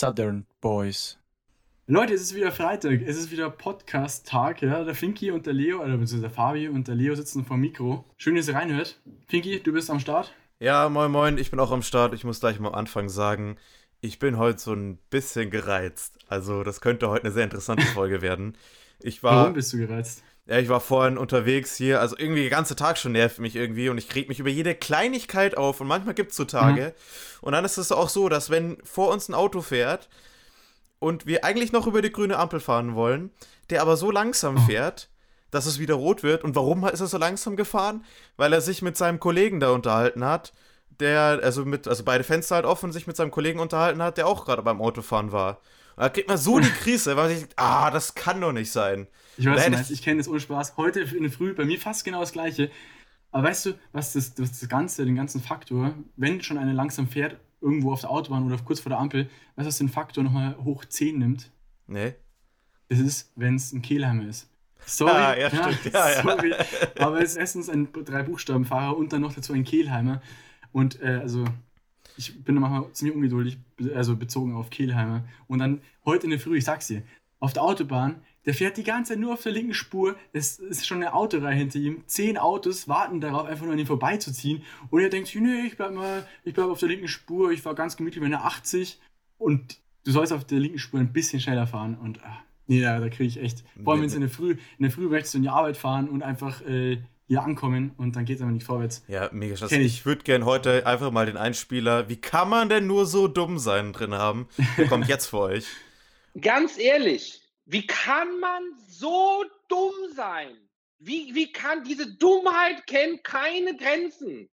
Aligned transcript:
Southern 0.00 0.46
Boys. 0.62 1.18
Leute, 1.86 2.14
es 2.14 2.22
ist 2.22 2.34
wieder 2.34 2.52
Freitag, 2.52 3.02
es 3.04 3.18
ist 3.18 3.30
wieder 3.30 3.50
Podcast-Tag, 3.50 4.62
ja. 4.62 4.82
Der 4.82 4.94
Finky 4.94 5.30
und 5.30 5.44
der 5.44 5.52
Leo, 5.52 5.80
oder 5.80 5.98
beziehungsweise 5.98 6.22
der 6.22 6.30
Fabi 6.30 6.68
und 6.68 6.88
der 6.88 6.94
Leo 6.94 7.14
sitzen 7.14 7.44
vor 7.44 7.58
dem 7.58 7.60
Mikro. 7.60 8.06
Schön, 8.16 8.34
dass 8.34 8.48
ihr 8.48 8.54
reinhört. 8.54 8.98
Finky, 9.26 9.60
du 9.62 9.74
bist 9.74 9.90
am 9.90 10.00
Start? 10.00 10.32
Ja, 10.58 10.88
moin 10.88 11.12
moin, 11.12 11.36
ich 11.36 11.50
bin 11.50 11.60
auch 11.60 11.70
am 11.70 11.82
Start. 11.82 12.14
Ich 12.14 12.24
muss 12.24 12.40
gleich 12.40 12.58
mal 12.58 12.68
am 12.68 12.76
Anfang 12.76 13.10
sagen, 13.10 13.58
ich 14.00 14.18
bin 14.18 14.38
heute 14.38 14.58
so 14.58 14.72
ein 14.72 14.96
bisschen 15.10 15.50
gereizt. 15.50 16.16
Also, 16.28 16.64
das 16.64 16.80
könnte 16.80 17.10
heute 17.10 17.24
eine 17.24 17.34
sehr 17.34 17.44
interessante 17.44 17.84
Folge 17.94 18.22
werden. 18.22 18.56
Ich 19.00 19.22
war, 19.22 19.36
Warum 19.36 19.52
bist 19.52 19.70
du 19.74 19.76
gereizt? 19.76 20.22
Ja, 20.50 20.58
ich 20.58 20.68
war 20.68 20.80
vorhin 20.80 21.16
unterwegs 21.16 21.76
hier, 21.76 22.00
also 22.00 22.16
irgendwie 22.18 22.40
der 22.40 22.50
ganze 22.50 22.74
Tag 22.74 22.98
schon 22.98 23.12
nervt 23.12 23.38
mich 23.38 23.54
irgendwie 23.54 23.88
und 23.88 23.98
ich 23.98 24.12
reg 24.16 24.28
mich 24.28 24.40
über 24.40 24.50
jede 24.50 24.74
Kleinigkeit 24.74 25.56
auf 25.56 25.80
und 25.80 25.86
manchmal 25.86 26.14
gibt 26.14 26.32
es 26.32 26.36
so 26.36 26.44
Tage. 26.44 26.86
Mhm. 26.86 27.38
Und 27.42 27.52
dann 27.52 27.64
ist 27.64 27.78
es 27.78 27.92
auch 27.92 28.08
so, 28.08 28.28
dass 28.28 28.50
wenn 28.50 28.78
vor 28.82 29.12
uns 29.12 29.28
ein 29.28 29.34
Auto 29.34 29.60
fährt 29.60 30.08
und 30.98 31.24
wir 31.24 31.44
eigentlich 31.44 31.70
noch 31.70 31.86
über 31.86 32.02
die 32.02 32.10
grüne 32.10 32.36
Ampel 32.36 32.58
fahren 32.58 32.96
wollen, 32.96 33.30
der 33.70 33.80
aber 33.80 33.96
so 33.96 34.10
langsam 34.10 34.56
oh. 34.56 34.60
fährt, 34.66 35.08
dass 35.52 35.66
es 35.66 35.78
wieder 35.78 35.94
rot 35.94 36.24
wird. 36.24 36.42
Und 36.42 36.56
warum 36.56 36.84
ist 36.84 37.00
er 37.00 37.06
so 37.06 37.16
langsam 37.16 37.54
gefahren? 37.54 38.04
Weil 38.36 38.52
er 38.52 38.60
sich 38.60 38.82
mit 38.82 38.96
seinem 38.96 39.20
Kollegen 39.20 39.60
da 39.60 39.70
unterhalten 39.70 40.24
hat, 40.24 40.52
der, 40.98 41.38
also 41.44 41.64
mit, 41.64 41.86
also 41.86 42.02
beide 42.02 42.24
Fenster 42.24 42.56
halt 42.56 42.66
offen, 42.66 42.90
sich 42.90 43.06
mit 43.06 43.16
seinem 43.16 43.30
Kollegen 43.30 43.60
unterhalten 43.60 44.02
hat, 44.02 44.18
der 44.18 44.26
auch 44.26 44.46
gerade 44.46 44.62
beim 44.62 44.82
Autofahren 44.82 45.30
war. 45.30 45.60
Da 46.00 46.08
kriegt 46.08 46.28
man 46.28 46.38
so 46.38 46.58
die 46.58 46.70
Krise, 46.70 47.14
weil 47.14 47.28
man 47.28 47.38
sich, 47.38 47.48
ah, 47.56 47.90
das 47.90 48.14
kann 48.14 48.40
doch 48.40 48.52
nicht 48.52 48.72
sein. 48.72 49.06
Ich 49.36 49.44
weiß 49.44 49.68
nicht, 49.68 49.90
ich 49.90 50.00
kenne 50.00 50.16
das 50.16 50.28
ohne 50.28 50.40
Spaß. 50.40 50.78
Heute 50.78 51.00
in 51.00 51.24
der 51.24 51.30
Früh 51.30 51.52
bei 51.52 51.66
mir 51.66 51.78
fast 51.78 52.06
genau 52.06 52.20
das 52.20 52.32
gleiche. 52.32 52.70
Aber 53.32 53.48
weißt 53.48 53.66
du, 53.66 53.72
was 53.92 54.14
das, 54.14 54.32
das, 54.32 54.66
Ganze, 54.66 55.04
den 55.04 55.14
ganzen 55.14 55.42
Faktor, 55.42 55.94
wenn 56.16 56.42
schon 56.42 56.56
einer 56.56 56.72
langsam 56.72 57.06
fährt, 57.06 57.36
irgendwo 57.60 57.92
auf 57.92 58.00
der 58.00 58.08
Autobahn 58.08 58.46
oder 58.46 58.56
kurz 58.64 58.80
vor 58.80 58.88
der 58.88 58.98
Ampel, 58.98 59.24
weißt 59.56 59.66
du, 59.66 59.66
was 59.66 59.76
den 59.76 59.90
Faktor 59.90 60.24
nochmal 60.24 60.56
hoch 60.64 60.86
10 60.86 61.18
nimmt? 61.18 61.50
Nee. 61.86 62.14
Das 62.88 62.98
ist, 62.98 63.30
wenn 63.36 63.56
es 63.56 63.70
ein 63.74 63.82
Kehlheimer 63.82 64.26
ist. 64.26 64.48
Sorry. 64.86 65.10
Ah, 65.10 65.36
ja, 65.36 65.48
ja, 65.48 65.70
stimmt. 65.70 65.94
Ja, 65.94 66.22
sorry. 66.22 66.54
Aber 66.98 67.20
es 67.20 67.32
ist 67.32 67.36
erstens 67.36 67.68
ein 67.68 67.92
Drei-Buchstaben-Fahrer 67.92 68.96
und 68.96 69.12
dann 69.12 69.20
noch 69.20 69.34
dazu 69.34 69.52
ein 69.52 69.64
Kehlheimer. 69.64 70.22
Und 70.72 71.02
äh, 71.02 71.18
also, 71.20 71.44
ich 72.20 72.44
bin 72.44 72.54
manchmal 72.56 72.92
ziemlich 72.92 73.16
ungeduldig, 73.16 73.58
also 73.94 74.14
bezogen 74.14 74.54
auf 74.54 74.68
Kehlheimer. 74.68 75.24
Und 75.48 75.58
dann 75.58 75.80
heute 76.04 76.24
in 76.24 76.30
der 76.30 76.38
Früh, 76.38 76.58
ich 76.58 76.64
sag's 76.64 76.88
dir, 76.88 77.02
auf 77.38 77.54
der 77.54 77.62
Autobahn, 77.62 78.16
der 78.44 78.52
fährt 78.54 78.76
die 78.76 78.84
ganze 78.84 79.12
Zeit 79.12 79.20
nur 79.20 79.32
auf 79.32 79.42
der 79.42 79.52
linken 79.52 79.74
Spur. 79.74 80.16
Es 80.32 80.58
ist 80.58 80.86
schon 80.86 80.98
eine 80.98 81.14
Autoreihe 81.14 81.56
hinter 81.56 81.78
ihm. 81.78 82.02
Zehn 82.06 82.36
Autos 82.36 82.88
warten 82.88 83.20
darauf, 83.20 83.46
einfach 83.46 83.64
nur 83.64 83.72
an 83.72 83.78
ihm 83.78 83.86
vorbeizuziehen. 83.86 84.62
Und 84.90 85.00
er 85.00 85.08
denkt 85.08 85.34
nee, 85.34 85.66
ich 85.66 85.76
bleib 85.76 85.94
mal, 85.94 86.26
ich 86.44 86.54
bleib 86.54 86.68
auf 86.68 86.78
der 86.78 86.88
linken 86.88 87.08
Spur, 87.08 87.50
ich 87.50 87.62
fahr 87.62 87.74
ganz 87.74 87.96
gemütlich 87.96 88.22
mit 88.22 88.32
einer 88.32 88.44
80. 88.44 89.00
Und 89.38 89.78
du 90.04 90.10
sollst 90.10 90.32
auf 90.32 90.44
der 90.44 90.58
linken 90.58 90.78
Spur 90.78 91.00
ein 91.00 91.12
bisschen 91.12 91.40
schneller 91.40 91.66
fahren. 91.66 91.96
Und 91.96 92.20
ach, 92.22 92.42
nee, 92.66 92.82
da, 92.82 93.00
da 93.00 93.08
kriege 93.08 93.28
ich 93.28 93.40
echt. 93.40 93.64
Vor 93.82 93.92
allem, 93.92 94.02
wenn 94.02 94.08
es 94.08 94.14
in 94.14 94.20
der 94.20 94.30
Früh, 94.30 94.52
in 94.52 94.82
der 94.82 94.90
Früh 94.90 95.08
möchtest 95.08 95.34
du 95.34 95.38
in 95.38 95.42
die 95.42 95.48
Arbeit 95.48 95.78
fahren 95.78 96.08
und 96.08 96.22
einfach 96.22 96.60
äh, 96.62 96.98
hier 97.30 97.44
ankommen 97.44 97.94
und 97.96 98.16
dann 98.16 98.24
geht 98.24 98.36
es 98.36 98.42
einfach 98.42 98.54
nicht 98.54 98.66
vorwärts. 98.66 99.04
Ja, 99.06 99.30
mega 99.30 99.56
scheiße. 99.56 99.76
Ich, 99.76 99.98
ich 99.98 100.04
würde 100.04 100.24
gerne 100.24 100.44
heute 100.46 100.84
einfach 100.84 101.12
mal 101.12 101.26
den 101.26 101.36
Einspieler, 101.36 102.08
wie 102.08 102.16
kann 102.16 102.48
man 102.48 102.68
denn 102.68 102.88
nur 102.88 103.06
so 103.06 103.28
dumm 103.28 103.60
sein, 103.60 103.92
drin 103.92 104.14
haben. 104.14 104.48
Der 104.76 104.88
kommt 104.88 105.06
jetzt 105.06 105.26
für 105.26 105.38
euch. 105.38 105.66
Ganz 106.40 106.76
ehrlich, 106.76 107.40
wie 107.66 107.86
kann 107.86 108.40
man 108.40 108.62
so 108.88 109.44
dumm 109.68 109.92
sein? 110.12 110.56
Wie, 110.98 111.32
wie 111.32 111.52
kann 111.52 111.84
diese 111.84 112.16
Dummheit 112.16 112.84
kennt 112.88 113.22
keine 113.22 113.76
Grenzen? 113.76 114.50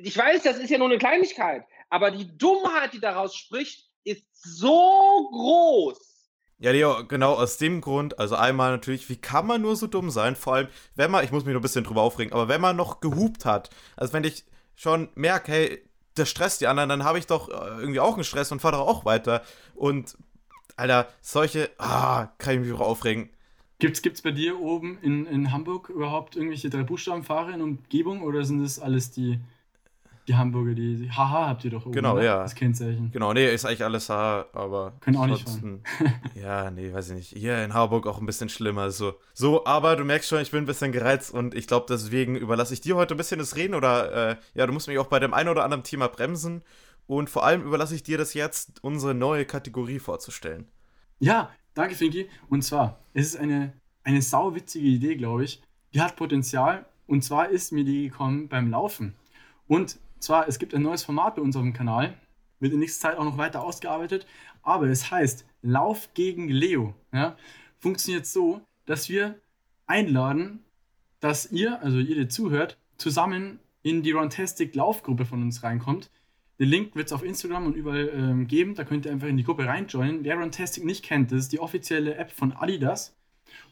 Ich 0.00 0.16
weiß, 0.16 0.44
das 0.44 0.58
ist 0.58 0.70
ja 0.70 0.78
nur 0.78 0.86
eine 0.86 0.98
Kleinigkeit, 0.98 1.64
aber 1.90 2.12
die 2.12 2.38
Dummheit, 2.38 2.92
die 2.92 3.00
daraus 3.00 3.34
spricht, 3.34 3.90
ist 4.04 4.24
so 4.34 5.30
groß. 5.32 6.13
Ja, 6.64 6.70
Leo, 6.70 7.06
genau 7.06 7.34
aus 7.34 7.58
dem 7.58 7.82
Grund, 7.82 8.18
also 8.18 8.36
einmal 8.36 8.70
natürlich, 8.70 9.10
wie 9.10 9.16
kann 9.16 9.46
man 9.46 9.60
nur 9.60 9.76
so 9.76 9.86
dumm 9.86 10.08
sein? 10.08 10.34
Vor 10.34 10.54
allem, 10.54 10.68
wenn 10.94 11.10
man, 11.10 11.22
ich 11.22 11.30
muss 11.30 11.44
mich 11.44 11.52
noch 11.52 11.60
ein 11.60 11.62
bisschen 11.62 11.84
drüber 11.84 12.00
aufregen, 12.00 12.32
aber 12.32 12.48
wenn 12.48 12.62
man 12.62 12.74
noch 12.74 13.00
gehupt 13.00 13.44
hat, 13.44 13.68
also 13.96 14.14
wenn 14.14 14.24
ich 14.24 14.44
schon 14.74 15.10
merke, 15.14 15.52
hey, 15.52 15.82
das 16.14 16.30
stresst 16.30 16.62
die 16.62 16.66
anderen, 16.66 16.88
dann 16.88 17.04
habe 17.04 17.18
ich 17.18 17.26
doch 17.26 17.50
äh, 17.50 17.80
irgendwie 17.80 18.00
auch 18.00 18.14
einen 18.14 18.24
Stress 18.24 18.50
und 18.50 18.62
fahre 18.62 18.78
auch 18.78 19.04
weiter. 19.04 19.42
Und 19.74 20.16
Alter, 20.74 21.06
solche, 21.20 21.68
ah, 21.76 22.28
kann 22.38 22.54
ich 22.54 22.60
mich 22.60 22.72
auch 22.72 22.80
aufregen. 22.80 23.28
Gibt's, 23.78 24.00
gibt's 24.00 24.22
bei 24.22 24.30
dir 24.30 24.58
oben 24.58 24.96
in, 25.02 25.26
in 25.26 25.52
Hamburg 25.52 25.90
überhaupt 25.90 26.34
irgendwelche 26.34 26.70
drei 26.70 26.82
Buchstabenfahrer 26.82 27.52
in 27.52 27.60
Umgebung 27.60 28.22
oder 28.22 28.42
sind 28.42 28.62
das 28.62 28.78
alles 28.78 29.10
die, 29.10 29.38
die 30.26 30.36
Hamburger, 30.36 30.74
die, 30.74 30.96
die 30.96 31.10
Haha 31.10 31.48
habt 31.48 31.64
ihr 31.64 31.70
doch 31.70 31.84
oben, 31.84 31.92
Genau, 31.92 32.14
oder? 32.14 32.24
ja. 32.24 32.42
Das 32.42 32.54
Kennzeichen. 32.54 33.10
Genau, 33.12 33.32
nee, 33.32 33.52
ist 33.52 33.64
eigentlich 33.64 33.84
alles 33.84 34.08
Haha, 34.08 34.46
aber. 34.52 34.94
Können 35.00 35.16
auch 35.18 35.26
nicht 35.26 35.48
fahren. 35.48 35.82
ja, 36.34 36.70
nee, 36.70 36.92
weiß 36.92 37.10
ich 37.10 37.14
nicht. 37.16 37.28
Hier 37.36 37.62
in 37.62 37.74
Harburg 37.74 38.06
auch 38.06 38.18
ein 38.20 38.26
bisschen 38.26 38.48
schlimmer. 38.48 38.90
So. 38.90 39.14
so, 39.34 39.66
aber 39.66 39.96
du 39.96 40.04
merkst 40.04 40.28
schon, 40.28 40.40
ich 40.40 40.50
bin 40.50 40.62
ein 40.62 40.66
bisschen 40.66 40.92
gereizt 40.92 41.32
und 41.34 41.54
ich 41.54 41.66
glaube, 41.66 41.86
deswegen 41.88 42.36
überlasse 42.36 42.72
ich 42.74 42.80
dir 42.80 42.96
heute 42.96 43.14
ein 43.14 43.18
bisschen 43.18 43.38
das 43.38 43.56
Reden 43.56 43.74
oder, 43.74 44.30
äh, 44.30 44.36
ja, 44.54 44.66
du 44.66 44.72
musst 44.72 44.88
mich 44.88 44.98
auch 44.98 45.08
bei 45.08 45.18
dem 45.20 45.34
einen 45.34 45.48
oder 45.50 45.64
anderen 45.64 45.84
Thema 45.84 46.08
bremsen 46.08 46.62
und 47.06 47.28
vor 47.28 47.44
allem 47.44 47.62
überlasse 47.62 47.94
ich 47.94 48.02
dir 48.02 48.16
das 48.16 48.32
jetzt, 48.32 48.82
unsere 48.82 49.14
neue 49.14 49.44
Kategorie 49.44 49.98
vorzustellen. 49.98 50.68
Ja, 51.18 51.50
danke, 51.74 51.94
Finki. 51.94 52.28
Und 52.48 52.62
zwar, 52.62 52.98
es 53.12 53.26
ist 53.26 53.36
eine, 53.36 53.74
eine 54.04 54.22
sauwitzige 54.22 54.86
Idee, 54.86 55.16
glaube 55.16 55.44
ich. 55.44 55.62
Die 55.92 56.00
hat 56.00 56.16
Potenzial. 56.16 56.86
Und 57.06 57.22
zwar 57.22 57.50
ist 57.50 57.72
mir 57.72 57.84
die 57.84 58.08
gekommen 58.08 58.48
beim 58.48 58.70
Laufen. 58.70 59.14
Und 59.68 59.98
zwar, 60.24 60.48
es 60.48 60.58
gibt 60.58 60.74
ein 60.74 60.82
neues 60.82 61.04
Format 61.04 61.36
bei 61.36 61.42
unserem 61.42 61.72
Kanal. 61.72 62.14
Wird 62.60 62.72
in 62.72 62.78
nächster 62.78 63.10
Zeit 63.10 63.18
auch 63.18 63.24
noch 63.24 63.38
weiter 63.38 63.62
ausgearbeitet. 63.62 64.26
Aber 64.62 64.86
es 64.86 65.10
heißt 65.10 65.46
Lauf 65.62 66.12
gegen 66.14 66.48
Leo. 66.48 66.94
Ja? 67.12 67.36
Funktioniert 67.78 68.26
so, 68.26 68.62
dass 68.86 69.08
wir 69.08 69.38
einladen, 69.86 70.64
dass 71.20 71.50
ihr, 71.52 71.82
also 71.82 71.98
ihr, 71.98 72.16
der 72.16 72.28
zuhört, 72.28 72.78
zusammen 72.96 73.60
in 73.82 74.02
die 74.02 74.12
Runtastic 74.12 74.74
Laufgruppe 74.74 75.26
von 75.26 75.42
uns 75.42 75.62
reinkommt. 75.62 76.10
Den 76.58 76.68
Link 76.68 76.96
wird 76.96 77.06
es 77.06 77.12
auf 77.12 77.22
Instagram 77.22 77.66
und 77.66 77.76
überall 77.76 78.10
ähm, 78.14 78.46
geben. 78.46 78.74
Da 78.74 78.84
könnt 78.84 79.06
ihr 79.06 79.12
einfach 79.12 79.28
in 79.28 79.36
die 79.36 79.44
Gruppe 79.44 79.66
reinjoinen. 79.66 80.24
Wer 80.24 80.36
Runtastic 80.36 80.84
nicht 80.84 81.04
kennt, 81.04 81.32
das 81.32 81.40
ist 81.40 81.52
die 81.52 81.60
offizielle 81.60 82.14
App 82.14 82.30
von 82.30 82.52
Adidas. 82.52 83.14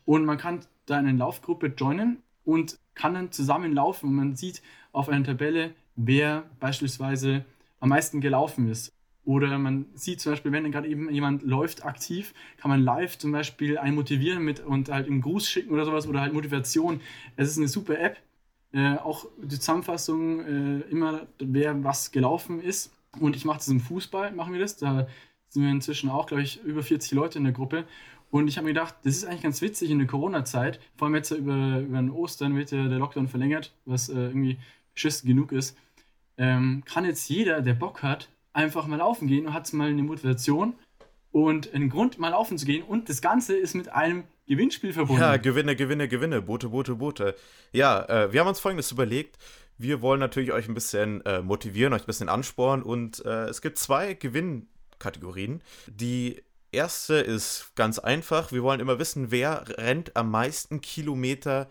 Und 0.04 0.24
man 0.24 0.36
kann 0.36 0.60
da 0.86 0.98
in 0.98 1.06
eine 1.06 1.18
Laufgruppe 1.18 1.68
joinen 1.68 2.22
und 2.44 2.78
kann 2.94 3.14
dann 3.14 3.32
zusammen 3.32 3.72
laufen. 3.72 4.08
Und 4.08 4.16
man 4.16 4.36
sieht 4.36 4.62
auf 4.90 5.08
einer 5.08 5.24
Tabelle, 5.24 5.74
wer 5.96 6.44
beispielsweise 6.60 7.44
am 7.80 7.90
meisten 7.90 8.20
gelaufen 8.20 8.68
ist. 8.70 8.92
Oder 9.24 9.56
man 9.58 9.86
sieht 9.94 10.20
zum 10.20 10.32
Beispiel, 10.32 10.50
wenn 10.50 10.70
gerade 10.72 10.88
eben 10.88 11.08
jemand 11.10 11.42
läuft 11.42 11.84
aktiv, 11.84 12.34
kann 12.56 12.70
man 12.70 12.82
live 12.82 13.18
zum 13.18 13.30
Beispiel 13.30 13.78
einen 13.78 13.94
motivieren 13.94 14.42
mit 14.42 14.60
und 14.60 14.88
halt 14.88 15.06
einen 15.06 15.20
Gruß 15.20 15.48
schicken 15.48 15.72
oder 15.72 15.84
sowas 15.84 16.08
oder 16.08 16.20
halt 16.20 16.32
Motivation. 16.32 17.00
Es 17.36 17.48
ist 17.48 17.58
eine 17.58 17.68
super 17.68 17.98
App 17.98 18.18
äh, 18.72 18.96
auch 18.96 19.26
die 19.38 19.58
Zusammenfassung 19.58 20.40
äh, 20.40 20.80
immer, 20.90 21.26
wer 21.38 21.84
was 21.84 22.10
gelaufen 22.10 22.60
ist. 22.60 22.90
Und 23.20 23.36
ich 23.36 23.44
mache 23.44 23.58
das 23.58 23.68
im 23.68 23.80
Fußball, 23.80 24.32
machen 24.32 24.52
wir 24.52 24.60
das. 24.60 24.76
Da 24.78 25.06
sind 25.48 25.62
wir 25.62 25.70
inzwischen 25.70 26.08
auch, 26.08 26.26
glaube 26.26 26.42
ich, 26.42 26.62
über 26.64 26.82
40 26.82 27.12
Leute 27.12 27.38
in 27.38 27.44
der 27.44 27.52
Gruppe. 27.52 27.84
Und 28.30 28.48
ich 28.48 28.56
habe 28.56 28.64
mir 28.64 28.72
gedacht, 28.72 28.94
das 29.02 29.16
ist 29.16 29.24
eigentlich 29.26 29.42
ganz 29.42 29.60
witzig 29.60 29.90
in 29.90 29.98
der 29.98 30.06
Corona-Zeit. 30.06 30.80
Vor 30.96 31.06
allem 31.06 31.14
jetzt 31.16 31.30
über, 31.32 31.80
über 31.80 31.98
den 31.98 32.10
Ostern 32.10 32.56
wird 32.56 32.70
ja 32.70 32.88
der 32.88 32.98
Lockdown 32.98 33.28
verlängert, 33.28 33.74
was 33.84 34.08
äh, 34.08 34.14
irgendwie 34.14 34.56
beschissen 34.94 35.28
genug 35.28 35.52
ist. 35.52 35.76
Ähm, 36.38 36.82
kann 36.86 37.04
jetzt 37.04 37.28
jeder, 37.28 37.60
der 37.60 37.74
Bock 37.74 38.02
hat, 38.02 38.28
einfach 38.52 38.86
mal 38.86 38.96
laufen 38.96 39.28
gehen 39.28 39.46
und 39.46 39.54
hat 39.54 39.72
mal 39.72 39.88
eine 39.88 40.02
Motivation 40.02 40.74
und 41.30 41.72
einen 41.74 41.88
Grund, 41.88 42.18
mal 42.18 42.30
laufen 42.30 42.58
zu 42.58 42.66
gehen. 42.66 42.82
Und 42.82 43.08
das 43.08 43.22
Ganze 43.22 43.56
ist 43.56 43.74
mit 43.74 43.88
einem 43.88 44.24
Gewinnspiel 44.46 44.92
verbunden. 44.92 45.22
Ja, 45.22 45.36
Gewinne, 45.36 45.76
Gewinne, 45.76 46.08
Gewinne, 46.08 46.42
Boote, 46.42 46.68
Boote, 46.68 46.96
Boote. 46.96 47.34
Ja, 47.72 48.04
äh, 48.04 48.32
wir 48.32 48.40
haben 48.40 48.48
uns 48.48 48.60
folgendes 48.60 48.90
überlegt. 48.92 49.38
Wir 49.78 50.02
wollen 50.02 50.20
natürlich 50.20 50.52
euch 50.52 50.68
ein 50.68 50.74
bisschen 50.74 51.24
äh, 51.24 51.40
motivieren, 51.40 51.92
euch 51.92 52.02
ein 52.02 52.06
bisschen 52.06 52.28
anspornen 52.28 52.84
und 52.84 53.24
äh, 53.24 53.46
es 53.46 53.62
gibt 53.62 53.78
zwei 53.78 54.14
Gewinnkategorien. 54.14 55.62
Die 55.86 56.42
erste 56.70 57.14
ist 57.14 57.72
ganz 57.74 57.98
einfach. 57.98 58.52
Wir 58.52 58.62
wollen 58.62 58.80
immer 58.80 58.98
wissen, 58.98 59.30
wer 59.30 59.64
rennt 59.78 60.14
am 60.16 60.30
meisten 60.30 60.80
Kilometer 60.80 61.68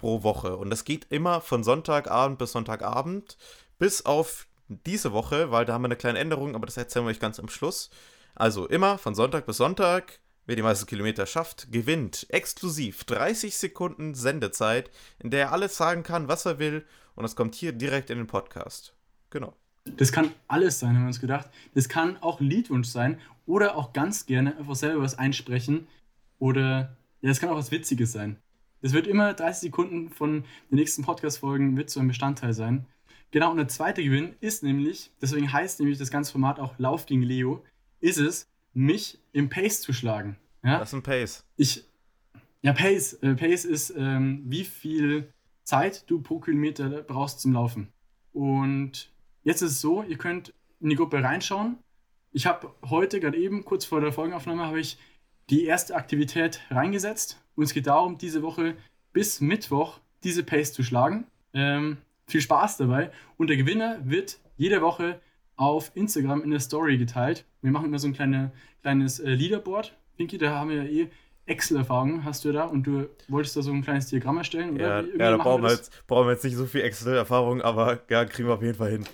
pro 0.00 0.22
Woche. 0.22 0.56
Und 0.56 0.70
das 0.70 0.84
geht 0.84 1.06
immer 1.10 1.40
von 1.40 1.62
Sonntagabend 1.62 2.38
bis 2.38 2.52
Sonntagabend, 2.52 3.36
bis 3.78 4.04
auf 4.04 4.46
diese 4.68 5.12
Woche, 5.12 5.50
weil 5.50 5.64
da 5.64 5.74
haben 5.74 5.82
wir 5.82 5.88
eine 5.88 5.96
kleine 5.96 6.18
Änderung, 6.18 6.54
aber 6.54 6.66
das 6.66 6.76
erzählen 6.76 7.04
wir 7.04 7.10
euch 7.10 7.20
ganz 7.20 7.38
am 7.38 7.48
Schluss. 7.48 7.90
Also 8.34 8.66
immer 8.66 8.98
von 8.98 9.14
Sonntag 9.14 9.46
bis 9.46 9.58
Sonntag 9.58 10.20
Wer 10.50 10.56
die 10.56 10.62
meisten 10.62 10.86
Kilometer 10.86 11.26
schafft, 11.26 11.70
gewinnt 11.70 12.26
exklusiv 12.30 13.04
30 13.04 13.56
Sekunden 13.56 14.14
Sendezeit, 14.14 14.90
in 15.20 15.30
der 15.30 15.42
er 15.42 15.52
alles 15.52 15.76
sagen 15.76 16.02
kann, 16.02 16.26
was 16.26 16.44
er 16.44 16.58
will. 16.58 16.84
Und 17.14 17.22
das 17.22 17.36
kommt 17.36 17.54
hier 17.54 17.72
direkt 17.72 18.10
in 18.10 18.18
den 18.18 18.26
Podcast. 18.26 18.92
Genau. 19.30 19.54
Das 19.84 20.10
kann 20.10 20.32
alles 20.48 20.80
sein, 20.80 20.96
haben 20.96 21.04
wir 21.04 21.06
uns 21.06 21.20
gedacht. 21.20 21.48
Das 21.74 21.88
kann 21.88 22.16
auch 22.16 22.40
Liedwunsch 22.40 22.88
sein 22.88 23.20
oder 23.46 23.76
auch 23.76 23.92
ganz 23.92 24.26
gerne 24.26 24.56
einfach 24.56 24.74
selber 24.74 25.02
was 25.02 25.16
einsprechen. 25.16 25.86
Oder 26.40 26.96
ja, 27.20 27.28
das 27.28 27.38
kann 27.38 27.50
auch 27.50 27.56
was 27.56 27.70
Witziges 27.70 28.10
sein. 28.10 28.36
Das 28.82 28.92
wird 28.92 29.06
immer 29.06 29.34
30 29.34 29.60
Sekunden 29.60 30.10
von 30.10 30.44
den 30.70 30.76
nächsten 30.76 31.02
Podcast-Folgen 31.02 31.76
wird 31.76 31.90
so 31.90 32.00
ein 32.00 32.08
Bestandteil 32.08 32.52
sein. 32.52 32.86
Genau, 33.30 33.50
und 33.50 33.58
der 33.58 33.68
zweite 33.68 34.02
Gewinn 34.02 34.34
ist 34.40 34.62
nämlich, 34.62 35.12
deswegen 35.20 35.52
heißt 35.52 35.78
nämlich 35.80 35.98
das 35.98 36.10
ganze 36.10 36.32
Format 36.32 36.58
auch 36.58 36.78
Lauf 36.78 37.06
gegen 37.06 37.22
Leo, 37.22 37.62
ist 38.00 38.18
es, 38.18 38.48
mich 38.72 39.18
im 39.32 39.48
Pace 39.48 39.82
zu 39.82 39.92
schlagen. 39.92 40.36
Ja? 40.64 40.78
Das 40.78 40.90
ist 40.90 40.94
ein 40.94 41.02
Pace. 41.02 41.44
Ich, 41.56 41.84
ja, 42.62 42.72
Pace. 42.72 43.14
Äh, 43.22 43.34
Pace 43.34 43.64
ist, 43.64 43.94
ähm, 43.96 44.42
wie 44.46 44.64
viel 44.64 45.32
Zeit 45.64 46.10
du 46.10 46.20
pro 46.20 46.40
Kilometer 46.40 47.02
brauchst 47.02 47.40
zum 47.40 47.52
Laufen. 47.52 47.92
Und 48.32 49.12
jetzt 49.42 49.62
ist 49.62 49.72
es 49.72 49.80
so, 49.80 50.02
ihr 50.02 50.18
könnt 50.18 50.52
in 50.80 50.88
die 50.88 50.96
Gruppe 50.96 51.22
reinschauen. 51.22 51.78
Ich 52.32 52.46
habe 52.46 52.74
heute, 52.88 53.20
gerade 53.20 53.38
eben, 53.38 53.64
kurz 53.64 53.84
vor 53.84 54.00
der 54.00 54.12
Folgenaufnahme, 54.12 54.66
habe 54.66 54.80
ich 54.80 54.98
die 55.50 55.64
erste 55.64 55.94
Aktivität 55.94 56.60
reingesetzt. 56.70 57.40
Und 57.60 57.64
es 57.64 57.74
geht 57.74 57.88
darum, 57.88 58.16
diese 58.16 58.40
Woche 58.40 58.74
bis 59.12 59.42
Mittwoch 59.42 60.00
diese 60.24 60.42
Pace 60.42 60.72
zu 60.72 60.82
schlagen. 60.82 61.26
Ähm, 61.52 61.98
viel 62.26 62.40
Spaß 62.40 62.78
dabei. 62.78 63.10
Und 63.36 63.50
der 63.50 63.58
Gewinner 63.58 63.98
wird 64.02 64.38
jede 64.56 64.80
Woche 64.80 65.20
auf 65.56 65.90
Instagram 65.94 66.42
in 66.42 66.52
der 66.52 66.60
Story 66.60 66.96
geteilt. 66.96 67.44
Wir 67.60 67.70
machen 67.70 67.84
immer 67.84 67.98
so 67.98 68.06
ein 68.06 68.14
kleine, 68.14 68.50
kleines 68.80 69.20
äh, 69.20 69.28
Leaderboard. 69.28 69.94
Pinky, 70.16 70.38
da 70.38 70.58
haben 70.58 70.70
wir 70.70 70.84
ja 70.84 71.04
eh 71.04 71.08
Excel-Erfahrung, 71.44 72.24
hast 72.24 72.46
du 72.46 72.52
da 72.52 72.64
und 72.64 72.86
du 72.86 73.10
wolltest 73.28 73.58
da 73.58 73.60
so 73.60 73.72
ein 73.72 73.82
kleines 73.82 74.06
Diagramm 74.06 74.38
erstellen, 74.38 74.76
oder? 74.76 75.02
Ja, 75.02 75.06
ja 75.18 75.30
da 75.32 75.36
brauchen 75.36 75.62
wir, 75.62 75.70
jetzt, 75.70 76.06
brauchen 76.06 76.28
wir 76.28 76.32
jetzt 76.32 76.44
nicht 76.44 76.56
so 76.56 76.64
viel 76.64 76.80
Excel-Erfahrung, 76.80 77.60
aber 77.60 78.00
ja, 78.08 78.24
kriegen 78.24 78.48
wir 78.48 78.54
auf 78.54 78.62
jeden 78.62 78.78
Fall 78.78 78.92
hin. 78.92 79.04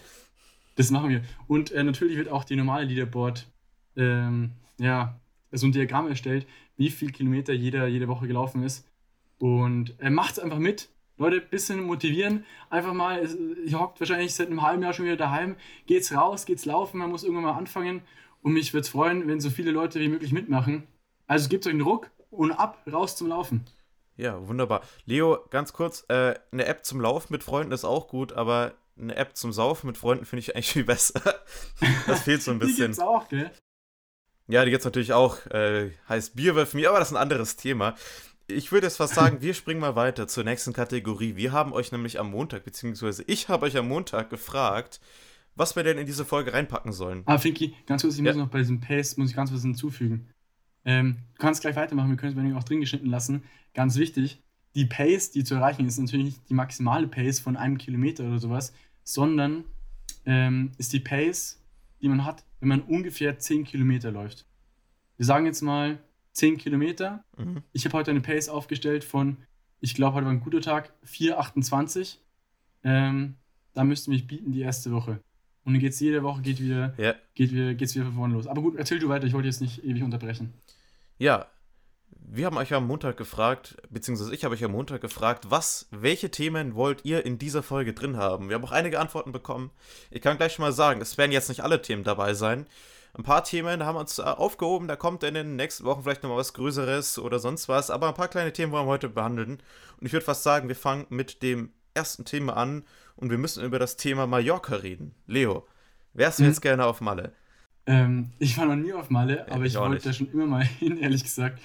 Das 0.76 0.92
machen 0.92 1.10
wir. 1.10 1.22
Und 1.48 1.72
äh, 1.72 1.82
natürlich 1.82 2.16
wird 2.16 2.28
auch 2.28 2.44
die 2.44 2.54
normale 2.54 2.84
Leaderboard, 2.84 3.48
ähm, 3.96 4.52
ja, 4.78 5.18
so 5.50 5.66
ein 5.66 5.72
Diagramm 5.72 6.06
erstellt, 6.06 6.46
wie 6.76 6.90
viel 6.90 7.12
Kilometer 7.12 7.52
jeder 7.52 7.86
jede 7.86 8.08
Woche 8.08 8.26
gelaufen 8.26 8.62
ist. 8.62 8.86
Und 9.38 9.98
äh, 10.00 10.10
macht 10.10 10.32
es 10.32 10.38
einfach 10.38 10.58
mit. 10.58 10.88
Leute, 11.18 11.36
ein 11.36 11.48
bisschen 11.48 11.82
motivieren. 11.82 12.44
Einfach 12.68 12.92
mal, 12.92 13.26
ihr 13.64 13.80
hockt 13.80 14.00
wahrscheinlich 14.00 14.34
seit 14.34 14.48
einem 14.48 14.62
halben 14.62 14.82
Jahr 14.82 14.92
schon 14.92 15.06
wieder 15.06 15.16
daheim. 15.16 15.56
Geht's 15.86 16.12
raus, 16.14 16.44
geht's 16.44 16.66
laufen, 16.66 16.98
man 16.98 17.10
muss 17.10 17.24
irgendwann 17.24 17.44
mal 17.44 17.52
anfangen. 17.52 18.02
Und 18.42 18.52
mich 18.52 18.74
würde 18.74 18.82
es 18.82 18.90
freuen, 18.90 19.26
wenn 19.26 19.40
so 19.40 19.50
viele 19.50 19.70
Leute 19.70 19.98
wie 20.00 20.08
möglich 20.08 20.32
mitmachen. 20.32 20.86
Also 21.26 21.48
gebt 21.48 21.66
euch 21.66 21.70
einen 21.70 21.80
Druck 21.80 22.10
und 22.30 22.52
ab, 22.52 22.82
raus 22.90 23.16
zum 23.16 23.28
Laufen. 23.28 23.64
Ja, 24.16 24.46
wunderbar. 24.46 24.82
Leo, 25.04 25.38
ganz 25.50 25.72
kurz, 25.72 26.04
äh, 26.08 26.34
eine 26.52 26.66
App 26.66 26.84
zum 26.84 27.00
Laufen 27.00 27.32
mit 27.32 27.42
Freunden 27.42 27.72
ist 27.72 27.84
auch 27.84 28.08
gut, 28.08 28.32
aber 28.32 28.74
eine 28.98 29.16
App 29.16 29.36
zum 29.36 29.52
Saufen 29.52 29.88
mit 29.88 29.98
Freunden 29.98 30.24
finde 30.24 30.40
ich 30.40 30.54
eigentlich 30.54 30.70
viel 30.72 30.84
besser. 30.84 31.20
das 32.06 32.22
fehlt 32.22 32.42
so 32.42 32.50
ein 32.50 32.58
bisschen. 32.58 32.76
die 32.76 32.82
gibt's 32.82 32.98
auch, 32.98 33.28
gell? 33.28 33.50
Ja, 34.48 34.64
die 34.64 34.70
gibt's 34.70 34.84
natürlich 34.84 35.12
auch. 35.12 35.44
Äh, 35.46 35.90
heißt 36.08 36.36
Bierwölf 36.36 36.74
mir, 36.74 36.90
aber 36.90 36.98
das 36.98 37.08
ist 37.08 37.14
ein 37.14 37.22
anderes 37.22 37.56
Thema. 37.56 37.94
Ich 38.46 38.70
würde 38.70 38.86
jetzt 38.86 38.96
fast 38.96 39.14
sagen, 39.16 39.40
wir 39.40 39.54
springen 39.54 39.80
mal 39.80 39.96
weiter 39.96 40.28
zur 40.28 40.44
nächsten 40.44 40.72
Kategorie. 40.72 41.36
Wir 41.36 41.52
haben 41.52 41.72
euch 41.72 41.92
nämlich 41.92 42.20
am 42.20 42.30
Montag, 42.30 42.64
beziehungsweise 42.64 43.24
ich 43.26 43.48
habe 43.48 43.66
euch 43.66 43.76
am 43.76 43.88
Montag 43.88 44.30
gefragt, 44.30 45.00
was 45.56 45.74
wir 45.74 45.82
denn 45.82 45.98
in 45.98 46.06
diese 46.06 46.24
Folge 46.24 46.52
reinpacken 46.52 46.92
sollen. 46.92 47.22
Ah, 47.26 47.38
Finki, 47.38 47.74
ganz 47.86 48.02
kurz, 48.02 48.14
ich 48.14 48.24
ja. 48.24 48.32
muss 48.32 48.36
noch 48.36 48.48
bei 48.48 48.58
diesem 48.58 48.80
Pace, 48.80 49.16
muss 49.16 49.30
ich 49.30 49.36
ganz 49.36 49.52
was 49.52 49.62
hinzufügen. 49.62 50.28
Ähm, 50.84 51.16
du 51.34 51.38
kannst 51.40 51.62
gleich 51.62 51.74
weitermachen, 51.74 52.10
wir 52.10 52.16
können 52.16 52.38
es 52.38 52.52
bei 52.52 52.58
auch 52.58 52.64
drin 52.64 52.80
geschnitten 52.80 53.06
lassen. 53.06 53.42
Ganz 53.74 53.96
wichtig, 53.96 54.40
die 54.76 54.84
Pace, 54.84 55.32
die 55.32 55.42
zu 55.42 55.54
erreichen 55.54 55.86
ist, 55.86 55.98
natürlich 55.98 56.26
nicht 56.26 56.48
die 56.48 56.54
maximale 56.54 57.08
Pace 57.08 57.40
von 57.40 57.56
einem 57.56 57.78
Kilometer 57.78 58.24
oder 58.24 58.38
sowas, 58.38 58.72
sondern 59.02 59.64
ähm, 60.26 60.72
ist 60.76 60.92
die 60.92 61.00
Pace, 61.00 61.60
die 62.00 62.08
man 62.08 62.24
hat, 62.24 62.44
wenn 62.66 62.80
man 62.80 62.88
ungefähr 62.88 63.38
10 63.38 63.62
Kilometer 63.62 64.10
läuft. 64.10 64.44
Wir 65.16 65.24
sagen 65.24 65.46
jetzt 65.46 65.62
mal 65.62 66.00
10 66.32 66.58
Kilometer. 66.58 67.24
Mhm. 67.36 67.62
Ich 67.72 67.84
habe 67.84 67.96
heute 67.96 68.10
eine 68.10 68.20
Pace 68.20 68.48
aufgestellt 68.48 69.04
von, 69.04 69.36
ich 69.80 69.94
glaube, 69.94 70.16
heute 70.16 70.26
war 70.26 70.32
ein 70.32 70.40
guter 70.40 70.60
Tag, 70.60 70.92
4,28. 71.06 72.16
Ähm, 72.82 73.36
da 73.72 73.84
müsste 73.84 74.10
mich 74.10 74.26
bieten 74.26 74.50
die 74.50 74.62
erste 74.62 74.90
Woche. 74.90 75.20
Und 75.62 75.74
dann 75.74 75.80
geht 75.80 75.92
es 75.92 76.00
jede 76.00 76.24
Woche, 76.24 76.42
geht 76.42 76.60
wieder, 76.60 76.92
ja. 76.98 77.14
geht 77.34 77.52
wieder, 77.52 77.74
geht's 77.74 77.94
wieder 77.94 78.06
von 78.06 78.14
vorne 78.14 78.34
los. 78.34 78.48
Aber 78.48 78.62
gut, 78.62 78.74
erzähl 78.76 78.98
du 78.98 79.08
weiter, 79.08 79.26
ich 79.26 79.32
wollte 79.32 79.46
jetzt 79.46 79.60
nicht 79.60 79.84
ewig 79.84 80.02
unterbrechen. 80.02 80.52
Ja, 81.18 81.46
wir 82.10 82.46
haben 82.46 82.56
euch 82.56 82.74
am 82.74 82.86
Montag 82.86 83.16
gefragt, 83.16 83.76
beziehungsweise 83.88 84.34
ich 84.34 84.44
habe 84.44 84.54
euch 84.54 84.64
am 84.64 84.72
Montag 84.72 85.00
gefragt, 85.00 85.46
was, 85.48 85.86
welche 85.90 86.30
Themen 86.30 86.74
wollt 86.74 87.04
ihr 87.04 87.24
in 87.24 87.38
dieser 87.38 87.62
Folge 87.62 87.92
drin 87.92 88.16
haben? 88.16 88.48
Wir 88.48 88.56
haben 88.56 88.64
auch 88.64 88.72
einige 88.72 88.98
Antworten 88.98 89.32
bekommen. 89.32 89.70
Ich 90.10 90.22
kann 90.22 90.36
gleich 90.36 90.54
schon 90.54 90.64
mal 90.64 90.72
sagen, 90.72 91.00
es 91.00 91.18
werden 91.18 91.32
jetzt 91.32 91.48
nicht 91.48 91.62
alle 91.62 91.80
Themen 91.80 92.04
dabei 92.04 92.34
sein. 92.34 92.66
Ein 93.14 93.22
paar 93.22 93.44
Themen 93.44 93.84
haben 93.84 93.94
wir 93.94 94.00
uns 94.00 94.18
äh, 94.18 94.22
aufgehoben, 94.22 94.88
da 94.88 94.96
kommt 94.96 95.22
in 95.22 95.34
den 95.34 95.56
nächsten 95.56 95.84
Wochen 95.84 96.02
vielleicht 96.02 96.22
nochmal 96.22 96.38
was 96.38 96.52
Größeres 96.52 97.18
oder 97.18 97.38
sonst 97.38 97.68
was, 97.68 97.90
aber 97.90 98.08
ein 98.08 98.14
paar 98.14 98.28
kleine 98.28 98.52
Themen 98.52 98.72
wollen 98.72 98.86
wir 98.86 98.90
heute 98.90 99.08
behandeln. 99.08 99.62
Und 99.98 100.06
ich 100.06 100.12
würde 100.12 100.26
fast 100.26 100.42
sagen, 100.42 100.68
wir 100.68 100.76
fangen 100.76 101.06
mit 101.08 101.42
dem 101.42 101.72
ersten 101.94 102.26
Thema 102.26 102.56
an 102.58 102.84
und 103.14 103.30
wir 103.30 103.38
müssen 103.38 103.64
über 103.64 103.78
das 103.78 103.96
Thema 103.96 104.26
Mallorca 104.26 104.76
reden. 104.76 105.14
Leo, 105.26 105.66
wärst 106.12 106.40
du 106.40 106.42
hm. 106.42 106.50
jetzt 106.50 106.60
gerne 106.60 106.84
auf 106.84 107.00
Malle? 107.00 107.32
Ähm, 107.86 108.32
ich 108.38 108.58
war 108.58 108.66
noch 108.66 108.76
nie 108.76 108.92
auf 108.92 109.08
Malle, 109.08 109.50
aber 109.50 109.64
ich, 109.64 109.74
ich 109.74 109.80
wollte 109.80 110.08
da 110.08 110.12
schon 110.12 110.30
immer 110.30 110.46
mal 110.46 110.64
hin, 110.78 110.98
ehrlich 110.98 111.22
gesagt. 111.24 111.58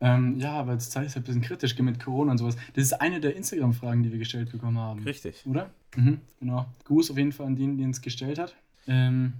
Ähm, 0.00 0.38
ja, 0.38 0.52
aber 0.52 0.74
das 0.74 0.90
Zeit 0.90 1.06
ist 1.06 1.16
halt 1.16 1.24
ein 1.24 1.26
bisschen 1.26 1.42
kritisch 1.42 1.76
mit 1.78 1.98
Corona 1.98 2.32
und 2.32 2.38
sowas. 2.38 2.56
Das 2.74 2.84
ist 2.84 2.92
eine 2.94 3.20
der 3.20 3.34
Instagram-Fragen, 3.34 4.02
die 4.02 4.12
wir 4.12 4.18
gestellt 4.18 4.52
bekommen 4.52 4.78
haben. 4.78 5.02
Richtig. 5.02 5.44
Oder? 5.46 5.70
Mhm, 5.96 6.20
genau. 6.38 6.66
Gruß 6.84 7.10
auf 7.10 7.18
jeden 7.18 7.32
Fall 7.32 7.46
an 7.46 7.56
den, 7.56 7.76
den 7.76 7.90
es 7.90 8.00
gestellt 8.00 8.38
hat. 8.38 8.54
Ähm, 8.86 9.34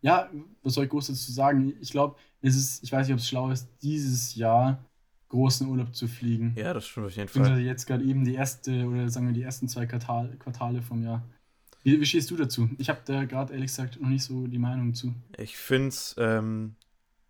ja, 0.00 0.30
was 0.62 0.74
soll 0.74 0.84
ich 0.84 0.90
groß 0.90 1.08
dazu 1.08 1.32
sagen? 1.32 1.74
Ich 1.80 1.90
glaube, 1.90 2.16
es 2.40 2.56
ist, 2.56 2.82
ich 2.84 2.92
weiß 2.92 3.06
nicht, 3.06 3.14
ob 3.14 3.20
es 3.20 3.28
schlau 3.28 3.50
ist, 3.50 3.68
dieses 3.82 4.34
Jahr 4.34 4.84
großen 5.28 5.66
Urlaub 5.66 5.94
zu 5.94 6.08
fliegen. 6.08 6.54
Ja, 6.56 6.74
das 6.74 6.86
stimmt 6.86 7.06
auf 7.06 7.16
jeden 7.16 7.28
Fall. 7.28 7.60
jetzt 7.60 7.86
gerade 7.86 8.04
eben 8.04 8.24
die 8.24 8.34
erste, 8.34 8.86
oder 8.86 9.08
sagen 9.08 9.26
wir 9.26 9.32
die 9.32 9.42
ersten 9.42 9.66
zwei 9.66 9.86
Quartal, 9.86 10.36
Quartale 10.38 10.82
vom 10.82 11.02
Jahr. 11.02 11.22
Wie, 11.82 11.98
wie 12.00 12.06
stehst 12.06 12.30
du 12.30 12.36
dazu? 12.36 12.68
Ich 12.78 12.88
habe 12.88 13.00
da 13.04 13.24
gerade 13.24 13.52
ehrlich 13.52 13.70
gesagt 13.70 14.00
noch 14.00 14.08
nicht 14.08 14.22
so 14.22 14.46
die 14.46 14.58
Meinung 14.58 14.94
zu. 14.94 15.14
Ich 15.38 15.56
finde 15.56 15.88
es 15.88 16.14
ähm, 16.18 16.76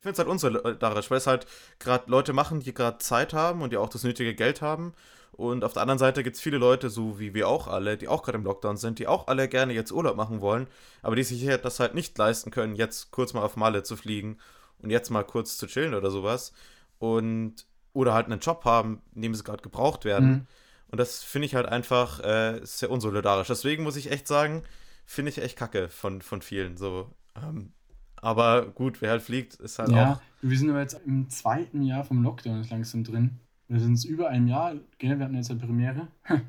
ich 0.02 0.04
finde 0.04 0.14
es 0.14 0.18
halt 0.18 0.28
unsolidarisch, 0.28 1.12
weil 1.12 1.18
es 1.18 1.28
halt 1.28 1.46
gerade 1.78 2.10
Leute 2.10 2.32
machen, 2.32 2.58
die 2.58 2.74
gerade 2.74 2.98
Zeit 2.98 3.32
haben 3.32 3.62
und 3.62 3.72
die 3.72 3.76
auch 3.76 3.88
das 3.88 4.02
nötige 4.02 4.34
Geld 4.34 4.60
haben. 4.60 4.94
Und 5.30 5.62
auf 5.62 5.74
der 5.74 5.82
anderen 5.82 6.00
Seite 6.00 6.24
gibt 6.24 6.34
es 6.34 6.42
viele 6.42 6.58
Leute, 6.58 6.90
so 6.90 7.20
wie 7.20 7.34
wir 7.34 7.46
auch 7.46 7.68
alle, 7.68 7.96
die 7.96 8.08
auch 8.08 8.24
gerade 8.24 8.38
im 8.38 8.42
Lockdown 8.42 8.76
sind, 8.76 8.98
die 8.98 9.06
auch 9.06 9.28
alle 9.28 9.46
gerne 9.46 9.72
jetzt 9.74 9.92
Urlaub 9.92 10.16
machen 10.16 10.40
wollen, 10.40 10.66
aber 11.02 11.14
die 11.14 11.22
sich 11.22 11.46
das 11.46 11.78
halt 11.78 11.94
nicht 11.94 12.18
leisten 12.18 12.50
können, 12.50 12.74
jetzt 12.74 13.12
kurz 13.12 13.32
mal 13.32 13.44
auf 13.44 13.54
Malle 13.54 13.84
zu 13.84 13.96
fliegen 13.96 14.38
und 14.80 14.90
jetzt 14.90 15.10
mal 15.10 15.22
kurz 15.22 15.56
zu 15.56 15.68
chillen 15.68 15.94
oder 15.94 16.10
sowas. 16.10 16.52
Und 16.98 17.64
oder 17.92 18.12
halt 18.12 18.26
einen 18.26 18.40
Job 18.40 18.64
haben, 18.64 19.02
in 19.14 19.22
dem 19.22 19.36
sie 19.36 19.44
gerade 19.44 19.62
gebraucht 19.62 20.04
werden. 20.04 20.28
Mhm. 20.28 20.46
Und 20.88 20.98
das 20.98 21.22
finde 21.22 21.46
ich 21.46 21.54
halt 21.54 21.66
einfach 21.66 22.18
äh, 22.24 22.58
sehr 22.64 22.90
unsolidarisch. 22.90 23.46
Deswegen 23.46 23.84
muss 23.84 23.94
ich 23.94 24.10
echt 24.10 24.26
sagen, 24.26 24.64
finde 25.06 25.30
ich 25.30 25.38
echt 25.38 25.56
kacke 25.56 25.88
von, 25.88 26.22
von 26.22 26.42
vielen. 26.42 26.76
So, 26.76 27.08
ähm, 27.36 27.72
aber 28.22 28.66
gut, 28.70 29.02
wer 29.02 29.10
halt 29.10 29.22
fliegt, 29.22 29.56
ist 29.56 29.78
halt 29.78 29.90
ja, 29.90 30.12
auch. 30.12 30.20
Wir 30.40 30.56
sind 30.56 30.70
aber 30.70 30.80
jetzt 30.80 30.98
im 31.04 31.28
zweiten 31.28 31.82
Jahr 31.82 32.04
vom 32.04 32.22
Lockdown 32.22 32.64
langsam 32.70 33.04
drin. 33.04 33.32
Wir 33.68 33.80
sind 33.80 33.94
es 33.94 34.04
über 34.04 34.28
einem 34.28 34.46
Jahr, 34.46 34.74
gell? 34.98 35.18
wir 35.18 35.24
hatten 35.24 35.34
jetzt 35.34 35.50
eine 35.50 35.60
Premiere, 35.60 36.08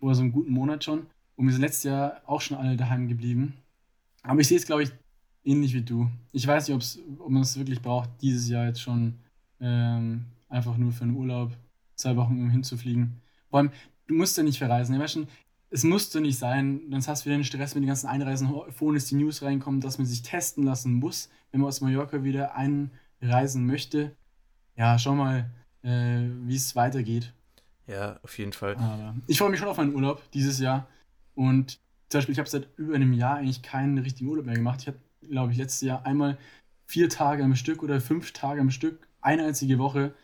oder 0.00 0.14
so 0.14 0.22
einen 0.22 0.32
guten 0.32 0.52
Monat 0.52 0.84
schon. 0.84 1.06
Und 1.36 1.46
wir 1.46 1.52
sind 1.52 1.62
letztes 1.62 1.84
Jahr 1.84 2.20
auch 2.26 2.40
schon 2.40 2.58
alle 2.58 2.76
daheim 2.76 3.08
geblieben. 3.08 3.54
Aber 4.22 4.40
ich 4.40 4.48
sehe 4.48 4.58
es, 4.58 4.66
glaube 4.66 4.82
ich, 4.82 4.92
ähnlich 5.44 5.74
wie 5.74 5.82
du. 5.82 6.10
Ich 6.32 6.46
weiß 6.46 6.68
nicht, 6.68 7.00
ob 7.18 7.30
man 7.30 7.42
es 7.42 7.58
wirklich 7.58 7.80
braucht, 7.80 8.10
dieses 8.20 8.48
Jahr 8.48 8.66
jetzt 8.66 8.80
schon 8.80 9.14
ähm, 9.60 10.26
einfach 10.48 10.76
nur 10.76 10.92
für 10.92 11.04
einen 11.04 11.16
Urlaub 11.16 11.52
zwei 11.96 12.16
Wochen 12.16 12.38
um 12.38 12.50
hinzufliegen. 12.50 13.20
Vor 13.48 13.60
allem, 13.60 13.70
du 14.06 14.14
musst 14.14 14.36
ja 14.36 14.42
nicht 14.42 14.58
verreisen. 14.58 14.94
Ja, 14.98 15.08
schon, 15.08 15.26
es 15.74 15.82
musste 15.82 16.20
nicht 16.20 16.38
sein, 16.38 16.82
sonst 16.88 17.08
hast 17.08 17.22
du 17.22 17.26
wieder 17.26 17.36
den 17.36 17.44
Stress 17.44 17.74
mit 17.74 17.82
den 17.82 17.88
ganzen 17.88 18.06
Einreisen. 18.06 18.48
Vorhin 18.70 18.96
ist 18.96 19.10
die 19.10 19.16
News 19.16 19.42
reinkommen, 19.42 19.80
dass 19.80 19.98
man 19.98 20.06
sich 20.06 20.22
testen 20.22 20.62
lassen 20.62 20.92
muss, 20.92 21.30
wenn 21.50 21.60
man 21.60 21.68
aus 21.68 21.80
Mallorca 21.80 22.22
wieder 22.22 22.54
einreisen 22.54 23.66
möchte. 23.66 24.14
Ja, 24.76 25.00
schau 25.00 25.16
mal, 25.16 25.50
äh, 25.82 26.28
wie 26.46 26.54
es 26.54 26.76
weitergeht. 26.76 27.32
Ja, 27.88 28.20
auf 28.22 28.38
jeden 28.38 28.52
Fall. 28.52 28.76
Aber 28.76 29.16
ich 29.26 29.36
freue 29.36 29.50
mich 29.50 29.58
schon 29.58 29.68
auf 29.68 29.76
meinen 29.76 29.96
Urlaub 29.96 30.22
dieses 30.30 30.60
Jahr. 30.60 30.86
Und 31.34 31.80
zum 32.08 32.18
Beispiel, 32.18 32.34
ich 32.34 32.38
habe 32.38 32.48
seit 32.48 32.68
über 32.76 32.94
einem 32.94 33.12
Jahr 33.12 33.38
eigentlich 33.38 33.62
keinen 33.62 33.98
richtigen 33.98 34.30
Urlaub 34.30 34.46
mehr 34.46 34.54
gemacht. 34.54 34.82
Ich 34.82 34.86
habe, 34.86 34.98
glaube 35.28 35.50
ich, 35.50 35.58
letztes 35.58 35.80
Jahr 35.80 36.06
einmal 36.06 36.38
vier 36.86 37.08
Tage 37.08 37.42
am 37.42 37.56
Stück 37.56 37.82
oder 37.82 38.00
fünf 38.00 38.30
Tage 38.30 38.60
am 38.60 38.70
Stück, 38.70 39.08
eine 39.20 39.44
einzige 39.44 39.80
Woche 39.80 40.14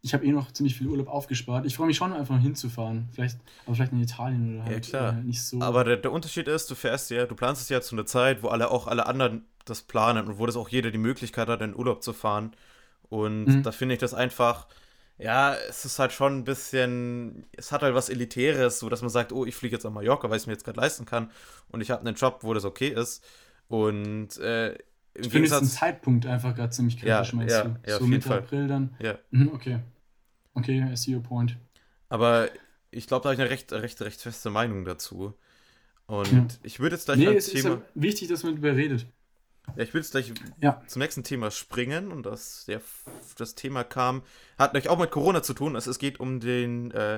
ich 0.00 0.14
habe 0.14 0.24
eh 0.24 0.32
noch 0.32 0.52
ziemlich 0.52 0.76
viel 0.76 0.86
Urlaub 0.86 1.08
aufgespart. 1.08 1.66
Ich 1.66 1.76
freue 1.76 1.88
mich 1.88 1.96
schon, 1.96 2.12
einfach 2.12 2.38
hinzufahren. 2.38 3.08
Vielleicht, 3.12 3.38
aber 3.66 3.74
vielleicht 3.74 3.92
in 3.92 4.00
Italien 4.00 4.54
oder 4.54 4.64
halt 4.64 4.86
ja, 4.86 4.98
klar. 4.98 5.18
Äh, 5.18 5.22
nicht 5.22 5.42
so. 5.42 5.60
Aber 5.60 5.84
der, 5.84 5.96
der, 5.96 6.12
Unterschied 6.12 6.46
ist, 6.46 6.70
du 6.70 6.74
fährst 6.74 7.10
ja, 7.10 7.26
du 7.26 7.34
planst 7.34 7.62
es 7.62 7.68
ja 7.68 7.80
zu 7.80 7.96
einer 7.96 8.06
Zeit, 8.06 8.42
wo 8.42 8.48
alle 8.48 8.70
auch 8.70 8.86
alle 8.86 9.06
anderen 9.06 9.44
das 9.64 9.82
planen 9.82 10.26
und 10.26 10.38
wo 10.38 10.46
das 10.46 10.56
auch 10.56 10.68
jeder 10.68 10.90
die 10.90 10.98
Möglichkeit 10.98 11.48
hat, 11.48 11.60
in 11.62 11.74
Urlaub 11.74 12.02
zu 12.02 12.12
fahren. 12.12 12.52
Und 13.08 13.46
mhm. 13.46 13.62
da 13.62 13.72
finde 13.72 13.94
ich 13.94 14.00
das 14.00 14.14
einfach, 14.14 14.66
ja, 15.18 15.54
es 15.68 15.84
ist 15.84 15.98
halt 15.98 16.12
schon 16.12 16.38
ein 16.38 16.44
bisschen, 16.44 17.46
es 17.56 17.72
hat 17.72 17.82
halt 17.82 17.94
was 17.94 18.08
Elitäres, 18.08 18.78
so 18.78 18.88
dass 18.88 19.02
man 19.02 19.10
sagt, 19.10 19.32
oh, 19.32 19.44
ich 19.44 19.56
fliege 19.56 19.74
jetzt 19.74 19.84
nach 19.84 19.90
Mallorca, 19.90 20.30
weil 20.30 20.36
ich 20.36 20.42
es 20.42 20.46
mir 20.46 20.52
jetzt 20.52 20.64
gerade 20.64 20.80
leisten 20.80 21.06
kann 21.06 21.30
und 21.70 21.80
ich 21.80 21.90
habe 21.90 22.06
einen 22.06 22.14
Job, 22.14 22.38
wo 22.42 22.54
das 22.54 22.64
okay 22.64 22.88
ist. 22.88 23.24
Und 23.68 24.38
äh, 24.38 24.78
im 25.18 25.24
ich 25.24 25.30
finde 25.30 25.48
den 25.48 25.64
Zeitpunkt 25.64 26.26
einfach 26.26 26.54
gerade 26.54 26.70
ziemlich 26.70 26.96
kritisch, 26.96 27.30
ja, 27.32 27.36
meinst 27.36 27.54
ja, 27.56 27.64
du? 27.64 27.76
Ja, 27.86 27.98
so 27.98 28.06
Mitte 28.06 28.28
Fall. 28.28 28.38
April 28.38 28.68
dann. 28.68 28.94
Ja. 29.00 29.18
Mhm, 29.30 29.50
okay. 29.52 29.80
Okay, 30.54 30.86
I 30.92 30.96
see 30.96 31.14
your 31.14 31.22
point. 31.22 31.56
Aber 32.08 32.48
ich 32.90 33.06
glaube, 33.06 33.22
da 33.22 33.28
habe 33.28 33.34
ich 33.34 33.40
eine 33.40 33.50
recht, 33.50 33.72
recht, 33.72 34.00
recht 34.00 34.20
feste 34.20 34.50
Meinung 34.50 34.84
dazu. 34.84 35.34
Und 36.06 36.32
ja. 36.32 36.46
ich 36.62 36.80
würde 36.80 36.96
jetzt 36.96 37.04
gleich 37.04 37.18
nee, 37.18 37.26
es 37.26 37.46
Thema. 37.46 37.74
Ist 37.74 37.82
wichtig, 37.94 38.28
dass 38.28 38.42
man 38.42 38.54
darüber 38.54 38.76
redet. 38.76 39.06
Ja, 39.76 39.82
ich 39.82 39.92
will 39.92 40.00
jetzt 40.00 40.12
gleich 40.12 40.32
Ja. 40.60 40.82
zum 40.86 41.00
nächsten 41.00 41.24
Thema 41.24 41.50
springen 41.50 42.10
und 42.10 42.24
das, 42.24 42.64
der, 42.66 42.80
das 43.36 43.54
Thema 43.54 43.84
kam, 43.84 44.22
hat 44.58 44.72
natürlich 44.72 44.88
auch 44.88 44.98
mit 44.98 45.10
Corona 45.10 45.42
zu 45.42 45.52
tun. 45.52 45.74
Also 45.74 45.90
es 45.90 45.98
geht 45.98 46.20
um 46.20 46.40
den, 46.40 46.90
äh, 46.92 47.16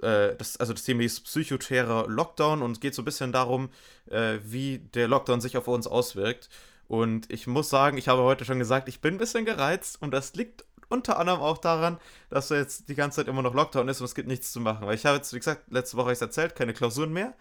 äh, 0.00 0.34
das, 0.36 0.56
also 0.56 0.72
das 0.72 0.84
Thema 0.84 1.02
ist 1.02 1.24
psychoterror 1.24 2.08
Lockdown 2.08 2.62
und 2.62 2.72
es 2.72 2.80
geht 2.80 2.94
so 2.94 3.02
ein 3.02 3.04
bisschen 3.04 3.32
darum, 3.32 3.68
äh, 4.10 4.38
wie 4.44 4.78
der 4.78 5.08
Lockdown 5.08 5.40
sich 5.40 5.56
auf 5.56 5.68
uns 5.68 5.86
auswirkt. 5.86 6.48
Und 6.92 7.32
ich 7.32 7.46
muss 7.46 7.70
sagen, 7.70 7.96
ich 7.96 8.08
habe 8.08 8.20
heute 8.20 8.44
schon 8.44 8.58
gesagt, 8.58 8.86
ich 8.86 9.00
bin 9.00 9.14
ein 9.14 9.18
bisschen 9.18 9.46
gereizt 9.46 10.02
und 10.02 10.10
das 10.10 10.34
liegt 10.34 10.62
unter 10.90 11.18
anderem 11.18 11.40
auch 11.40 11.56
daran, 11.56 11.96
dass 12.28 12.50
jetzt 12.50 12.90
die 12.90 12.94
ganze 12.94 13.16
Zeit 13.16 13.28
immer 13.28 13.40
noch 13.40 13.54
Lockdown 13.54 13.88
ist 13.88 14.02
und 14.02 14.04
es 14.04 14.14
gibt 14.14 14.28
nichts 14.28 14.52
zu 14.52 14.60
machen. 14.60 14.86
Weil 14.86 14.94
ich 14.96 15.06
habe 15.06 15.16
jetzt, 15.16 15.32
wie 15.32 15.38
gesagt, 15.38 15.70
letzte 15.72 15.96
Woche 15.96 16.04
habe 16.04 16.12
ich 16.12 16.18
es 16.18 16.20
erzählt, 16.22 16.54
keine 16.54 16.74
Klausuren 16.74 17.10
mehr. 17.10 17.32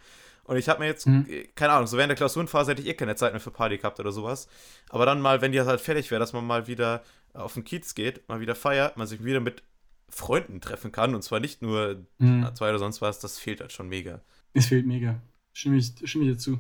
Und 0.46 0.56
ich 0.56 0.70
habe 0.70 0.80
mir 0.80 0.86
jetzt, 0.86 1.06
Mhm. 1.06 1.26
äh, 1.30 1.48
keine 1.54 1.74
Ahnung, 1.74 1.88
so 1.88 1.98
während 1.98 2.12
der 2.12 2.16
Klausurenphase 2.16 2.72
hätte 2.72 2.82
ich 2.82 2.88
eh 2.88 2.94
keine 2.94 3.18
Zeit 3.18 3.34
mehr 3.34 3.42
für 3.42 3.52
Party 3.52 3.78
gehabt 3.78 4.00
oder 4.00 4.14
sowas. 4.14 4.48
Aber 4.90 5.06
dann 5.06 5.20
mal, 5.20 5.42
wenn 5.42 5.52
die 5.52 5.60
halt 5.60 5.82
fertig 5.82 6.10
wäre, 6.12 6.20
dass 6.22 6.32
man 6.32 6.48
mal 6.48 6.68
wieder 6.68 7.04
auf 7.34 7.54
den 7.56 7.66
Kiez 7.66 7.94
geht, 7.94 8.28
mal 8.30 8.40
wieder 8.40 8.56
feiert, 8.56 8.96
man 8.96 9.06
sich 9.08 9.22
wieder 9.22 9.42
mit 9.42 9.64
Freunden 10.08 10.62
treffen 10.62 10.94
kann 10.94 11.14
und 11.14 11.24
zwar 11.24 11.42
nicht 11.42 11.62
nur 11.62 12.06
Mhm. 12.20 12.48
zwei 12.56 12.70
oder 12.70 12.80
sonst 12.80 13.02
was, 13.02 13.20
das 13.20 13.38
fehlt 13.38 13.60
halt 13.60 13.74
schon 13.74 13.90
mega. 13.90 14.22
Es 14.54 14.68
fehlt 14.68 14.86
mega. 14.88 15.22
Stimme 15.52 15.76
ich, 15.76 15.92
stimme 16.06 16.24
ich 16.26 16.32
dazu. 16.38 16.58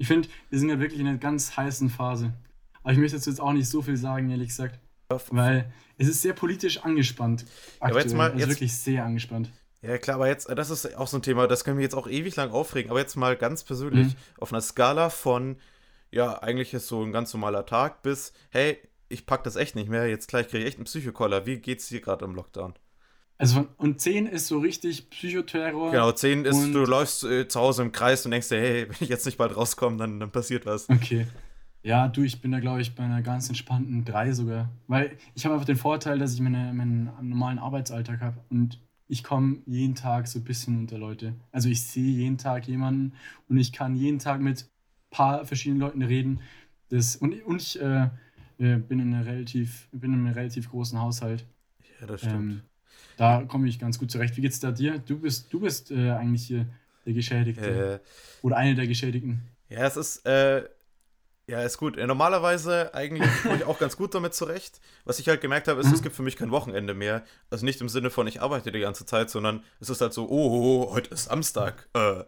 Ich 0.00 0.06
finde, 0.06 0.28
wir 0.48 0.58
sind 0.58 0.70
ja 0.70 0.80
wirklich 0.80 0.98
in 0.98 1.06
einer 1.06 1.18
ganz 1.18 1.56
heißen 1.58 1.90
Phase. 1.90 2.32
Aber 2.82 2.92
ich 2.94 2.98
möchte 2.98 3.18
dazu 3.18 3.28
jetzt 3.28 3.38
auch 3.40 3.52
nicht 3.52 3.68
so 3.68 3.82
viel 3.82 3.98
sagen, 3.98 4.30
ehrlich 4.30 4.48
gesagt. 4.48 4.78
Weil 5.30 5.70
es 5.98 6.08
ist 6.08 6.22
sehr 6.22 6.32
politisch 6.32 6.78
angespannt. 6.78 7.44
aber 7.80 7.90
jetzt 7.96 8.04
aktuell. 8.06 8.16
mal- 8.16 8.26
also 8.30 8.38
jetzt- 8.38 8.48
wirklich 8.48 8.74
sehr 8.76 9.04
angespannt. 9.04 9.50
Ja, 9.82 9.98
klar, 9.98 10.16
aber 10.16 10.28
jetzt, 10.28 10.48
das 10.48 10.70
ist 10.70 10.96
auch 10.96 11.06
so 11.06 11.18
ein 11.18 11.22
Thema, 11.22 11.46
das 11.46 11.64
können 11.64 11.76
wir 11.76 11.82
jetzt 11.82 11.94
auch 11.94 12.06
ewig 12.08 12.34
lang 12.36 12.50
aufregen, 12.50 12.90
aber 12.90 13.00
jetzt 13.00 13.16
mal 13.16 13.36
ganz 13.36 13.62
persönlich 13.64 14.06
Mhm. 14.08 14.14
auf 14.38 14.52
einer 14.52 14.62
Skala 14.62 15.10
von, 15.10 15.56
ja, 16.10 16.38
eigentlich 16.42 16.72
ist 16.72 16.86
so 16.88 17.02
ein 17.02 17.12
ganz 17.12 17.32
normaler 17.34 17.66
Tag 17.66 18.00
bis, 18.02 18.32
hey, 18.50 18.78
ich 19.10 19.26
pack 19.26 19.42
das 19.44 19.56
echt 19.56 19.74
nicht 19.74 19.88
mehr, 19.90 20.06
jetzt 20.08 20.28
gleich 20.28 20.48
kriege 20.48 20.62
ich 20.62 20.68
echt 20.68 20.78
einen 20.78 20.84
Psychokoller. 20.86 21.44
Wie 21.44 21.58
geht's 21.58 21.88
dir 21.88 22.00
gerade 22.00 22.24
im 22.24 22.34
Lockdown? 22.34 22.72
Also 23.40 23.66
und 23.78 24.02
10 24.02 24.26
ist 24.26 24.48
so 24.48 24.58
richtig 24.58 25.08
Psychoterror. 25.08 25.92
Genau, 25.92 26.12
10 26.12 26.44
ist, 26.44 26.74
du 26.74 26.84
läufst 26.84 27.24
äh, 27.24 27.48
zu 27.48 27.58
Hause 27.58 27.80
im 27.80 27.90
Kreis 27.90 28.26
und 28.26 28.32
denkst 28.32 28.50
dir, 28.50 28.60
hey, 28.60 28.86
wenn 28.88 28.96
ich 29.00 29.08
jetzt 29.08 29.24
nicht 29.24 29.38
bald 29.38 29.56
rauskomme, 29.56 29.96
dann, 29.96 30.20
dann 30.20 30.30
passiert 30.30 30.66
was. 30.66 30.90
Okay. 30.90 31.26
Ja, 31.82 32.08
du, 32.08 32.22
ich 32.22 32.42
bin 32.42 32.52
da, 32.52 32.60
glaube 32.60 32.82
ich, 32.82 32.94
bei 32.94 33.02
einer 33.02 33.22
ganz 33.22 33.48
entspannten 33.48 34.04
3 34.04 34.32
sogar. 34.32 34.68
Weil 34.88 35.16
ich 35.34 35.46
habe 35.46 35.54
einfach 35.54 35.64
den 35.64 35.76
Vorteil, 35.76 36.18
dass 36.18 36.34
ich 36.34 36.40
meine, 36.40 36.70
meinen 36.74 37.10
normalen 37.22 37.58
Arbeitsalltag 37.58 38.20
habe. 38.20 38.36
Und 38.50 38.78
ich 39.08 39.24
komme 39.24 39.62
jeden 39.64 39.94
Tag 39.94 40.28
so 40.28 40.38
ein 40.38 40.44
bisschen 40.44 40.78
unter 40.78 40.98
Leute. 40.98 41.34
Also 41.50 41.70
ich 41.70 41.80
sehe 41.80 42.12
jeden 42.12 42.36
Tag 42.36 42.68
jemanden 42.68 43.14
und 43.48 43.56
ich 43.56 43.72
kann 43.72 43.96
jeden 43.96 44.18
Tag 44.18 44.42
mit 44.42 44.64
ein 44.64 45.16
paar 45.16 45.46
verschiedenen 45.46 45.80
Leuten 45.80 46.02
reden. 46.02 46.40
Das, 46.90 47.16
und, 47.16 47.42
und 47.44 47.62
ich 47.62 47.80
äh, 47.80 48.10
äh, 48.58 48.76
bin, 48.76 49.00
in 49.00 49.14
einer 49.14 49.24
relativ, 49.24 49.88
bin 49.92 50.12
in 50.12 50.26
einem 50.26 50.34
relativ 50.34 50.68
großen 50.68 51.00
Haushalt. 51.00 51.46
Ja, 51.98 52.06
das 52.06 52.20
stimmt. 52.20 52.34
Ähm, 52.34 52.62
da 53.20 53.42
komme 53.46 53.68
ich 53.68 53.78
ganz 53.78 53.98
gut 53.98 54.10
zurecht. 54.10 54.34
Wie 54.36 54.40
geht's 54.40 54.60
da 54.60 54.70
dir? 54.72 54.98
Du 54.98 55.18
bist, 55.18 55.52
du 55.52 55.60
bist 55.60 55.90
äh, 55.90 56.10
eigentlich 56.12 56.46
hier 56.46 56.64
der 57.04 57.12
Geschädigte. 57.12 58.00
äh, 58.02 58.44
Oder 58.46 58.56
eine 58.56 58.74
der 58.74 58.86
Geschädigten. 58.86 59.42
Ja, 59.68 59.80
es 59.86 59.96
ist, 59.98 60.24
äh, 60.26 60.64
ja, 61.46 61.60
ist 61.62 61.76
gut. 61.76 61.98
Äh, 61.98 62.06
Normalerweise 62.06 62.94
eigentlich 62.94 63.28
komme 63.42 63.56
ich 63.56 63.64
auch 63.64 63.78
ganz 63.78 63.98
gut 63.98 64.14
damit 64.14 64.32
zurecht. 64.34 64.80
Was 65.04 65.18
ich 65.18 65.28
halt 65.28 65.42
gemerkt 65.42 65.68
habe, 65.68 65.80
ist, 65.80 65.88
Mhm. 65.88 65.94
es 65.94 66.02
gibt 66.02 66.16
für 66.16 66.22
mich 66.22 66.36
kein 66.36 66.50
Wochenende 66.50 66.94
mehr. 66.94 67.22
Also 67.50 67.64
nicht 67.66 67.80
im 67.82 67.90
Sinne 67.90 68.08
von, 68.08 68.26
ich 68.26 68.40
arbeite 68.40 68.72
die 68.72 68.80
ganze 68.80 69.04
Zeit, 69.04 69.28
sondern 69.28 69.62
es 69.80 69.90
ist 69.90 70.00
halt 70.00 70.14
so, 70.14 70.26
oh, 70.26 70.86
oh, 70.88 70.94
heute 70.94 71.12
ist 71.12 71.24
Samstag, 71.24 71.88
äh, 71.92 72.24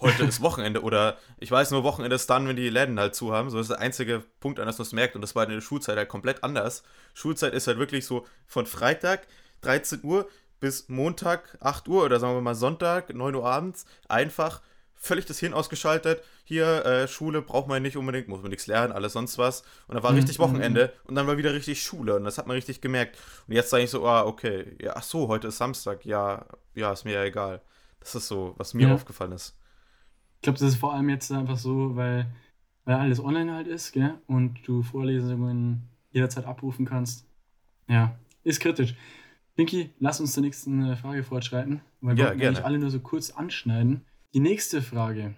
heute 0.00 0.22
ist 0.24 0.42
Wochenende. 0.42 0.82
Oder 0.82 1.18
ich 1.40 1.50
weiß 1.50 1.72
nur, 1.72 1.82
Wochenende 1.82 2.14
ist 2.14 2.30
dann, 2.30 2.46
wenn 2.46 2.54
die 2.56 2.68
Läden 2.68 3.00
halt 3.00 3.16
zu 3.16 3.32
haben. 3.32 3.50
So 3.50 3.58
ist 3.58 3.70
der 3.70 3.80
einzige 3.80 4.22
Punkt, 4.38 4.60
an 4.60 4.66
das 4.66 4.78
man 4.78 4.86
es 4.86 4.92
merkt. 4.92 5.16
Und 5.16 5.22
das 5.22 5.34
war 5.34 5.42
in 5.44 5.50
der 5.50 5.60
Schulzeit 5.60 5.96
halt 5.96 6.08
komplett 6.08 6.44
anders. 6.44 6.84
Schulzeit 7.14 7.52
ist 7.52 7.66
halt 7.66 7.78
wirklich 7.78 8.06
so 8.06 8.26
von 8.46 8.64
Freitag 8.66 9.26
13 9.66 10.00
Uhr 10.04 10.28
bis 10.60 10.88
Montag 10.88 11.56
8 11.60 11.88
Uhr 11.88 12.04
oder 12.04 12.18
sagen 12.20 12.34
wir 12.34 12.40
mal 12.40 12.54
Sonntag 12.54 13.12
9 13.14 13.34
Uhr 13.34 13.44
abends 13.46 13.84
einfach 14.08 14.62
völlig 14.94 15.26
das 15.26 15.38
Hirn 15.38 15.52
ausgeschaltet. 15.54 16.22
Hier, 16.44 16.84
äh, 16.86 17.08
Schule 17.08 17.42
braucht 17.42 17.68
man 17.68 17.82
nicht 17.82 17.96
unbedingt, 17.96 18.28
muss 18.28 18.40
man 18.40 18.50
nichts 18.50 18.66
lernen, 18.66 18.92
alles 18.92 19.12
sonst 19.12 19.36
was. 19.38 19.62
Und 19.86 19.94
dann 19.94 20.02
war 20.02 20.14
Mhm, 20.14 20.16
richtig 20.16 20.38
Wochenende 20.38 20.92
und 21.04 21.14
dann 21.14 21.26
war 21.26 21.36
wieder 21.36 21.52
richtig 21.52 21.82
Schule 21.82 22.16
und 22.16 22.24
das 22.24 22.38
hat 22.38 22.46
man 22.46 22.54
richtig 22.54 22.80
gemerkt. 22.80 23.18
Und 23.46 23.54
jetzt 23.54 23.70
sage 23.70 23.84
ich 23.84 23.90
so, 23.90 24.06
ah, 24.06 24.24
okay, 24.24 24.76
ja, 24.80 24.94
ach 24.96 25.02
so, 25.02 25.28
heute 25.28 25.48
ist 25.48 25.58
Samstag, 25.58 26.04
ja, 26.06 26.46
ja, 26.74 26.92
ist 26.92 27.04
mir 27.04 27.12
ja 27.14 27.24
egal. 27.24 27.60
Das 28.00 28.14
ist 28.14 28.28
so, 28.28 28.54
was 28.56 28.72
mir 28.74 28.88
Ja. 28.88 28.94
aufgefallen 28.94 29.32
ist. 29.32 29.56
Ich 30.36 30.42
glaube, 30.42 30.58
das 30.58 30.68
ist 30.68 30.76
vor 30.76 30.94
allem 30.94 31.08
jetzt 31.08 31.30
einfach 31.32 31.56
so, 31.58 31.96
weil, 31.96 32.26
weil 32.84 32.96
alles 32.96 33.20
online 33.20 33.52
halt 33.54 33.66
ist, 33.66 33.92
gell? 33.92 34.14
Und 34.26 34.66
du 34.66 34.82
Vorlesungen 34.82 35.88
jederzeit 36.12 36.44
abrufen 36.46 36.86
kannst. 36.86 37.26
Ja, 37.88 38.18
ist 38.44 38.60
kritisch. 38.60 38.94
Pinky, 39.56 39.90
lass 39.98 40.20
uns 40.20 40.34
zur 40.34 40.42
nächsten 40.42 40.84
äh, 40.84 40.96
Frage 40.96 41.22
fortschreiten, 41.24 41.80
weil 42.00 42.16
wir 42.16 42.24
Ja, 42.24 42.28
wollten 42.28 42.40
gerne. 42.40 42.56
eigentlich 42.58 42.66
alle 42.66 42.78
nur 42.78 42.90
so 42.90 43.00
kurz 43.00 43.30
anschneiden. 43.30 44.04
Die 44.34 44.40
nächste 44.40 44.82
Frage, 44.82 45.34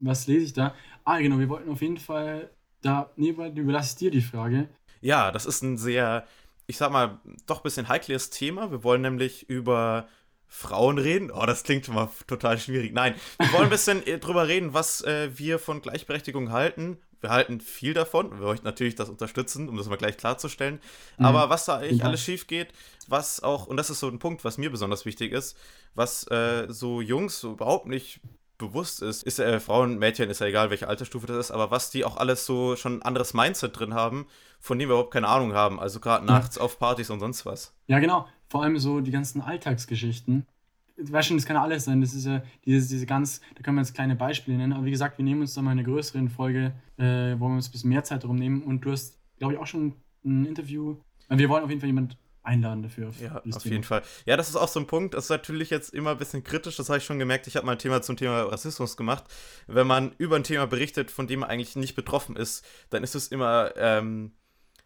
was 0.00 0.26
lese 0.26 0.44
ich 0.46 0.52
da? 0.52 0.74
Ah, 1.04 1.18
genau, 1.20 1.38
wir 1.38 1.48
wollten 1.48 1.70
auf 1.70 1.80
jeden 1.80 1.98
Fall 1.98 2.50
da, 2.80 3.10
nee, 3.16 3.36
weil- 3.36 3.56
überlasse 3.56 3.90
ich 3.92 3.96
dir 3.98 4.10
die 4.10 4.20
Frage. 4.20 4.68
Ja, 5.00 5.30
das 5.30 5.46
ist 5.46 5.62
ein 5.62 5.78
sehr, 5.78 6.26
ich 6.66 6.76
sag 6.76 6.90
mal, 6.90 7.20
doch 7.46 7.60
ein 7.60 7.62
bisschen 7.62 7.88
heikles 7.88 8.30
Thema. 8.30 8.70
Wir 8.72 8.82
wollen 8.82 9.02
nämlich 9.02 9.48
über 9.48 10.08
Frauen 10.48 10.98
reden. 10.98 11.30
Oh, 11.30 11.46
das 11.46 11.62
klingt 11.62 11.86
schon 11.86 11.94
mal 11.94 12.10
total 12.26 12.58
schwierig. 12.58 12.92
Nein, 12.92 13.14
wir 13.38 13.52
wollen 13.52 13.64
ein 13.64 13.70
bisschen 13.70 14.04
äh, 14.06 14.18
drüber 14.18 14.48
reden, 14.48 14.74
was 14.74 15.02
äh, 15.02 15.30
wir 15.38 15.58
von 15.60 15.80
Gleichberechtigung 15.82 16.50
halten. 16.50 16.98
Wir 17.22 17.30
halten 17.30 17.60
viel 17.60 17.94
davon. 17.94 18.30
Wir 18.38 18.46
möchten 18.48 18.66
natürlich 18.66 18.94
das 18.96 19.08
unterstützen, 19.08 19.68
um 19.68 19.76
das 19.78 19.86
mal 19.88 19.96
gleich 19.96 20.16
klarzustellen. 20.18 20.80
Mhm. 21.18 21.24
Aber 21.24 21.48
was 21.50 21.64
da 21.64 21.76
eigentlich 21.78 22.00
Ja. 22.00 22.06
alles 22.06 22.20
schief 22.22 22.46
geht, 22.46 22.68
was 23.08 23.42
auch, 23.42 23.66
und 23.66 23.76
das 23.78 23.88
ist 23.90 24.00
so 24.00 24.08
ein 24.08 24.18
Punkt, 24.18 24.44
was 24.44 24.58
mir 24.58 24.70
besonders 24.70 25.04
wichtig 25.06 25.32
ist, 25.32 25.56
was 25.94 26.26
äh, 26.30 26.66
so 26.68 27.00
Jungs 27.00 27.40
so 27.40 27.52
überhaupt 27.52 27.86
nicht 27.86 28.20
bewusst 28.58 29.02
ist, 29.02 29.22
ist 29.24 29.38
äh, 29.40 29.58
Frauen, 29.60 29.98
Mädchen, 29.98 30.30
ist 30.30 30.40
ja 30.40 30.46
egal, 30.46 30.70
welche 30.70 30.86
Altersstufe 30.88 31.26
das 31.26 31.36
ist, 31.46 31.50
aber 31.50 31.70
was 31.70 31.90
die 31.90 32.04
auch 32.04 32.16
alles 32.16 32.44
so 32.46 32.76
schon 32.76 32.98
ein 32.98 33.02
anderes 33.02 33.34
Mindset 33.34 33.78
drin 33.78 33.94
haben, 33.94 34.26
von 34.60 34.78
dem 34.78 34.88
wir 34.88 34.94
überhaupt 34.94 35.12
keine 35.12 35.26
Ahnung 35.28 35.52
haben. 35.54 35.80
Also 35.80 35.98
gerade 36.00 36.26
Ja. 36.26 36.32
nachts 36.32 36.58
auf 36.58 36.78
Partys 36.78 37.10
und 37.10 37.18
sonst 37.20 37.44
was. 37.46 37.74
Ja, 37.86 37.98
genau. 37.98 38.28
Vor 38.48 38.62
allem 38.62 38.78
so 38.78 39.00
die 39.00 39.10
ganzen 39.10 39.40
Alltagsgeschichten. 39.40 40.46
Weißt 40.96 41.28
schon, 41.28 41.36
das 41.36 41.46
kann 41.46 41.56
alles 41.56 41.84
sein. 41.84 42.00
Das 42.00 42.14
ist 42.14 42.26
ja 42.26 42.42
diese, 42.64 42.88
diese 42.88 43.06
ganz, 43.06 43.40
da 43.54 43.62
können 43.62 43.76
wir 43.76 43.82
jetzt 43.82 43.94
kleine 43.94 44.14
Beispiele 44.16 44.56
nennen. 44.56 44.72
Aber 44.72 44.84
wie 44.84 44.90
gesagt, 44.90 45.18
wir 45.18 45.24
nehmen 45.24 45.40
uns 45.40 45.54
da 45.54 45.62
mal 45.62 45.70
eine 45.72 45.84
größere 45.84 46.28
Folge, 46.28 46.72
äh, 46.98 47.34
wo 47.38 47.48
wir 47.48 47.54
uns 47.54 47.68
ein 47.68 47.72
bisschen 47.72 47.90
mehr 47.90 48.04
Zeit 48.04 48.22
darum 48.24 48.36
nehmen. 48.36 48.62
Und 48.62 48.82
du 48.82 48.92
hast, 48.92 49.18
glaube 49.38 49.54
ich, 49.54 49.58
auch 49.60 49.66
schon 49.66 49.94
ein 50.24 50.44
Interview. 50.44 50.96
Wir 51.28 51.48
wollen 51.48 51.64
auf 51.64 51.70
jeden 51.70 51.80
Fall 51.80 51.88
jemanden 51.88 52.16
einladen 52.42 52.82
dafür. 52.82 53.08
Auf, 53.08 53.20
Ja, 53.20 53.40
dieses 53.40 53.56
auf 53.56 53.62
Thema. 53.62 53.72
jeden 53.72 53.84
Fall. 53.84 54.02
Ja, 54.26 54.36
das 54.36 54.48
ist 54.48 54.56
auch 54.56 54.68
so 54.68 54.80
ein 54.80 54.86
Punkt, 54.86 55.14
das 55.14 55.24
ist 55.24 55.30
natürlich 55.30 55.70
jetzt 55.70 55.94
immer 55.94 56.10
ein 56.10 56.18
bisschen 56.18 56.42
kritisch, 56.42 56.76
das 56.76 56.88
habe 56.88 56.98
ich 56.98 57.04
schon 57.04 57.18
gemerkt. 57.18 57.46
Ich 57.46 57.56
habe 57.56 57.64
mal 57.66 57.72
ein 57.72 57.78
Thema 57.78 58.02
zum 58.02 58.16
Thema 58.16 58.42
Rassismus 58.42 58.96
gemacht. 58.96 59.24
Wenn 59.66 59.86
man 59.86 60.12
über 60.18 60.36
ein 60.36 60.44
Thema 60.44 60.66
berichtet, 60.66 61.10
von 61.10 61.26
dem 61.26 61.40
man 61.40 61.50
eigentlich 61.50 61.76
nicht 61.76 61.94
betroffen 61.94 62.36
ist, 62.36 62.64
dann 62.90 63.04
ist 63.04 63.14
es 63.14 63.28
immer, 63.28 63.72
ähm, 63.76 64.32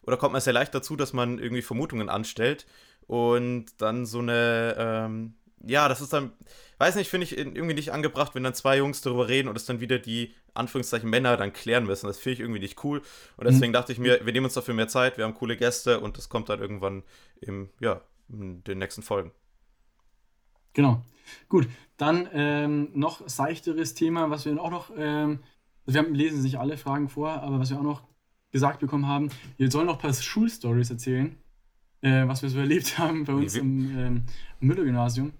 oder 0.02 0.16
kommt 0.18 0.32
man 0.32 0.40
sehr 0.42 0.52
leicht 0.52 0.74
dazu, 0.74 0.96
dass 0.96 1.12
man 1.12 1.38
irgendwie 1.38 1.62
Vermutungen 1.62 2.08
anstellt 2.10 2.66
und 3.06 3.66
dann 3.78 4.04
so 4.06 4.18
eine, 4.20 4.74
ähm, 4.78 5.34
ja, 5.64 5.88
das 5.88 6.00
ist 6.00 6.12
dann, 6.12 6.32
weiß 6.78 6.96
nicht, 6.96 7.08
finde 7.08 7.24
ich 7.24 7.36
irgendwie 7.36 7.74
nicht 7.74 7.92
angebracht, 7.92 8.34
wenn 8.34 8.42
dann 8.42 8.54
zwei 8.54 8.78
Jungs 8.78 9.00
darüber 9.00 9.28
reden 9.28 9.48
und 9.48 9.56
es 9.56 9.66
dann 9.66 9.80
wieder 9.80 9.98
die, 9.98 10.34
Anführungszeichen, 10.56 11.08
Männer 11.08 11.36
dann 11.36 11.52
klären 11.52 11.84
müssen. 11.84 12.06
Das 12.06 12.18
finde 12.18 12.34
ich 12.34 12.40
irgendwie 12.40 12.60
nicht 12.60 12.82
cool. 12.84 13.02
Und 13.36 13.46
deswegen 13.46 13.72
dachte 13.72 13.92
ich 13.92 13.98
mir, 13.98 14.24
wir 14.24 14.32
nehmen 14.32 14.46
uns 14.46 14.54
dafür 14.54 14.74
mehr 14.74 14.88
Zeit, 14.88 15.18
wir 15.18 15.24
haben 15.24 15.34
coole 15.34 15.56
Gäste 15.56 16.00
und 16.00 16.16
das 16.16 16.28
kommt 16.28 16.48
dann 16.48 16.60
irgendwann 16.60 17.02
im, 17.40 17.70
ja, 17.80 18.00
in 18.28 18.64
den 18.64 18.78
nächsten 18.78 19.02
Folgen. 19.02 19.32
Genau. 20.72 21.02
Gut, 21.48 21.68
dann 21.96 22.28
ähm, 22.32 22.90
noch 22.94 23.26
seichteres 23.28 23.94
Thema, 23.94 24.30
was 24.30 24.44
wir 24.44 24.60
auch 24.60 24.70
noch, 24.70 24.90
ähm, 24.96 25.40
wir 25.86 25.98
haben, 25.98 26.14
lesen 26.14 26.42
nicht 26.42 26.58
alle 26.58 26.76
Fragen 26.76 27.08
vor, 27.08 27.30
aber 27.42 27.58
was 27.58 27.70
wir 27.70 27.78
auch 27.78 27.82
noch 27.82 28.04
gesagt 28.52 28.80
bekommen 28.80 29.06
haben, 29.06 29.30
wir 29.56 29.70
sollen 29.70 29.86
noch 29.86 29.96
ein 29.96 30.00
paar 30.00 30.12
Schulstories 30.12 30.90
erzählen, 30.90 31.36
äh, 32.02 32.26
was 32.28 32.42
wir 32.42 32.50
so 32.50 32.58
erlebt 32.66 32.98
haben 32.98 33.24
bei 33.24 33.32
uns 33.32 33.54
Wie- 33.54 33.58
im 33.60 33.98
ähm, 33.98 34.22
Müller-Gymnasium. 34.60 35.32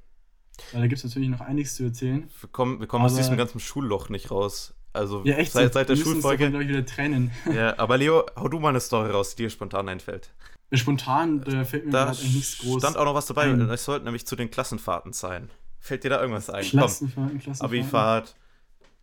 Weil 0.72 0.80
da 0.82 0.86
gibt 0.86 0.98
es 0.98 1.04
natürlich 1.04 1.28
noch 1.28 1.40
einiges 1.40 1.74
zu 1.76 1.84
erzählen. 1.84 2.28
Wir 2.40 2.48
kommen, 2.50 2.80
wir 2.80 2.86
kommen 2.86 3.04
aus 3.04 3.14
diesem 3.16 3.36
ganzen 3.36 3.60
Schulloch 3.60 4.08
nicht 4.08 4.30
raus. 4.30 4.74
Also 4.92 5.22
Ja, 5.24 5.36
echt. 5.36 5.52
seit, 5.52 5.74
seit 5.74 5.88
der 5.90 5.96
Schulfolge. 5.96 6.48
glaub 6.50 6.62
ich, 6.62 6.68
wieder 6.68 6.84
trennen. 6.86 7.30
Ja, 7.54 7.78
aber 7.78 7.98
Leo, 7.98 8.24
hau 8.36 8.48
du 8.48 8.58
mal 8.58 8.70
eine 8.70 8.80
Story 8.80 9.10
raus, 9.10 9.34
die 9.36 9.42
dir 9.42 9.50
spontan 9.50 9.88
einfällt. 9.88 10.30
Spontan 10.72 11.42
da 11.42 11.64
fällt 11.64 11.84
mir 11.86 11.92
Da 11.92 12.06
eigentlich 12.06 12.34
nichts 12.34 12.58
groß. 12.58 12.82
stand 12.82 12.96
auch 12.96 13.04
noch 13.04 13.14
was 13.14 13.26
dabei, 13.26 13.42
ein. 13.44 13.60
es 13.70 13.84
sollte 13.84 14.04
nämlich 14.04 14.26
zu 14.26 14.34
den 14.36 14.50
Klassenfahrten 14.50 15.12
sein. 15.12 15.50
Fällt 15.78 16.02
dir 16.04 16.10
da 16.10 16.20
irgendwas 16.20 16.50
ein? 16.50 16.64
Klassenfahrten, 16.64 17.32
Komm, 17.34 17.40
Klassenfahrten. 17.40 17.78
Abifahrt, 17.80 18.34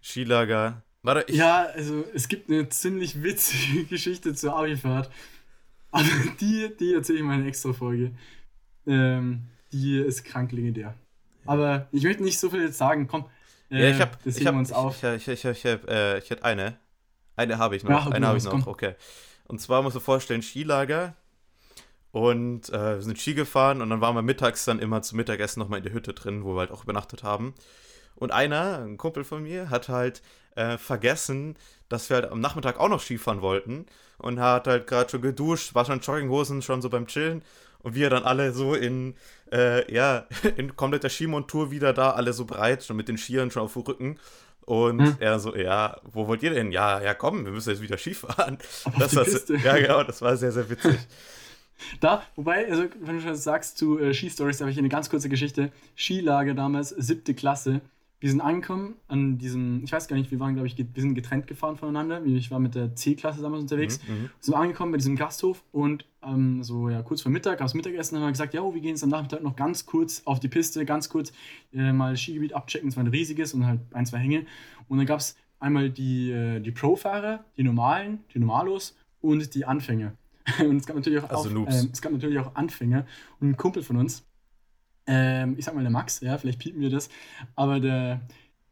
Skilager. 0.01 0.81
Warte, 1.03 1.25
ich, 1.31 1.35
Ja, 1.37 1.67
also 1.73 2.03
es 2.13 2.27
gibt 2.27 2.49
eine 2.49 2.67
ziemlich 2.69 3.21
witzige 3.23 3.83
Geschichte 3.89 4.33
zur 4.33 4.55
Abifahrt. 4.55 5.09
Aber 5.91 6.03
die, 6.41 6.69
die 6.79 6.93
erzähle 6.95 7.19
ich 7.19 7.23
mal 7.23 7.35
in 7.35 7.39
einer 7.41 7.47
extra 7.49 7.71
Folge. 7.73 8.11
Ähm, 8.87 9.43
die 9.71 9.99
ist 9.99 10.23
krank 10.25 10.51
legendär. 10.51 10.95
Aber 11.45 11.87
ich 11.91 12.03
möchte 12.03 12.23
nicht 12.23 12.39
so 12.39 12.49
viel 12.49 12.63
jetzt 12.63 12.77
sagen. 12.77 13.07
Komm, 13.07 13.25
äh, 13.69 13.83
ja, 13.83 13.89
ich 13.89 14.01
hab, 14.01 14.23
das 14.23 14.37
ich 14.37 14.45
hab, 14.45 14.55
uns 14.55 14.71
auf. 14.71 15.01
Ich, 15.03 15.27
ich, 15.27 15.27
ich, 15.27 15.45
ich, 15.45 15.65
ich, 15.65 15.87
äh, 15.87 16.19
ich 16.19 16.29
hätte 16.29 16.43
eine. 16.43 16.77
Eine 17.35 17.57
habe 17.57 17.75
ich 17.75 17.83
noch. 17.83 18.05
Hau 18.05 18.09
eine 18.11 18.21
du 18.21 18.27
habe 18.27 18.37
ich 18.37 18.43
noch, 18.43 18.51
komm. 18.51 18.67
okay. 18.67 18.95
Und 19.45 19.59
zwar 19.59 19.81
muss 19.81 19.93
man 19.93 20.03
vorstellen, 20.03 20.41
Skilager. 20.41 21.15
Und 22.11 22.69
äh, 22.69 22.95
wir 22.95 23.01
sind 23.01 23.19
Ski 23.19 23.33
gefahren 23.33 23.81
und 23.81 23.89
dann 23.89 23.99
waren 23.99 24.15
wir 24.15 24.21
mittags 24.21 24.65
dann 24.65 24.77
immer 24.77 25.01
zum 25.01 25.17
Mittagessen 25.17 25.59
nochmal 25.59 25.79
in 25.79 25.83
der 25.83 25.93
Hütte 25.93 26.13
drin, 26.13 26.43
wo 26.43 26.53
wir 26.53 26.59
halt 26.59 26.71
auch 26.71 26.83
übernachtet 26.83 27.23
haben. 27.23 27.55
Und 28.15 28.31
einer, 28.31 28.83
ein 28.83 28.97
Kumpel 28.97 29.23
von 29.23 29.41
mir, 29.41 29.71
hat 29.71 29.89
halt 29.89 30.21
äh, 30.55 30.77
vergessen, 30.77 31.57
dass 31.89 32.11
wir 32.11 32.17
halt 32.17 32.31
am 32.31 32.39
Nachmittag 32.39 32.79
auch 32.79 32.89
noch 32.89 33.01
Skifahren 33.01 33.41
wollten. 33.41 33.87
Und 34.19 34.39
hat 34.39 34.67
halt 34.67 34.85
gerade 34.85 35.09
schon 35.09 35.23
geduscht, 35.23 35.73
war 35.73 35.85
schon 35.85 35.95
in 35.95 36.01
Jogginghosen, 36.01 36.61
schon 36.61 36.83
so 36.83 36.89
beim 36.89 37.07
Chillen. 37.07 37.43
Und 37.79 37.95
wir 37.95 38.11
dann 38.11 38.23
alle 38.23 38.53
so 38.53 38.75
in, 38.75 39.15
äh, 39.53 39.93
ja, 39.93 40.25
in 40.57 40.75
kompletter 40.75 41.09
Skimontur 41.09 41.71
wieder 41.71 41.93
da, 41.93 42.11
alle 42.11 42.33
so 42.33 42.45
breit, 42.45 42.83
schon 42.83 42.97
mit 42.97 43.07
den 43.07 43.17
Skiern 43.17 43.51
schon 43.51 43.63
auf 43.63 43.73
dem 43.73 43.83
Rücken. 43.83 44.19
Und 44.65 45.01
hm. 45.01 45.15
er 45.19 45.39
so, 45.39 45.55
ja, 45.55 45.97
wo 46.03 46.27
wollt 46.27 46.41
ihr 46.41 46.51
denn? 46.51 46.71
Ja, 46.71 47.01
ja, 47.01 47.13
komm, 47.13 47.43
wir 47.43 47.51
müssen 47.51 47.69
jetzt 47.69 47.81
wieder 47.81 47.97
Skifahren. 47.97 48.57
Das 48.97 49.15
war, 49.15 49.25
ja, 49.57 49.77
genau, 49.77 50.03
das 50.03 50.21
war 50.21 50.35
sehr, 50.37 50.51
sehr 50.51 50.69
witzig. 50.69 50.97
Da, 51.99 52.23
wobei, 52.37 52.69
also, 52.69 52.85
wenn 53.01 53.17
du 53.17 53.21
schon 53.21 53.35
sagst 53.35 53.77
zu 53.77 53.99
äh, 53.99 54.13
Skistories, 54.13 54.57
da 54.57 54.63
habe 54.63 54.71
ich 54.71 54.77
eine 54.77 54.87
ganz 54.87 55.09
kurze 55.09 55.27
Geschichte. 55.27 55.69
Skilager 55.97 56.53
damals, 56.53 56.89
siebte 56.89 57.33
Klasse. 57.33 57.81
Wir 58.23 58.29
sind 58.29 58.39
angekommen 58.39 58.95
an 59.09 59.37
diesem, 59.37 59.83
ich 59.83 59.91
weiß 59.91 60.07
gar 60.07 60.15
nicht, 60.15 60.31
wir 60.31 60.39
waren, 60.39 60.53
glaube 60.53 60.65
ich, 60.65 60.77
wir 60.77 60.85
sind 60.95 61.13
getrennt 61.13 61.45
gefahren 61.45 61.75
voneinander. 61.75 62.23
Ich 62.25 62.51
war 62.51 62.59
mit 62.59 62.73
der 62.73 62.95
C-Klasse 62.95 63.41
damals 63.41 63.63
unterwegs. 63.63 63.99
Mhm, 64.07 64.13
mhm. 64.13 64.29
sind 64.39 64.53
angekommen 64.53 64.93
bei 64.93 64.97
diesem 64.97 65.17
Gasthof 65.17 65.61
und 65.73 66.05
ähm, 66.25 66.63
so 66.63 66.87
ja 66.87 67.01
kurz 67.01 67.21
vor 67.21 67.33
Mittag, 67.33 67.61
aufs 67.61 67.73
Mittagessen, 67.73 68.17
haben 68.17 68.23
wir 68.23 68.31
gesagt, 68.31 68.53
ja, 68.53 68.61
wir 68.63 68.79
gehen 68.79 68.91
jetzt 68.91 69.03
am 69.03 69.09
Nachmittag 69.09 69.43
noch 69.43 69.57
ganz 69.57 69.85
kurz 69.85 70.21
auf 70.23 70.39
die 70.39 70.47
Piste, 70.47 70.85
ganz 70.85 71.09
kurz 71.09 71.33
äh, 71.73 71.91
mal 71.91 72.15
Skigebiet 72.15 72.53
abchecken. 72.53 72.87
Es 72.87 72.95
war 72.95 73.03
ein 73.03 73.07
riesiges 73.07 73.53
und 73.53 73.65
halt 73.65 73.81
ein, 73.91 74.05
zwei 74.05 74.19
Hänge. 74.19 74.45
Und 74.87 74.99
dann 74.99 75.05
gab 75.05 75.19
es 75.19 75.35
einmal 75.59 75.89
die, 75.89 76.31
äh, 76.31 76.61
die 76.61 76.71
Pro-Fahrer, 76.71 77.43
die 77.57 77.63
normalen, 77.63 78.19
die 78.33 78.39
Normalos 78.39 78.95
und 79.19 79.53
die 79.53 79.65
Anfänger. 79.65 80.13
und 80.59 80.77
es 80.77 80.85
gab 80.85 80.95
natürlich 80.95 81.19
auch, 81.19 81.29
also 81.29 81.59
auf, 81.59 81.67
äh, 81.67 81.87
es 81.91 82.01
gab 82.01 82.13
natürlich 82.13 82.39
auch 82.39 82.55
Anfänger. 82.55 83.05
Und 83.41 83.49
ein 83.49 83.57
Kumpel 83.57 83.83
von 83.83 83.97
uns, 83.97 84.23
ähm, 85.07 85.55
ich 85.57 85.65
sag 85.65 85.75
mal 85.75 85.81
der 85.81 85.91
Max, 85.91 86.21
ja, 86.21 86.37
vielleicht 86.37 86.59
piepen 86.59 86.81
wir 86.81 86.89
das, 86.89 87.09
aber 87.55 87.79
der, 87.79 88.21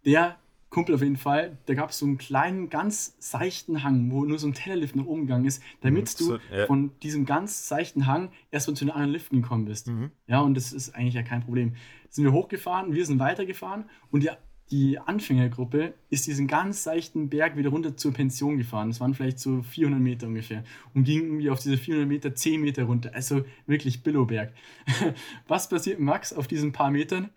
der 0.06 0.38
Kumpel 0.72 0.96
auf 0.96 1.02
jeden 1.02 1.18
Fall, 1.18 1.58
da 1.66 1.74
gab 1.74 1.90
es 1.90 2.00
so 2.00 2.06
einen 2.06 2.18
kleinen, 2.18 2.70
ganz 2.70 3.16
seichten 3.20 3.84
Hang, 3.84 4.10
wo 4.10 4.24
nur 4.24 4.40
so 4.40 4.48
ein 4.48 4.54
Tellerlift 4.54 4.96
nach 4.96 5.06
oben 5.06 5.24
gegangen 5.24 5.46
ist, 5.46 5.62
damit 5.82 6.20
mhm, 6.20 6.26
du 6.26 6.38
ja. 6.56 6.66
von 6.66 6.98
diesem 7.04 7.26
ganz 7.26 7.68
seichten 7.68 8.08
Hang 8.08 8.32
erstmal 8.52 8.78
zu 8.78 8.86
den 8.86 8.92
anderen 8.92 9.12
Liften 9.12 9.42
gekommen 9.42 9.66
bist. 9.66 9.90
Mhm. 9.90 10.12
Ja, 10.28 10.40
und 10.40 10.56
das 10.56 10.72
ist 10.72 10.96
eigentlich 10.96 11.14
ja 11.14 11.24
kein 11.24 11.42
Problem. 11.42 11.76
Sind 12.10 12.24
wir 12.24 12.32
hochgefahren, 12.32 12.94
wir 12.94 13.06
sind 13.06 13.20
weitergefahren 13.20 13.84
und 14.12 14.24
die 14.24 14.30
die 14.72 14.98
Anfängergruppe 15.00 15.94
ist 16.10 16.28
diesen 16.28 16.48
ganz 16.48 16.84
seichten 16.84 17.30
Berg 17.30 17.58
wieder 17.58 17.70
runter 17.70 17.98
zur 17.98 18.14
Pension 18.14 18.58
gefahren. 18.58 18.90
Das 18.90 19.02
waren 19.02 19.14
vielleicht 19.14 19.40
so 19.40 19.62
400 19.62 20.00
Meter 20.00 20.28
ungefähr. 20.28 20.64
Und 20.94 21.04
ging 21.04 21.24
irgendwie 21.24 21.50
auf 21.50 21.60
diese 21.60 21.78
400 21.78 22.08
Meter 22.08 22.34
10 22.34 22.62
Meter 22.62 22.84
runter. 22.84 23.12
Also 23.14 23.44
wirklich 23.68 24.02
Billowberg. 24.02 24.54
Was 25.48 25.68
passiert 25.68 26.00
Max 26.00 26.32
auf 26.32 26.48
diesen 26.48 26.72
paar 26.72 26.90
Metern? 26.90 27.30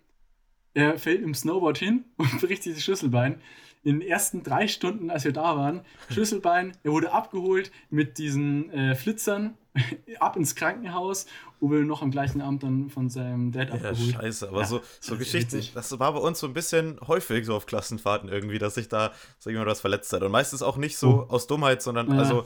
Er 0.73 0.97
fällt 0.97 1.21
im 1.21 1.33
Snowboard 1.33 1.77
hin 1.77 2.05
und 2.17 2.39
bricht 2.39 2.63
sich 2.63 2.73
das 2.73 2.83
Schlüsselbein. 2.83 3.41
In 3.83 3.99
den 3.99 4.07
ersten 4.07 4.41
drei 4.41 4.67
Stunden, 4.67 5.11
als 5.11 5.25
wir 5.25 5.33
da 5.33 5.57
waren, 5.57 5.81
Schlüsselbein, 6.09 6.71
er 6.83 6.91
wurde 6.91 7.11
abgeholt 7.11 7.71
mit 7.89 8.17
diesen 8.17 8.71
äh, 8.71 8.95
Flitzern 8.95 9.57
ab 10.19 10.37
ins 10.37 10.55
Krankenhaus, 10.55 11.25
wo 11.59 11.69
wir 11.69 11.81
noch 11.81 12.01
am 12.01 12.11
gleichen 12.11 12.41
Abend 12.41 12.63
dann 12.63 12.89
von 12.89 13.09
seinem 13.09 13.51
Dad 13.51 13.69
ja, 13.69 13.75
abgeholt. 13.75 14.13
Scheiße, 14.13 14.49
aber 14.49 14.61
ja, 14.61 14.67
so, 14.67 14.81
so 14.99 15.17
Geschichten, 15.17 15.61
das 15.73 15.99
war 15.99 16.13
bei 16.13 16.19
uns 16.19 16.39
so 16.39 16.47
ein 16.47 16.53
bisschen 16.53 16.99
häufig 17.05 17.45
so 17.45 17.55
auf 17.55 17.65
Klassenfahrten 17.65 18.29
irgendwie, 18.29 18.59
dass 18.59 18.75
sich 18.75 18.87
da 18.87 19.11
so 19.39 19.49
jemand 19.49 19.67
was 19.69 19.81
verletzt 19.81 20.11
hat. 20.13 20.23
Und 20.23 20.31
meistens 20.31 20.61
auch 20.61 20.77
nicht 20.77 20.97
so 20.97 21.25
oh. 21.27 21.33
aus 21.33 21.47
Dummheit, 21.47 21.81
sondern 21.81 22.11
ja. 22.11 22.17
also 22.17 22.45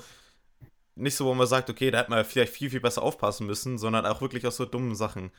nicht 0.96 1.16
so, 1.16 1.26
wo 1.26 1.34
man 1.34 1.48
sagt, 1.48 1.70
okay, 1.70 1.92
da 1.92 2.00
hätte 2.00 2.10
man 2.10 2.26
vielleicht 2.26 2.54
viel, 2.54 2.70
viel 2.70 2.82
besser 2.82 3.02
aufpassen 3.02 3.48
müssen, 3.48 3.78
sondern 3.78 4.06
auch 4.06 4.22
wirklich 4.22 4.46
aus 4.46 4.58
so 4.58 4.66
dummen 4.66 4.96
Sachen. 4.96 5.32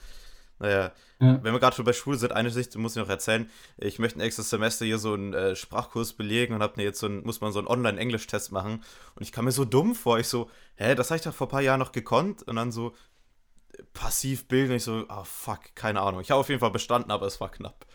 Naja, 0.60 0.92
ja. 1.20 1.42
wenn 1.42 1.52
wir 1.52 1.58
gerade 1.58 1.74
schon 1.74 1.86
bei 1.86 1.94
Schule 1.94 2.18
sind, 2.18 2.32
eine 2.32 2.50
Sicht 2.50 2.76
muss 2.76 2.94
ich 2.94 3.02
noch 3.02 3.08
erzählen. 3.08 3.48
Ich 3.78 3.98
möchte 3.98 4.18
ein 4.18 4.22
extra 4.22 4.42
Semester 4.42 4.84
hier 4.84 4.98
so 4.98 5.14
einen 5.14 5.32
äh, 5.32 5.56
Sprachkurs 5.56 6.12
belegen 6.12 6.54
und 6.54 6.62
hab 6.62 6.76
mir 6.76 6.84
jetzt 6.84 7.00
so 7.00 7.06
ein, 7.06 7.22
muss 7.22 7.40
man 7.40 7.50
so 7.50 7.58
einen 7.58 7.68
Online-Englisch-Test 7.68 8.52
machen. 8.52 8.82
Und 9.14 9.22
ich 9.22 9.32
kam 9.32 9.46
mir 9.46 9.52
so 9.52 9.64
dumm 9.64 9.94
vor. 9.94 10.18
Ich 10.18 10.28
so, 10.28 10.50
hä, 10.76 10.94
das 10.94 11.10
habe 11.10 11.16
ich 11.16 11.22
doch 11.22 11.34
vor 11.34 11.46
ein 11.46 11.50
paar 11.50 11.62
Jahren 11.62 11.80
noch 11.80 11.92
gekonnt. 11.92 12.42
Und 12.42 12.56
dann 12.56 12.72
so 12.72 12.94
passiv 13.94 14.48
bilden. 14.48 14.76
Ich 14.76 14.84
so, 14.84 15.06
ah, 15.08 15.22
oh, 15.22 15.24
fuck, 15.24 15.74
keine 15.74 16.02
Ahnung. 16.02 16.20
Ich 16.20 16.30
habe 16.30 16.40
auf 16.40 16.48
jeden 16.50 16.60
Fall 16.60 16.70
bestanden, 16.70 17.10
aber 17.10 17.26
es 17.26 17.40
war 17.40 17.50
knapp. 17.50 17.86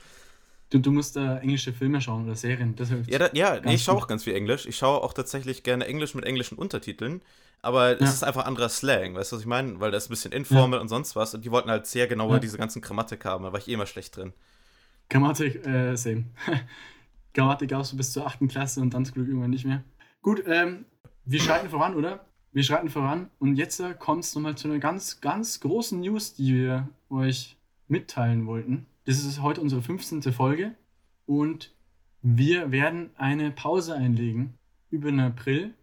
Du, 0.72 0.80
du 0.80 0.92
musst 0.92 1.16
da 1.16 1.38
englische 1.38 1.72
Filme 1.72 2.02
schauen 2.02 2.26
oder 2.26 2.36
Serien. 2.36 2.76
Das 2.76 2.90
ja, 3.06 3.20
da, 3.20 3.30
ja 3.34 3.60
nee, 3.60 3.76
ich 3.76 3.84
schaue 3.84 3.98
auch 3.98 4.08
ganz 4.08 4.24
viel 4.24 4.34
Englisch. 4.34 4.66
Ich 4.66 4.78
schaue 4.78 5.04
auch 5.04 5.14
tatsächlich 5.14 5.62
gerne 5.62 5.86
Englisch 5.86 6.16
mit 6.16 6.26
englischen 6.26 6.58
Untertiteln 6.58 7.22
aber 7.62 8.00
ja. 8.00 8.06
es 8.06 8.14
ist 8.14 8.24
einfach 8.24 8.46
anderer 8.46 8.70
Slang, 8.70 9.16
weißt 9.16 9.32
du, 9.32 9.36
was 9.36 9.42
ich 9.42 9.48
meine? 9.48 9.80
Weil 9.80 9.92
das 9.92 10.04
ist 10.04 10.10
ein 10.10 10.14
bisschen 10.14 10.32
informel 10.32 10.78
ja. 10.78 10.82
und 10.82 10.88
sonst 10.88 11.16
was. 11.16 11.34
Und 11.34 11.46
die 11.46 11.52
wollten 11.52 11.70
halt 11.70 11.88
sehr 11.88 12.08
genau 12.08 12.32
ja. 12.32 12.40
diese 12.40 12.58
ganzen 12.58 12.82
Grammatik 12.82 13.26
haben, 13.26 13.44
da 13.44 13.52
war 13.52 13.60
ich 13.60 13.68
eh 13.68 13.74
immer 13.74 13.86
schlecht 13.86 14.16
drin. 14.16 14.34
Grammatik, 15.10 15.66
äh, 15.66 15.96
same. 15.96 16.26
Grammatik 17.34 17.74
auch 17.74 17.86
so 17.86 17.98
bis 17.98 18.12
zur 18.12 18.26
8. 18.26 18.48
Klasse 18.48 18.82
und 18.82 18.94
dann 18.94 19.06
zum 19.06 19.16
Glück 19.16 19.28
irgendwann 19.28 19.52
nicht 19.52 19.66
mehr. 19.66 19.84
Gut, 20.22 20.44
ähm, 20.48 20.86
wir 21.26 21.40
schreiten 21.40 21.70
voran, 21.70 21.96
oder? 21.96 22.26
Wir 22.52 22.64
schreiten 22.64 22.90
voran 22.90 23.30
und 23.40 23.58
jetzt 23.58 23.80
äh, 23.80 23.94
kommt 23.94 24.24
es 24.24 24.34
nochmal 24.34 24.56
zu 24.56 24.68
einer 24.70 24.80
ganz, 24.80 25.20
ganz 25.20 25.60
großen 25.60 26.00
News, 26.00 26.36
die 26.36 26.56
wir 26.56 26.88
euch 27.10 27.58
mitteilen 27.88 28.46
wollten. 28.46 28.86
Das 29.06 29.24
ist 29.24 29.42
heute 29.42 29.62
unsere 29.62 29.82
15. 29.82 30.22
Folge 30.34 30.74
und 31.26 31.74
wir 32.22 32.72
werden 32.72 33.12
eine 33.18 33.52
Pause 33.52 33.94
einlegen 33.94 34.58
über 34.90 35.12
den 35.12 35.20
April 35.20 35.74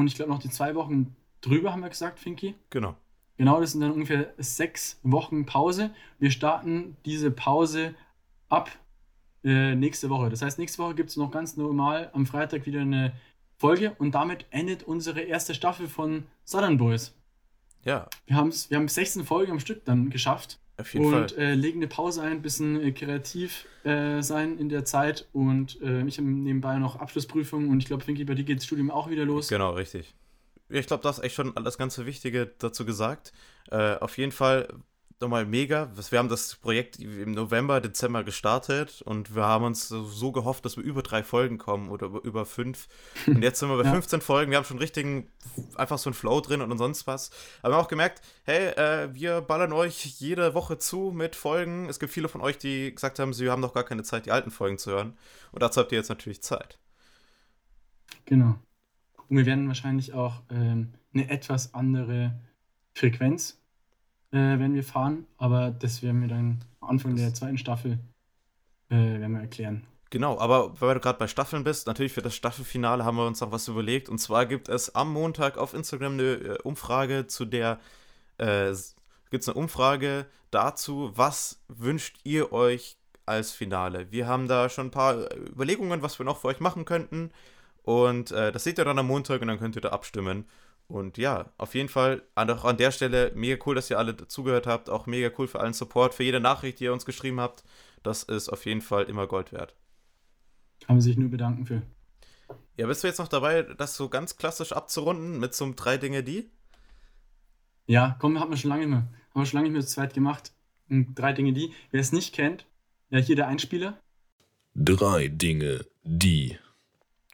und 0.00 0.06
ich 0.06 0.14
glaube 0.14 0.30
noch 0.30 0.38
die 0.38 0.50
zwei 0.50 0.74
Wochen 0.74 1.14
drüber, 1.40 1.72
haben 1.72 1.82
wir 1.82 1.88
gesagt, 1.88 2.18
Finky? 2.18 2.54
Genau. 2.70 2.96
Genau, 3.36 3.60
das 3.60 3.72
sind 3.72 3.82
dann 3.82 3.92
ungefähr 3.92 4.32
sechs 4.38 4.98
Wochen 5.02 5.44
Pause. 5.44 5.90
Wir 6.18 6.30
starten 6.30 6.96
diese 7.04 7.30
Pause 7.30 7.94
ab 8.48 8.70
äh, 9.44 9.74
nächste 9.74 10.08
Woche. 10.08 10.30
Das 10.30 10.42
heißt, 10.42 10.58
nächste 10.58 10.82
Woche 10.82 10.94
gibt 10.94 11.10
es 11.10 11.16
noch 11.16 11.30
ganz 11.30 11.56
normal 11.56 12.10
am 12.14 12.26
Freitag 12.26 12.66
wieder 12.66 12.80
eine 12.80 13.12
Folge 13.58 13.94
und 13.98 14.14
damit 14.14 14.46
endet 14.50 14.82
unsere 14.84 15.20
erste 15.20 15.54
Staffel 15.54 15.88
von 15.88 16.24
Southern 16.44 16.78
Boys. 16.78 17.14
Ja. 17.84 18.08
Wir, 18.26 18.36
wir 18.36 18.76
haben 18.78 18.88
16 18.88 19.24
Folgen 19.24 19.52
am 19.52 19.60
Stück 19.60 19.84
dann 19.84 20.10
geschafft. 20.10 20.58
Auf 20.78 20.92
jeden 20.92 21.06
und, 21.06 21.32
Fall. 21.32 21.38
äh, 21.38 21.54
legen 21.54 21.78
eine 21.78 21.88
Pause 21.88 22.22
ein, 22.22 22.32
ein 22.32 22.42
bisschen 22.42 22.80
äh, 22.80 22.92
kreativ 22.92 23.66
äh, 23.84 24.22
sein 24.22 24.58
in 24.58 24.68
der 24.68 24.84
Zeit. 24.84 25.26
Und 25.32 25.80
äh, 25.80 26.02
ich 26.06 26.18
habe 26.18 26.28
nebenbei 26.28 26.78
noch 26.78 26.96
Abschlussprüfungen 26.96 27.70
und 27.70 27.78
ich 27.78 27.86
glaube, 27.86 28.04
Finky, 28.04 28.24
bei 28.24 28.34
dir 28.34 28.44
geht 28.44 28.58
das 28.58 28.66
Studium 28.66 28.90
auch 28.90 29.08
wieder 29.08 29.24
los. 29.24 29.48
Genau, 29.48 29.72
richtig. 29.72 30.14
Ich 30.68 30.86
glaube, 30.86 31.02
das 31.02 31.18
ist 31.18 31.24
echt 31.24 31.34
schon 31.36 31.54
das 31.64 31.78
ganze 31.78 32.06
Wichtige 32.06 32.50
dazu 32.58 32.84
gesagt. 32.84 33.32
Äh, 33.70 33.96
auf 33.96 34.18
jeden 34.18 34.32
Fall 34.32 34.68
nochmal 35.20 35.46
mega. 35.46 35.90
Wir 36.10 36.18
haben 36.18 36.28
das 36.28 36.56
Projekt 36.56 36.98
im 36.98 37.32
November, 37.32 37.80
Dezember 37.80 38.22
gestartet 38.24 39.02
und 39.02 39.34
wir 39.34 39.44
haben 39.44 39.64
uns 39.64 39.88
so 39.88 40.32
gehofft, 40.32 40.64
dass 40.64 40.76
wir 40.76 40.84
über 40.84 41.02
drei 41.02 41.22
Folgen 41.22 41.58
kommen 41.58 41.88
oder 41.88 42.10
über 42.22 42.44
fünf. 42.44 42.88
Und 43.26 43.42
jetzt 43.42 43.60
sind 43.60 43.68
wir 43.70 43.78
bei 43.78 43.84
ja. 43.84 43.92
15 43.92 44.20
Folgen. 44.20 44.50
Wir 44.50 44.58
haben 44.58 44.64
schon 44.64 44.78
richtigen, 44.78 45.28
einfach 45.78 45.98
so 45.98 46.10
einen 46.10 46.14
Flow 46.14 46.40
drin 46.40 46.60
und 46.60 46.78
sonst 46.78 47.06
was. 47.06 47.30
Aber 47.62 47.72
wir 47.72 47.76
haben 47.76 47.84
auch 47.84 47.88
gemerkt, 47.88 48.22
hey, 48.44 48.68
äh, 48.68 49.14
wir 49.14 49.40
ballern 49.40 49.72
euch 49.72 50.04
jede 50.18 50.54
Woche 50.54 50.78
zu 50.78 51.12
mit 51.14 51.36
Folgen. 51.36 51.88
Es 51.88 51.98
gibt 51.98 52.12
viele 52.12 52.28
von 52.28 52.40
euch, 52.40 52.58
die 52.58 52.94
gesagt 52.94 53.18
haben, 53.18 53.32
sie 53.32 53.50
haben 53.50 53.60
noch 53.60 53.74
gar 53.74 53.84
keine 53.84 54.02
Zeit, 54.02 54.26
die 54.26 54.32
alten 54.32 54.50
Folgen 54.50 54.78
zu 54.78 54.90
hören. 54.90 55.16
Und 55.52 55.62
dazu 55.62 55.80
habt 55.80 55.92
ihr 55.92 55.98
jetzt 55.98 56.08
natürlich 56.08 56.42
Zeit. 56.42 56.78
Genau. 58.24 58.56
Und 59.28 59.36
wir 59.36 59.46
werden 59.46 59.68
wahrscheinlich 59.68 60.12
auch 60.12 60.42
ähm, 60.50 60.94
eine 61.12 61.28
etwas 61.30 61.74
andere 61.74 62.38
Frequenz 62.94 63.60
äh, 64.32 64.36
werden 64.36 64.74
wir 64.74 64.84
fahren, 64.84 65.26
aber 65.36 65.70
das 65.70 66.02
werden 66.02 66.20
wir 66.20 66.28
dann 66.28 66.64
am 66.80 66.90
Anfang 66.90 67.16
der 67.16 67.34
zweiten 67.34 67.58
Staffel 67.58 67.98
äh, 68.88 68.94
werden 68.94 69.32
wir 69.32 69.40
erklären. 69.40 69.86
Genau, 70.10 70.38
aber 70.38 70.80
weil 70.80 70.94
du 70.94 71.00
gerade 71.00 71.18
bei 71.18 71.26
Staffeln 71.26 71.64
bist, 71.64 71.88
natürlich 71.88 72.12
für 72.12 72.22
das 72.22 72.34
Staffelfinale 72.34 73.04
haben 73.04 73.16
wir 73.16 73.26
uns 73.26 73.40
noch 73.40 73.50
was 73.50 73.66
überlegt. 73.66 74.08
Und 74.08 74.18
zwar 74.18 74.46
gibt 74.46 74.68
es 74.68 74.94
am 74.94 75.12
Montag 75.12 75.58
auf 75.58 75.74
Instagram 75.74 76.12
eine 76.12 76.32
äh, 76.32 76.58
Umfrage, 76.62 77.26
zu 77.26 77.44
der 77.44 77.80
äh, 78.38 78.72
gibt 79.30 79.42
es 79.42 79.48
eine 79.48 79.58
Umfrage 79.58 80.26
dazu, 80.50 81.10
was 81.14 81.60
wünscht 81.68 82.18
ihr 82.24 82.52
euch 82.52 82.96
als 83.26 83.50
Finale? 83.50 84.10
Wir 84.12 84.28
haben 84.28 84.46
da 84.46 84.68
schon 84.68 84.88
ein 84.88 84.90
paar 84.92 85.30
äh, 85.30 85.36
Überlegungen, 85.50 86.02
was 86.02 86.18
wir 86.20 86.24
noch 86.24 86.38
für 86.38 86.48
euch 86.48 86.60
machen 86.60 86.84
könnten. 86.84 87.32
Und 87.82 88.30
äh, 88.32 88.52
das 88.52 88.64
seht 88.64 88.78
ihr 88.78 88.84
dann 88.84 88.98
am 88.98 89.06
Montag 89.08 89.42
und 89.42 89.48
dann 89.48 89.58
könnt 89.58 89.76
ihr 89.76 89.82
da 89.82 89.90
abstimmen. 89.90 90.46
Und 90.88 91.18
ja, 91.18 91.46
auf 91.58 91.74
jeden 91.74 91.88
Fall 91.88 92.22
auch 92.36 92.64
an 92.64 92.76
der 92.76 92.92
Stelle 92.92 93.32
mega 93.34 93.62
cool, 93.66 93.74
dass 93.74 93.90
ihr 93.90 93.98
alle 93.98 94.16
zugehört 94.28 94.68
habt. 94.68 94.88
Auch 94.88 95.06
mega 95.06 95.30
cool 95.38 95.48
für 95.48 95.60
allen 95.60 95.72
Support, 95.72 96.14
für 96.14 96.22
jede 96.22 96.40
Nachricht, 96.40 96.78
die 96.78 96.84
ihr 96.84 96.92
uns 96.92 97.04
geschrieben 97.04 97.40
habt. 97.40 97.64
Das 98.04 98.22
ist 98.22 98.48
auf 98.48 98.66
jeden 98.66 98.82
Fall 98.82 99.04
immer 99.04 99.26
Gold 99.26 99.52
wert. 99.52 99.74
Kann 100.86 100.96
man 100.96 101.00
sich 101.00 101.16
nur 101.16 101.30
bedanken 101.30 101.66
für. 101.66 101.82
Ja, 102.76 102.86
bist 102.86 103.02
du 103.02 103.08
jetzt 103.08 103.18
noch 103.18 103.28
dabei, 103.28 103.62
das 103.62 103.96
so 103.96 104.08
ganz 104.08 104.36
klassisch 104.36 104.72
abzurunden 104.72 105.38
mit 105.38 105.54
so 105.54 105.64
einem 105.64 105.76
drei 105.76 105.96
Dinge 105.96 106.22
die? 106.22 106.50
Ja, 107.86 108.16
komm, 108.18 108.38
haben 108.38 108.50
wir 108.50 108.56
schon 108.56 108.70
lange 108.70 108.82
nicht 108.82 108.90
mehr. 108.90 109.08
Haben 109.30 109.42
wir 109.42 109.46
schon 109.46 109.58
lange 109.58 109.68
nicht 109.68 109.72
mehr 109.74 109.86
zu 109.86 109.94
zweit 109.94 110.14
gemacht. 110.14 110.52
Drei 110.88 111.32
Dinge 111.32 111.52
die. 111.52 111.72
Wer 111.90 112.00
es 112.00 112.12
nicht 112.12 112.34
kennt, 112.34 112.66
ja, 113.10 113.18
hier 113.18 113.36
der 113.36 113.48
Einspieler. 113.48 113.98
Drei 114.74 115.28
Dinge 115.28 115.86
die. 116.04 116.58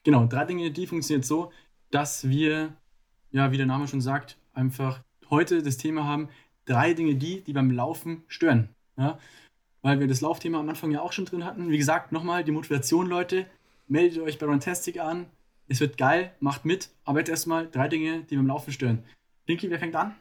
Genau, 0.05 0.27
drei 0.27 0.45
Dinge 0.45 0.71
die 0.71 0.87
funktioniert 0.87 1.25
so, 1.25 1.53
dass 1.91 2.29
wir 2.29 2.77
ja, 3.33 3.51
wie 3.51 3.57
der 3.57 3.67
Name 3.67 3.89
schon 3.89 4.01
sagt, 4.01 4.39
einfach 4.53 5.03
heute 5.31 5.63
das 5.63 5.79
Thema 5.79 6.05
haben, 6.05 6.29
drei 6.67 6.95
Dinge, 6.95 7.17
die, 7.17 7.43
die 7.43 7.53
beim 7.53 7.71
Laufen 7.71 8.23
stören. 8.29 8.69
Ja? 8.97 9.19
Weil 9.83 10.01
wir 10.01 10.07
das 10.07 10.21
Laufthema 10.21 10.61
am 10.61 10.69
Anfang 10.69 10.91
ja 10.91 11.01
auch 11.01 11.13
schon 11.13 11.25
drin 11.25 11.45
hatten. 11.45 11.71
Wie 11.71 11.79
gesagt, 11.79 12.13
nochmal 12.13 12.45
die 12.45 12.53
Motivation, 12.53 13.07
Leute. 13.07 13.47
Meldet 13.89 14.23
euch 14.23 14.39
bei 14.39 14.47
Runtastic 14.47 15.01
an. 15.01 15.27
Es 15.69 15.81
wird 15.81 15.99
geil, 15.99 16.33
macht 16.41 16.65
mit. 16.65 16.91
Aber 17.05 17.19
jetzt 17.19 17.29
erstmal 17.29 17.69
drei 17.69 17.89
Dinge, 17.89 18.23
die 18.23 18.37
beim 18.37 18.47
Laufen 18.47 18.73
stören. 18.73 19.05
Pinky, 19.47 19.69
wer 19.71 19.79
fängt 19.79 19.97
an? 19.97 20.15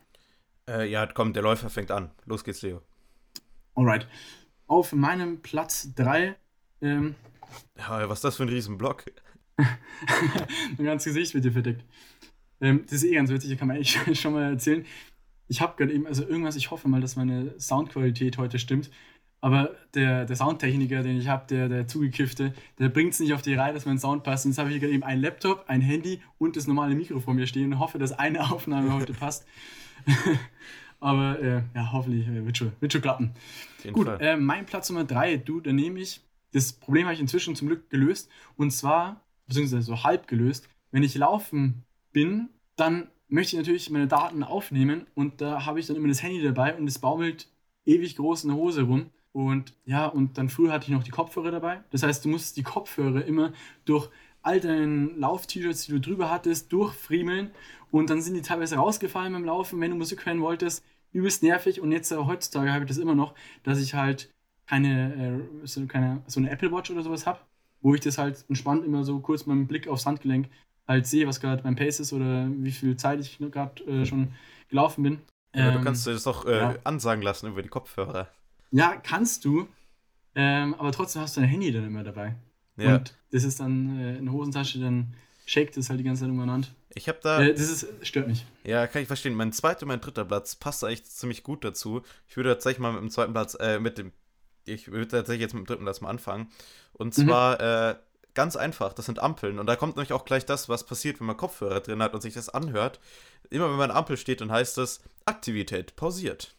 Äh, 0.68 0.90
ja, 0.90 1.06
komm, 1.06 1.34
der 1.34 1.44
Läufer 1.44 1.70
fängt 1.70 1.92
an. 1.92 2.12
Los 2.26 2.44
geht's, 2.44 2.62
Leo. 2.62 2.82
Alright. 3.76 4.08
Auf 4.68 4.94
meinem 4.94 5.42
Platz 5.42 5.94
3. 5.96 6.36
Ähm, 6.82 7.16
ja, 7.78 8.10
was 8.10 8.20
ist 8.20 8.24
das 8.24 8.38
für 8.38 8.44
ein 8.44 8.50
Riesenblock? 8.50 9.06
mein 10.78 10.86
ganzes 10.86 11.14
Gesicht 11.14 11.34
wird 11.34 11.46
dir 11.46 11.52
verdeckt. 11.52 11.84
Ähm, 12.62 12.84
das 12.84 12.94
ist 12.94 13.04
eh 13.04 13.14
ganz 13.14 13.30
witzig, 13.30 13.58
kann 13.58 13.68
man 13.68 13.78
echt 13.78 14.00
schon 14.18 14.34
mal 14.34 14.52
erzählen. 14.52 14.86
Ich 15.48 15.62
habe 15.62 15.76
gerade 15.76 15.94
eben, 15.94 16.08
also 16.08 16.26
irgendwas, 16.26 16.56
ich 16.56 16.72
hoffe 16.72 16.88
mal, 16.88 17.02
dass 17.02 17.16
meine 17.16 17.60
Soundqualität 17.60 18.38
heute 18.38 18.60
stimmt. 18.60 18.90
Aber 19.44 19.76
der, 19.96 20.26
der 20.26 20.36
Soundtechniker, 20.36 21.02
den 21.02 21.18
ich 21.18 21.28
habe, 21.28 21.46
der, 21.50 21.68
der 21.68 21.88
zugekiffte, 21.88 22.54
der 22.78 22.90
bringt 22.90 23.14
es 23.14 23.20
nicht 23.20 23.34
auf 23.34 23.42
die 23.42 23.56
Reihe, 23.56 23.74
dass 23.74 23.86
mein 23.86 23.98
Sound 23.98 24.24
passt. 24.24 24.46
Und 24.46 24.52
jetzt 24.52 24.60
habe 24.60 24.72
ich 24.72 24.80
gerade 24.80 24.94
eben 24.94 25.04
ein 25.04 25.20
Laptop, 25.20 25.66
ein 25.68 25.82
Handy 25.82 26.22
und 26.38 26.56
das 26.56 26.68
normale 26.68 26.94
Mikro 26.94 27.20
vor 27.20 27.34
mir 27.34 27.48
stehen 27.48 27.74
und 27.74 27.80
hoffe, 27.80 27.98
dass 27.98 28.12
eine 28.12 28.40
Aufnahme 28.52 28.94
heute 28.94 29.14
passt. 29.14 29.46
Aber 31.00 31.40
äh, 31.40 31.64
ja, 31.74 31.92
hoffentlich 31.92 32.28
äh, 32.28 32.46
wird, 32.46 32.58
schon, 32.58 32.72
wird 32.80 32.94
schon 32.94 33.02
klappen. 33.02 33.32
Gut, 33.92 34.08
äh, 34.20 34.38
mein 34.38 34.68
Platz 34.68 34.90
Nummer 34.92 35.04
drei, 35.04 35.38
du, 35.38 35.60
da 35.60 35.74
nehme 35.74 36.00
ich, 36.00 36.22
das 36.54 36.74
Problem 36.74 37.06
habe 37.06 37.16
ich 37.16 37.20
inzwischen 37.20 37.56
zum 37.56 37.68
Glück 37.68 37.90
gelöst. 37.90 38.30
Und 38.56 38.70
zwar, 38.70 39.22
beziehungsweise 39.48 39.82
so 39.82 40.04
halb 40.04 40.28
gelöst, 40.28 40.70
wenn 40.92 41.02
ich 41.02 41.16
laufen 41.16 41.84
bin, 42.14 42.50
dann 42.76 43.08
möchte 43.28 43.56
ich 43.56 43.60
natürlich 43.60 43.90
meine 43.90 44.08
Daten 44.08 44.44
aufnehmen 44.44 45.08
und 45.16 45.42
da 45.42 45.66
habe 45.66 45.80
ich 45.80 45.88
dann 45.88 45.96
immer 45.96 46.10
das 46.10 46.22
Handy 46.22 46.44
dabei 46.44 46.76
und 46.76 46.86
es 46.86 47.00
baumelt 47.00 47.48
ewig 47.86 48.18
groß 48.18 48.44
in 48.44 48.50
der 48.50 48.58
Hose 48.58 48.84
rum. 48.84 49.10
Und 49.34 49.74
ja, 49.86 50.08
und 50.08 50.38
dann 50.38 50.50
früher 50.50 50.74
hatte 50.74 50.86
ich 50.86 50.92
noch 50.92 51.04
die 51.04 51.12
Kopfhörer 51.12 51.52
dabei. 51.52 51.84
Das 51.92 52.04
heißt, 52.04 52.26
du 52.26 52.30
musst 52.30 52.58
die 52.58 52.64
Kopfhörer 52.64 53.24
immer 53.24 53.54
durch 53.86 54.10
all 54.42 54.60
deinen 54.60 55.20
Lauf-T-Shirts, 55.20 55.86
die 55.86 55.94
du 55.94 56.00
drüber 56.00 56.30
hattest, 56.30 56.72
durchfriemeln 56.74 57.52
und 57.92 58.10
dann 58.10 58.22
sind 58.22 58.34
die 58.34 58.42
teilweise 58.42 58.78
rausgefallen 58.78 59.34
beim 59.34 59.46
Laufen, 59.46 59.80
wenn 59.80 59.92
du 59.92 59.98
Musik 59.98 60.26
hören 60.26 60.42
wolltest. 60.42 60.84
Übelst 61.14 61.44
nervig 61.44 61.82
und 61.82 61.92
jetzt 61.92 62.12
äh, 62.12 62.18
heutzutage 62.18 62.72
habe 62.72 62.86
ich 62.86 62.88
das 62.88 62.98
immer 62.98 63.16
noch, 63.16 63.36
dass 63.64 63.82
ich 63.82 63.94
halt 63.94 64.34
keine, 64.66 65.44
äh, 65.64 65.68
so, 65.68 65.86
keine, 65.86 66.22
so 66.28 66.40
eine 66.40 66.50
Apple 66.50 66.72
Watch 66.72 66.90
oder 66.90 67.04
sowas 67.04 67.28
habe, 67.28 67.40
wo 67.82 67.94
ich 67.94 68.00
das 68.00 68.18
halt 68.18 68.46
entspannt 68.48 68.86
immer 68.86 69.04
so 69.04 69.20
kurz 69.20 69.46
mit 69.46 69.56
dem 69.56 69.68
Blick 69.68 69.88
aufs 69.88 70.06
Handgelenk 70.06 70.50
halt 70.88 71.06
sehe, 71.06 71.28
was 71.28 71.42
gerade 71.42 71.64
mein 71.64 71.76
Pace 71.76 72.00
ist 72.00 72.14
oder 72.14 72.48
wie 72.50 72.72
viel 72.72 72.96
Zeit 72.96 73.20
ich 73.20 73.38
gerade 73.40 73.84
äh, 73.84 74.06
schon 74.06 74.34
gelaufen 74.70 75.04
bin. 75.04 75.20
Ja, 75.54 75.68
ähm, 75.68 75.74
du 75.80 75.84
kannst 75.84 76.08
das 76.08 76.24
doch 76.24 76.46
äh, 76.46 76.58
ja. 76.58 76.76
ansagen 76.86 77.22
lassen 77.22 77.48
über 77.48 77.62
die 77.62 77.70
Kopfhörer. 77.70 78.30
Ja, 78.72 78.96
kannst 78.96 79.46
du. 79.46 79.68
Ähm, 80.34 80.74
aber 80.76 80.92
trotzdem 80.92 81.22
hast 81.22 81.36
du 81.36 81.42
dein 81.42 81.50
Handy 81.50 81.72
dann 81.72 81.86
immer 81.86 82.04
dabei. 82.04 82.36
Ja. 82.78 82.96
Und 82.96 83.14
das 83.32 83.44
ist 83.44 83.60
dann 83.60 84.00
äh, 84.00 84.18
in 84.18 84.26
der 84.26 84.34
Hosentasche, 84.34 84.80
dann 84.80 85.14
shakt 85.46 85.76
es 85.78 85.90
halt 85.90 86.00
die 86.00 86.04
ganze 86.04 86.22
Zeit 86.22 86.30
umeinander. 86.30 86.68
Ich 86.94 87.08
habe 87.08 87.20
da. 87.22 87.42
Äh, 87.42 87.54
das 87.54 87.70
ist, 87.70 87.88
stört 88.02 88.28
mich. 88.28 88.46
Ja, 88.64 88.88
kann 88.88 89.02
ich 89.02 89.08
verstehen. 89.08 89.34
Mein 89.34 89.54
zweiter 89.54 89.84
und 89.84 89.90
mein 89.90 90.02
dritter 90.02 90.26
Platz 90.26 90.56
passt 90.56 90.84
eigentlich 90.84 91.06
ziemlich 91.06 91.44
gut 91.44 91.64
dazu. 91.64 92.02
Ich 92.28 92.38
würde 92.38 92.50
tatsächlich 92.50 92.80
mal 92.80 92.94
mit 92.94 93.02
dem 93.02 93.10
zweiten 93.10 93.34
Platz, 93.34 93.56
äh, 93.60 93.80
mit 93.80 93.98
dem. 93.98 94.12
Ich 94.66 94.92
würde 94.92 95.08
tatsächlich 95.08 95.42
jetzt 95.42 95.54
mit 95.54 95.64
dem 95.64 95.68
dritten 95.68 95.84
Platz 95.84 96.02
mal 96.02 96.10
anfangen. 96.10 96.50
Und 96.94 97.18
mhm. 97.18 97.26
zwar, 97.26 97.56
mhm. 97.56 97.96
äh, 97.96 98.00
ganz 98.34 98.56
einfach, 98.56 98.94
das 98.94 99.06
sind 99.06 99.20
Ampeln. 99.20 99.60
Und 99.60 99.66
da 99.66 99.76
kommt 99.76 99.96
nämlich 99.96 100.14
auch 100.14 100.26
gleich 100.26 100.46
das, 100.46 100.70
was 100.70 100.86
passiert, 100.86 101.20
wenn 101.20 101.28
man 101.28 101.38
Kopfhörer 101.38 101.80
drin 101.80 102.02
hat 102.02 102.14
und 102.14 102.22
sich 102.22 102.34
das 102.34 102.50
anhört. 102.50 103.00
Immer 103.50 103.70
wenn 103.70 103.78
man 103.78 103.92
Ampel 103.92 104.18
steht, 104.18 104.42
dann 104.42 104.52
heißt 104.52 104.78
es 104.78 105.02
Aktivität 105.26 105.96
pausiert. 105.96 106.56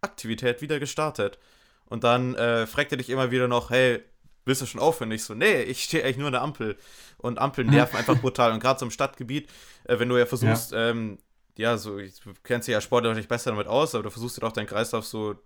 Aktivität 0.00 0.62
wieder 0.62 0.78
gestartet. 0.78 1.38
Und 1.86 2.04
dann 2.04 2.34
äh, 2.34 2.66
fragt 2.66 2.92
er 2.92 2.98
dich 2.98 3.10
immer 3.10 3.30
wieder 3.30 3.48
noch, 3.48 3.70
hey, 3.70 4.02
willst 4.44 4.62
du 4.62 4.66
schon 4.66 4.80
aufhören? 4.80 5.10
Ich 5.12 5.24
so, 5.24 5.34
nee, 5.34 5.62
ich 5.62 5.84
stehe 5.84 6.04
eigentlich 6.04 6.18
nur 6.18 6.26
an 6.26 6.32
der 6.32 6.42
Ampel. 6.42 6.76
Und 7.16 7.38
Ampeln 7.38 7.68
nerven 7.68 7.96
einfach 7.96 8.20
brutal. 8.20 8.52
Und 8.52 8.60
gerade 8.60 8.78
so 8.78 8.86
im 8.86 8.90
Stadtgebiet, 8.90 9.48
äh, 9.84 9.98
wenn 9.98 10.08
du 10.08 10.16
ja 10.16 10.26
versuchst, 10.26 10.72
ja, 10.72 10.90
ähm, 10.90 11.18
ja 11.56 11.76
so, 11.76 11.98
du 11.98 12.34
kennst 12.42 12.68
dich 12.68 12.72
ja 12.72 12.80
sportlich 12.80 13.14
nicht 13.14 13.28
besser 13.28 13.50
damit 13.50 13.66
aus, 13.66 13.94
aber 13.94 14.04
du 14.04 14.10
versuchst 14.10 14.36
dir 14.36 14.42
doch 14.42 14.52
deinen 14.52 14.66
Kreislauf 14.66 15.06
so 15.06 15.36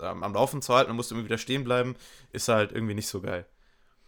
ähm, 0.00 0.22
am 0.22 0.34
Laufen 0.34 0.62
zu 0.62 0.74
halten 0.74 0.90
und 0.90 0.96
musst 0.96 1.12
immer 1.12 1.24
wieder 1.24 1.38
stehen 1.38 1.64
bleiben, 1.64 1.96
ist 2.32 2.48
halt 2.48 2.72
irgendwie 2.72 2.94
nicht 2.94 3.08
so 3.08 3.20
geil. 3.20 3.46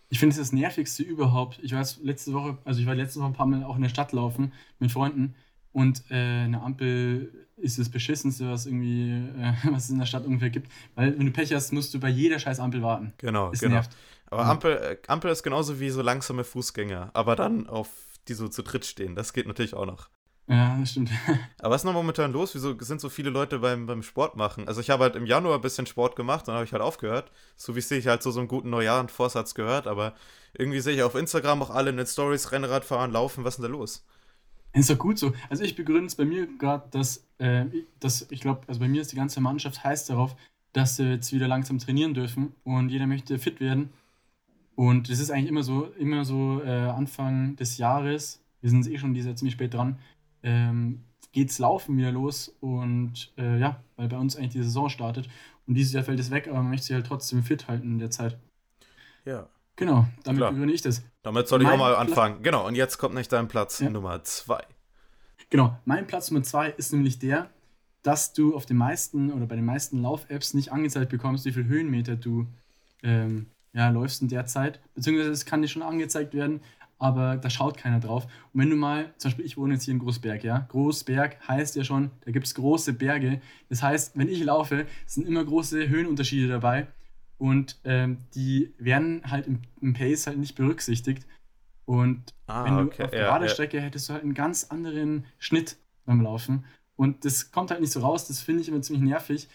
Ich 0.09 0.19
finde 0.19 0.33
es 0.33 0.39
das 0.39 0.53
Nervigste 0.53 1.03
überhaupt. 1.03 1.61
Ich 1.63 1.73
weiß, 1.73 2.01
letzte 2.03 2.33
Woche, 2.33 2.59
also 2.65 2.81
ich 2.81 2.87
war 2.87 2.95
letzte 2.95 3.21
Woche 3.21 3.29
ein 3.29 3.35
paar 3.35 3.47
Mal 3.47 3.63
auch 3.65 3.77
in 3.77 3.83
der 3.83 3.89
Stadt 3.89 4.13
laufen 4.13 4.53
mit 4.79 4.91
Freunden 4.91 5.35
und 5.73 6.03
äh, 6.11 6.15
eine 6.15 6.63
Ampel 6.63 7.47
ist 7.57 7.79
das 7.79 7.89
Beschissenste, 7.89 8.51
was 8.51 8.67
irgendwie, 8.67 9.11
äh, 9.11 9.53
was 9.71 9.85
es 9.85 9.91
in 9.91 9.99
der 9.99 10.07
Stadt 10.07 10.27
ungefähr 10.27 10.51
gibt. 10.51 10.71
Weil 10.95 11.19
wenn 11.19 11.27
du 11.27 11.33
Pech 11.33 11.53
hast, 11.53 11.73
musst 11.73 11.95
du 11.95 12.01
bei 12.01 12.09
jeder 12.09 12.39
scheiß 12.39 12.61
Ampel 12.61 12.83
warten. 12.83 13.13
Genau, 13.19 13.51
es 13.53 13.61
genau. 13.61 13.75
Nervt. 13.75 13.97
Aber 14.27 14.47
Ampel, 14.47 14.73
äh, 14.77 14.97
Ampel 15.09 15.31
ist 15.31 15.43
genauso 15.43 15.81
wie 15.81 15.91
so 15.91 16.03
langsame 16.03 16.45
Fußgänger, 16.45 17.11
aber 17.15 17.37
dann 17.37 17.69
auf 17.69 17.89
die 18.29 18.35
so 18.35 18.49
zu 18.49 18.63
dritt 18.63 18.85
stehen. 18.85 19.15
Das 19.15 19.33
geht 19.33 19.47
natürlich 19.47 19.75
auch 19.75 19.87
noch. 19.87 20.09
Ja, 20.51 20.77
das 20.81 20.91
stimmt. 20.91 21.11
Aber 21.61 21.75
was 21.75 21.83
ist 21.83 21.85
noch 21.85 21.93
momentan 21.93 22.33
los? 22.33 22.57
Wieso 22.57 22.77
sind 22.81 23.01
so 23.01 23.09
viele 23.09 23.31
Leute 23.31 23.61
beim, 23.61 23.87
beim 23.87 24.03
Sport 24.03 24.35
machen? 24.35 24.67
Also 24.67 24.81
ich 24.81 24.91
habe 24.91 25.05
halt 25.05 25.15
im 25.15 25.25
Januar 25.25 25.55
ein 25.55 25.61
bisschen 25.61 25.87
Sport 25.87 26.17
gemacht, 26.17 26.49
dann 26.49 26.57
habe 26.57 26.65
ich 26.65 26.73
halt 26.73 26.83
aufgehört. 26.83 27.31
So 27.57 27.77
wie 27.77 27.79
es 27.79 27.89
sich 27.89 28.09
halt 28.09 28.25
so, 28.25 28.33
so 28.33 28.41
einen 28.41 28.49
guten 28.49 28.69
Neujahr 28.69 28.99
und 28.99 29.13
Vorsatz 29.13 29.55
gehört, 29.55 29.87
aber 29.87 30.15
irgendwie 30.53 30.81
sehe 30.81 30.97
ich 30.97 31.05
auf 31.05 31.15
Instagram 31.15 31.63
auch 31.63 31.71
alle 31.71 31.91
in 31.91 31.97
den 31.99 32.07
Stories 32.07 32.51
Rennrad 32.51 32.85
fahren, 32.85 33.13
laufen. 33.13 33.45
Was 33.45 33.55
ist 33.55 33.63
denn 33.63 33.71
da 33.71 33.79
los? 33.79 34.05
Ist 34.73 34.91
doch 34.91 34.99
gut 34.99 35.19
so. 35.19 35.33
Also 35.49 35.65
ich 35.65 35.75
begründe 35.75 36.07
es 36.07 36.15
bei 36.15 36.25
mir 36.25 36.47
gerade, 36.59 36.89
dass, 36.91 37.27
äh, 37.39 37.67
dass 37.99 38.31
ich 38.31 38.41
glaube, 38.41 38.63
also 38.69 38.79
bei 38.81 38.89
mir 38.89 39.01
ist 39.01 39.11
die 39.11 39.17
ganze 39.17 39.41
Mannschaft 39.41 39.83
heiß 39.83 40.07
darauf, 40.07 40.37
dass 40.73 40.97
sie 40.97 41.11
jetzt 41.11 41.33
wieder 41.33 41.49
langsam 41.49 41.79
trainieren 41.79 42.15
dürfen 42.15 42.55
und 42.63 42.91
jeder 42.91 43.07
möchte 43.07 43.39
fit 43.39 43.61
werden. 43.61 43.91
Und 44.77 45.11
das 45.11 45.19
ist 45.19 45.31
eigentlich 45.31 45.49
immer 45.49 45.65
so, 45.65 45.87
immer 45.99 46.25
so 46.25 46.63
äh, 46.63 46.71
Anfang 46.71 47.57
des 47.57 47.79
Jahres, 47.79 48.43
wir 48.61 48.71
sind 48.71 48.87
eh 48.87 48.99
schon 48.99 49.15
dieser 49.15 49.35
ziemlich 49.35 49.55
spät 49.55 49.75
dran, 49.75 49.99
ähm, 50.43 51.03
geht's 51.33 51.59
Laufen 51.59 51.97
wieder 51.99 52.13
los 52.13 52.55
und 52.61 53.33
äh, 53.37 53.59
ja, 53.59 53.83
weil 53.97 54.09
bei 54.09 54.19
uns 54.19 54.37
eigentlich 54.37 54.53
die 54.53 54.63
Saison 54.63 54.89
startet. 54.89 55.29
Und 55.67 55.75
dieses 55.75 55.93
Jahr 55.93 56.05
fällt 56.05 56.21
es 56.21 56.31
weg, 56.31 56.49
aber 56.49 56.59
man 56.59 56.71
möchte 56.71 56.87
sich 56.87 56.95
halt 56.95 57.07
trotzdem 57.07 57.43
fit 57.43 57.69
halten 57.69 57.93
in 57.93 57.99
der 57.99 58.11
Zeit. 58.11 58.39
Ja. 59.25 59.49
Genau, 59.81 60.07
damit 60.25 60.41
Klar. 60.41 60.53
begründe 60.53 60.75
ich 60.75 60.83
das. 60.83 61.03
Damit 61.23 61.49
soll 61.49 61.63
ich 61.63 61.69
auch 61.69 61.79
mal 61.79 61.97
anfangen. 61.97 62.43
Genau, 62.43 62.67
und 62.67 62.75
jetzt 62.75 62.99
kommt 62.99 63.15
nicht 63.15 63.33
dein 63.33 63.49
Platz 63.49 63.79
ja. 63.79 63.89
Nummer 63.89 64.23
zwei. 64.25 64.63
Genau, 65.49 65.75
mein 65.87 66.07
Platz 66.07 66.31
Nummer 66.31 66.45
zwei 66.45 66.69
ist 66.69 66.93
nämlich 66.93 67.19
der, 67.19 67.49
dass 68.03 68.35
du 68.35 68.55
auf 68.55 68.67
den 68.67 68.77
meisten 68.77 69.33
oder 69.33 69.47
bei 69.47 69.57
den 69.57 69.65
meisten 69.65 70.03
Lauf-Apps 70.03 70.53
nicht 70.53 70.71
angezeigt 70.71 71.11
bekommst, 71.11 71.47
wie 71.47 71.53
viel 71.53 71.65
Höhenmeter 71.65 72.17
du 72.17 72.47
ähm, 73.03 73.47
ja, 73.73 73.89
läufst 73.89 74.21
in 74.21 74.29
der 74.29 74.45
Zeit. 74.45 74.81
Beziehungsweise 74.95 75.31
es 75.31 75.47
kann 75.47 75.63
dir 75.63 75.69
schon 75.69 75.81
angezeigt 75.81 76.35
werden, 76.35 76.61
aber 76.99 77.39
da 77.39 77.49
schaut 77.49 77.79
keiner 77.79 78.01
drauf. 78.01 78.25
Und 78.53 78.61
wenn 78.61 78.69
du 78.69 78.77
mal, 78.77 79.15
zum 79.17 79.31
Beispiel, 79.31 79.47
ich 79.47 79.57
wohne 79.57 79.73
jetzt 79.73 79.85
hier 79.85 79.95
in 79.95 80.01
Großberg, 80.01 80.45
ja. 80.45 80.67
Großberg 80.69 81.49
heißt 81.49 81.75
ja 81.77 81.85
schon, 81.85 82.11
da 82.27 82.33
gibt 82.33 82.47
es 82.47 82.55
große 82.55 82.93
Berge. 82.93 83.41
Das 83.71 83.83
heißt, 83.83 84.19
wenn 84.19 84.29
ich 84.29 84.45
laufe, 84.45 84.85
sind 85.07 85.27
immer 85.27 85.43
große 85.43 85.89
Höhenunterschiede 85.89 86.49
dabei. 86.49 86.89
Und 87.41 87.81
ähm, 87.85 88.19
die 88.35 88.75
werden 88.77 89.23
halt 89.25 89.47
im, 89.47 89.63
im, 89.81 89.95
Pace 89.95 90.27
halt 90.27 90.37
nicht 90.37 90.57
berücksichtigt. 90.57 91.27
Und 91.87 92.35
ah, 92.47 92.65
wenn 92.67 92.77
du 92.77 92.83
okay. 92.83 93.05
auf 93.05 93.11
gerader 93.13 93.47
ja, 93.47 93.51
Strecke 93.51 93.79
ja. 93.79 93.83
hättest 93.83 94.09
du 94.09 94.13
halt 94.13 94.25
einen 94.25 94.35
ganz 94.35 94.65
anderen 94.65 95.25
Schnitt 95.39 95.79
beim 96.05 96.21
Laufen. 96.21 96.67
Und 96.97 97.25
das 97.25 97.51
kommt 97.51 97.71
halt 97.71 97.81
nicht 97.81 97.93
so 97.93 98.01
raus, 98.01 98.29
das 98.29 98.43
finde 98.43 98.61
ich 98.61 98.69
immer 98.69 98.83
ziemlich 98.83 99.03
nervig. 99.03 99.49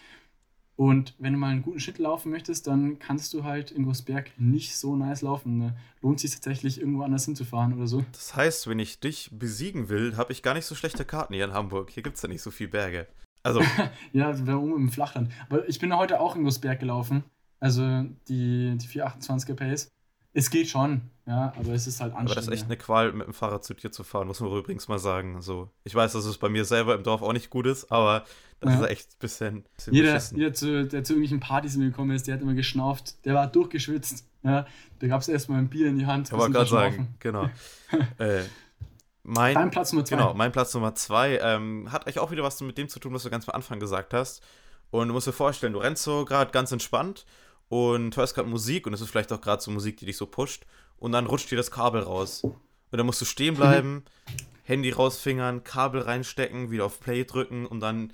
Und 0.74 1.14
wenn 1.20 1.32
du 1.32 1.38
mal 1.38 1.50
einen 1.50 1.62
guten 1.62 1.78
Schnitt 1.78 1.98
laufen 1.98 2.32
möchtest, 2.32 2.66
dann 2.66 2.98
kannst 2.98 3.32
du 3.32 3.44
halt 3.44 3.70
in 3.70 3.84
Großberg 3.84 4.32
nicht 4.36 4.76
so 4.76 4.96
nice 4.96 5.22
laufen. 5.22 5.60
Da 5.60 5.76
lohnt 6.02 6.18
sich 6.18 6.32
tatsächlich 6.32 6.80
irgendwo 6.80 7.04
anders 7.04 7.24
hinzufahren 7.24 7.72
oder 7.72 7.86
so. 7.86 8.04
Das 8.10 8.34
heißt, 8.34 8.66
wenn 8.66 8.80
ich 8.80 8.98
dich 8.98 9.30
besiegen 9.32 9.88
will, 9.88 10.16
habe 10.16 10.32
ich 10.32 10.42
gar 10.42 10.54
nicht 10.54 10.66
so 10.66 10.74
schlechte 10.74 11.04
Karten 11.04 11.34
hier 11.34 11.44
in 11.44 11.52
Hamburg. 11.52 11.90
Hier 11.90 12.02
gibt 12.02 12.16
es 12.16 12.22
ja 12.22 12.28
nicht 12.28 12.42
so 12.42 12.50
viele 12.50 12.70
Berge. 12.70 13.06
Also. 13.44 13.62
ja, 14.12 14.44
wir 14.44 14.58
oben 14.58 14.74
im 14.74 14.90
Flachland. 14.90 15.30
Aber 15.48 15.68
ich 15.68 15.78
bin 15.78 15.96
heute 15.96 16.18
auch 16.18 16.34
in 16.34 16.42
Großberg 16.42 16.80
gelaufen. 16.80 17.22
Also 17.60 18.04
die, 18.28 18.76
die 18.76 18.86
428er 18.86 19.54
Pace. 19.54 19.88
Es 20.32 20.50
geht 20.50 20.68
schon, 20.68 21.00
ja, 21.26 21.54
aber 21.58 21.72
es 21.72 21.86
ist 21.86 22.02
halt 22.02 22.12
anstrengend. 22.12 22.30
Aber 22.30 22.34
das 22.34 22.46
ist 22.46 22.52
echt 22.52 22.64
eine 22.66 22.76
Qual, 22.76 23.10
mit 23.12 23.26
dem 23.26 23.32
Fahrrad 23.32 23.64
zu 23.64 23.72
dir 23.72 23.90
zu 23.90 24.04
fahren, 24.04 24.26
muss 24.26 24.40
man 24.40 24.52
übrigens 24.52 24.86
mal 24.86 24.98
sagen. 24.98 25.40
So, 25.40 25.70
ich 25.82 25.94
weiß, 25.94 26.12
dass 26.12 26.26
es 26.26 26.36
bei 26.36 26.50
mir 26.50 26.66
selber 26.66 26.94
im 26.94 27.02
Dorf 27.02 27.22
auch 27.22 27.32
nicht 27.32 27.48
gut 27.48 27.66
ist, 27.66 27.90
aber 27.90 28.26
das 28.60 28.74
ja. 28.74 28.80
ist 28.80 28.90
echt 28.90 29.08
ein 29.12 29.18
bisschen, 29.18 29.64
bisschen 29.74 29.94
jeder, 29.94 30.22
jeder 30.34 30.52
zu, 30.52 30.86
der 30.86 31.04
zu 31.04 31.14
irgendwelchen 31.14 31.40
Partys 31.40 31.78
gekommen 31.78 32.10
ist, 32.10 32.26
der 32.26 32.34
hat 32.34 32.42
immer 32.42 32.52
geschnauft, 32.52 33.24
der 33.24 33.32
war 33.32 33.46
durchgeschwitzt. 33.46 34.26
Ja, 34.42 34.66
da 34.98 35.06
gab 35.06 35.22
es 35.22 35.28
erstmal 35.28 35.58
ein 35.58 35.68
Bier 35.68 35.88
in 35.88 35.98
die 35.98 36.06
Hand. 36.06 36.28
Ich 36.28 36.36
wollte 36.36 36.52
gerade 36.52 36.68
sagen, 36.68 37.14
genau. 37.18 37.48
äh, 38.18 38.42
mein, 39.22 39.54
Dein 39.54 39.70
Platz 39.70 39.92
Nummer 39.92 40.04
zwei. 40.04 40.16
Genau, 40.16 40.34
mein 40.34 40.52
Platz 40.52 40.74
Nummer 40.74 40.94
zwei 40.94 41.38
ähm, 41.38 41.90
hat 41.90 42.06
eigentlich 42.06 42.18
auch 42.18 42.30
wieder 42.30 42.42
was 42.42 42.60
mit 42.60 42.76
dem 42.76 42.90
zu 42.90 43.00
tun, 43.00 43.14
was 43.14 43.22
du 43.22 43.30
ganz 43.30 43.48
am 43.48 43.54
Anfang 43.54 43.80
gesagt 43.80 44.12
hast. 44.12 44.42
Und 44.90 45.08
du 45.08 45.14
musst 45.14 45.26
dir 45.26 45.32
vorstellen, 45.32 45.72
du 45.72 45.80
rennst 45.80 46.04
so 46.04 46.24
gerade 46.24 46.52
ganz 46.52 46.70
entspannt 46.70 47.24
und 47.68 48.16
hörst 48.16 48.34
gerade 48.34 48.48
Musik 48.48 48.86
und 48.86 48.94
es 48.94 49.00
ist 49.00 49.10
vielleicht 49.10 49.32
auch 49.32 49.40
gerade 49.40 49.62
so 49.62 49.70
Musik, 49.70 49.96
die 49.96 50.06
dich 50.06 50.16
so 50.16 50.26
pusht 50.26 50.64
und 50.98 51.12
dann 51.12 51.26
rutscht 51.26 51.50
dir 51.50 51.56
das 51.56 51.70
Kabel 51.70 52.02
raus. 52.02 52.42
Und 52.42 52.98
dann 52.98 53.06
musst 53.06 53.20
du 53.20 53.24
stehen 53.24 53.54
bleiben, 53.54 54.04
Handy 54.62 54.90
rausfingern, 54.90 55.64
Kabel 55.64 56.02
reinstecken, 56.02 56.70
wieder 56.70 56.84
auf 56.84 57.00
Play 57.00 57.24
drücken 57.24 57.66
und 57.66 57.80
dann, 57.80 58.12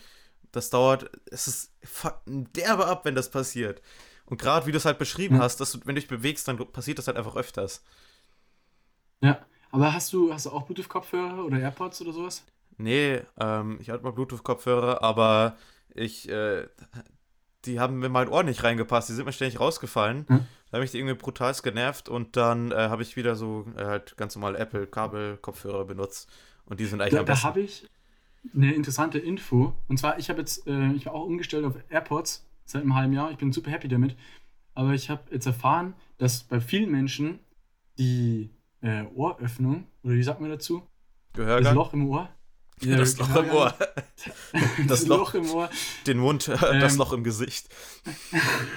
das 0.50 0.70
dauert, 0.70 1.10
es 1.30 1.46
ist 1.48 1.72
derbe 2.26 2.86
ab, 2.86 3.04
wenn 3.04 3.14
das 3.14 3.30
passiert. 3.30 3.82
Und 4.26 4.40
gerade 4.40 4.66
wie 4.66 4.72
du 4.72 4.78
es 4.78 4.84
halt 4.84 4.98
beschrieben 4.98 5.36
ja. 5.36 5.42
hast, 5.42 5.60
dass 5.60 5.72
du, 5.72 5.80
wenn 5.84 5.94
du 5.94 6.00
dich 6.00 6.08
bewegst, 6.08 6.48
dann 6.48 6.56
passiert 6.56 6.98
das 6.98 7.06
halt 7.06 7.16
einfach 7.16 7.36
öfters. 7.36 7.84
Ja, 9.20 9.44
aber 9.70 9.92
hast 9.92 10.12
du, 10.12 10.32
hast 10.32 10.46
du 10.46 10.50
auch 10.50 10.62
Bluetooth-Kopfhörer 10.62 11.44
oder 11.44 11.58
AirPods 11.58 12.00
oder 12.02 12.12
sowas? 12.12 12.44
Nee, 12.78 13.20
ähm, 13.38 13.78
ich 13.80 13.90
hatte 13.90 14.02
mal 14.02 14.12
Bluetooth-Kopfhörer, 14.12 15.02
aber 15.02 15.56
ich, 15.94 16.28
äh, 16.28 16.66
die 17.64 17.80
haben 17.80 17.98
mir 17.98 18.08
mein 18.08 18.28
Ohr 18.28 18.42
nicht 18.42 18.62
reingepasst, 18.64 19.08
die 19.08 19.12
sind 19.14 19.24
mir 19.24 19.32
ständig 19.32 19.60
rausgefallen. 19.60 20.26
Hm? 20.28 20.46
Da 20.70 20.76
habe 20.76 20.84
ich 20.84 20.90
die 20.90 20.98
irgendwie 20.98 21.16
brutal 21.16 21.54
genervt 21.62 22.08
und 22.08 22.36
dann 22.36 22.72
äh, 22.72 22.74
habe 22.74 23.02
ich 23.02 23.16
wieder 23.16 23.36
so 23.36 23.66
äh, 23.76 23.84
halt 23.84 24.16
ganz 24.16 24.34
normal 24.34 24.56
Apple-Kabel-Kopfhörer 24.56 25.84
benutzt 25.84 26.30
und 26.64 26.80
die 26.80 26.86
sind 26.86 27.00
eigentlich 27.00 27.14
da, 27.14 27.20
am 27.20 27.26
besten. 27.26 27.42
Da 27.42 27.48
habe 27.48 27.60
ich 27.60 27.86
eine 28.54 28.72
interessante 28.72 29.18
Info 29.18 29.74
und 29.88 29.98
zwar, 29.98 30.18
ich 30.18 30.30
habe 30.30 30.40
jetzt, 30.40 30.66
äh, 30.66 30.92
ich 30.92 31.06
war 31.06 31.14
auch 31.14 31.24
umgestellt 31.24 31.64
auf 31.64 31.74
AirPods 31.90 32.48
seit 32.64 32.82
einem 32.82 32.94
halben 32.94 33.12
Jahr, 33.12 33.30
ich 33.30 33.36
bin 33.36 33.52
super 33.52 33.70
happy 33.70 33.88
damit, 33.88 34.16
aber 34.74 34.92
ich 34.92 35.10
habe 35.10 35.22
jetzt 35.30 35.46
erfahren, 35.46 35.94
dass 36.18 36.44
bei 36.44 36.60
vielen 36.60 36.90
Menschen 36.90 37.38
die 37.98 38.50
äh, 38.80 39.04
Ohröffnung, 39.14 39.86
oder 40.02 40.14
wie 40.14 40.22
sagt 40.22 40.40
man 40.40 40.50
dazu? 40.50 40.86
Gehörgang? 41.34 41.64
Das 41.64 41.74
Loch 41.74 41.92
im 41.92 42.08
Ohr. 42.08 42.28
Ja, 42.84 42.96
das 42.96 43.16
Loch 43.18 43.36
im 43.36 43.50
Ohr. 43.50 43.74
Das, 44.86 45.06
Loch, 45.06 45.18
Loch, 45.18 45.34
im 45.34 45.50
Ohr. 45.50 45.70
Den 46.06 46.18
Mund, 46.18 46.48
ähm, 46.48 46.80
das 46.80 46.96
Loch 46.96 47.12
im 47.12 47.24
Gesicht. 47.24 47.68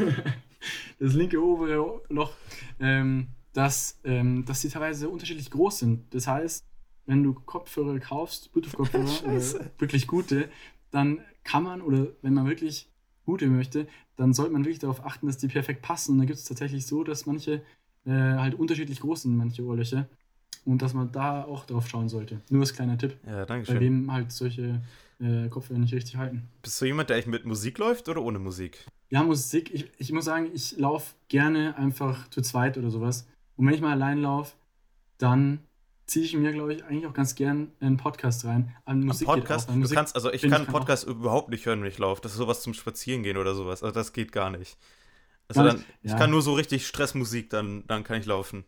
das 0.99 1.13
linke 1.13 1.41
obere 1.41 2.01
Loch, 2.09 2.31
ähm, 2.79 3.27
dass, 3.53 3.99
ähm, 4.03 4.45
dass 4.45 4.61
die 4.61 4.69
teilweise 4.69 5.09
unterschiedlich 5.09 5.49
groß 5.49 5.79
sind. 5.79 6.13
Das 6.13 6.27
heißt, 6.27 6.65
wenn 7.05 7.23
du 7.23 7.33
Kopfhörer 7.33 7.99
kaufst, 7.99 8.51
Bluetooth-Kopfhörer, 8.51 9.71
wirklich 9.79 10.07
gute, 10.07 10.49
dann 10.91 11.21
kann 11.43 11.63
man, 11.63 11.81
oder 11.81 12.07
wenn 12.21 12.33
man 12.33 12.47
wirklich 12.47 12.89
gute 13.25 13.47
möchte, 13.47 13.87
dann 14.17 14.33
sollte 14.33 14.53
man 14.53 14.63
wirklich 14.63 14.79
darauf 14.79 15.05
achten, 15.05 15.27
dass 15.27 15.37
die 15.37 15.47
perfekt 15.47 15.81
passen. 15.81 16.13
Und 16.13 16.19
da 16.19 16.25
gibt 16.25 16.39
es 16.39 16.45
tatsächlich 16.45 16.85
so, 16.85 17.03
dass 17.03 17.25
manche 17.25 17.61
äh, 18.05 18.11
halt 18.11 18.55
unterschiedlich 18.55 18.99
groß 18.99 19.23
sind, 19.23 19.35
manche 19.35 19.63
Ohrlöcher. 19.63 20.07
Und 20.65 20.81
dass 20.81 20.93
man 20.93 21.11
da 21.11 21.43
auch 21.43 21.65
drauf 21.65 21.87
schauen 21.87 22.09
sollte. 22.09 22.41
Nur 22.49 22.61
als 22.61 22.73
kleiner 22.73 22.97
Tipp. 22.97 23.17
Ja, 23.25 23.45
danke 23.45 23.67
schön. 23.67 23.75
Bei 23.75 23.81
wem 23.81 24.11
halt 24.11 24.31
solche 24.31 24.81
äh, 25.19 25.47
Kopfhörer 25.49 25.79
nicht 25.79 25.93
richtig 25.93 26.17
halten. 26.17 26.49
Bist 26.61 26.81
du 26.81 26.85
jemand, 26.85 27.09
der 27.09 27.17
echt 27.17 27.27
mit 27.27 27.45
Musik 27.45 27.77
läuft 27.77 28.09
oder 28.09 28.21
ohne 28.21 28.39
Musik? 28.39 28.85
Ja, 29.09 29.23
Musik. 29.23 29.71
Ich, 29.73 29.91
ich 29.97 30.11
muss 30.11 30.25
sagen, 30.25 30.49
ich 30.53 30.77
laufe 30.77 31.13
gerne 31.27 31.77
einfach 31.77 32.29
zu 32.29 32.41
zweit 32.41 32.77
oder 32.77 32.89
sowas. 32.89 33.27
Und 33.55 33.67
wenn 33.67 33.73
ich 33.73 33.81
mal 33.81 33.91
allein 33.91 34.21
laufe, 34.21 34.53
dann 35.17 35.59
ziehe 36.07 36.25
ich 36.25 36.35
mir, 36.35 36.51
glaube 36.51 36.73
ich, 36.73 36.83
eigentlich 36.83 37.07
auch 37.07 37.13
ganz 37.13 37.35
gern 37.35 37.71
einen 37.79 37.97
Podcast 37.97 38.45
rein. 38.45 38.75
An 38.85 39.01
Musik 39.05 39.27
Podcast? 39.27 39.69
Auch, 39.69 39.75
du 39.75 39.89
kannst, 39.89 40.15
also 40.15 40.31
ich 40.31 40.41
kann 40.41 40.53
einen 40.53 40.67
Podcast 40.67 41.05
überhaupt 41.05 41.49
nicht 41.49 41.65
hören, 41.65 41.81
wenn 41.81 41.89
ich 41.89 41.97
laufe. 41.97 42.21
Das 42.21 42.33
ist 42.33 42.37
sowas 42.37 42.61
zum 42.61 42.73
Spazierengehen 42.73 43.37
oder 43.37 43.55
sowas. 43.55 43.83
Also 43.83 43.93
das 43.93 44.13
geht 44.13 44.31
gar 44.31 44.49
nicht. 44.49 44.77
Also 45.47 45.63
dann, 45.63 45.77
ja. 45.77 46.11
ich 46.11 46.17
kann 46.17 46.31
nur 46.31 46.41
so 46.41 46.53
richtig 46.53 46.87
Stressmusik, 46.87 47.49
dann, 47.49 47.83
dann 47.87 48.03
kann 48.03 48.19
ich 48.19 48.25
laufen. 48.25 48.65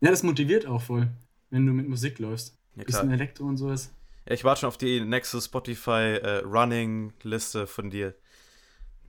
Ja, 0.00 0.10
das 0.10 0.22
motiviert 0.22 0.66
auch 0.66 0.82
voll, 0.82 1.08
wenn 1.50 1.66
du 1.66 1.72
mit 1.72 1.88
Musik 1.88 2.18
läufst. 2.18 2.58
Ja, 2.76 2.84
Bisschen 2.84 3.10
Elektro 3.10 3.44
und 3.44 3.56
sowas. 3.56 3.92
Ja, 4.26 4.32
ich 4.32 4.44
warte 4.44 4.60
schon 4.60 4.68
auf 4.68 4.78
die 4.78 5.00
nächste 5.00 5.40
Spotify 5.40 6.18
äh, 6.22 6.38
Running-Liste 6.38 7.66
von 7.66 7.90
dir. 7.90 8.14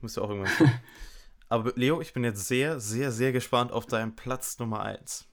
Muss 0.00 0.16
ja 0.16 0.22
auch 0.22 0.30
irgendwann. 0.30 0.72
Aber 1.48 1.72
Leo, 1.76 2.00
ich 2.00 2.12
bin 2.12 2.24
jetzt 2.24 2.46
sehr, 2.48 2.80
sehr, 2.80 3.12
sehr 3.12 3.32
gespannt 3.32 3.72
auf 3.72 3.86
deinen 3.86 4.16
Platz 4.16 4.58
Nummer 4.58 4.82
1. 4.82 5.26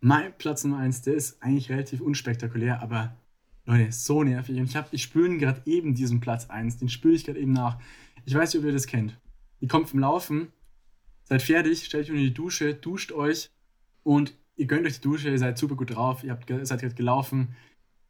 Mein 0.00 0.36
Platz 0.36 0.64
Nummer 0.64 0.78
1, 0.78 1.02
der 1.02 1.14
ist 1.14 1.42
eigentlich 1.42 1.70
relativ 1.70 2.00
unspektakulär, 2.00 2.82
aber 2.82 3.16
Leute, 3.64 3.92
so 3.92 4.22
nervig. 4.24 4.58
Und 4.58 4.64
ich, 4.64 4.76
ich 4.90 5.02
spüre 5.02 5.36
gerade 5.38 5.62
eben 5.64 5.94
diesen 5.94 6.20
Platz 6.20 6.50
1, 6.50 6.78
den 6.78 6.88
spüre 6.88 7.14
ich 7.14 7.24
gerade 7.24 7.38
eben 7.38 7.52
nach. 7.52 7.78
Ich 8.26 8.34
weiß 8.34 8.52
nicht, 8.52 8.60
ob 8.60 8.66
ihr 8.66 8.72
das 8.72 8.86
kennt. 8.86 9.18
Ihr 9.60 9.68
kommt 9.68 9.88
vom 9.88 10.00
Laufen, 10.00 10.52
seid 11.24 11.40
fertig, 11.40 11.84
stellt 11.84 12.06
euch 12.06 12.10
unter 12.10 12.22
die 12.22 12.34
Dusche, 12.34 12.74
duscht 12.74 13.12
euch 13.12 13.50
und 14.02 14.34
ihr 14.56 14.66
gönnt 14.66 14.86
euch 14.86 14.94
die 14.94 15.00
Dusche, 15.00 15.30
ihr 15.30 15.38
seid 15.38 15.58
super 15.58 15.74
gut 15.74 15.94
drauf, 15.94 16.24
ihr 16.24 16.30
habt, 16.32 16.48
seid 16.66 16.80
gerade 16.80 16.94
gelaufen. 16.94 17.54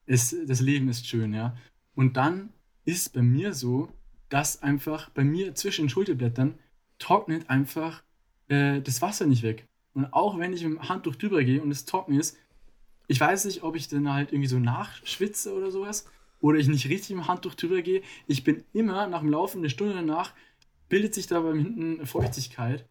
Es, 0.06 0.34
das 0.46 0.60
Leben 0.60 0.88
ist 0.88 1.06
schön, 1.06 1.32
ja. 1.32 1.56
Und 1.94 2.16
dann 2.16 2.50
ist 2.84 3.12
bei 3.12 3.22
mir 3.22 3.52
so, 3.52 3.88
dass 4.28 4.62
einfach 4.62 5.10
bei 5.10 5.24
mir 5.24 5.54
zwischen 5.54 5.84
den 5.84 5.90
Schulterblättern 5.90 6.58
trocknet 6.98 7.50
einfach 7.50 8.02
äh, 8.48 8.80
das 8.80 9.02
Wasser 9.02 9.26
nicht 9.26 9.42
weg. 9.42 9.66
Und 9.94 10.12
auch 10.12 10.38
wenn 10.38 10.52
ich 10.52 10.64
mit 10.64 10.72
dem 10.72 10.88
Handtuch 10.88 11.16
drüber 11.16 11.44
gehe 11.44 11.62
und 11.62 11.70
es 11.70 11.84
trocken 11.84 12.18
ist, 12.18 12.38
ich 13.08 13.20
weiß 13.20 13.44
nicht, 13.44 13.62
ob 13.62 13.76
ich 13.76 13.88
dann 13.88 14.12
halt 14.12 14.32
irgendwie 14.32 14.48
so 14.48 14.58
nachschwitze 14.58 15.54
oder 15.54 15.70
sowas 15.70 16.06
oder 16.40 16.58
ich 16.58 16.68
nicht 16.68 16.88
richtig 16.88 17.16
mit 17.16 17.24
dem 17.24 17.28
Handtuch 17.28 17.54
drüber 17.54 17.82
gehe. 17.82 18.02
Ich 18.26 18.42
bin 18.42 18.64
immer 18.72 19.06
nach 19.06 19.20
dem 19.20 19.30
Laufen 19.30 19.58
eine 19.58 19.70
Stunde 19.70 19.94
danach 19.94 20.32
bildet 20.88 21.14
sich 21.14 21.26
da 21.26 21.40
beim 21.40 21.58
hinten 21.58 22.06
Feuchtigkeit. 22.06 22.86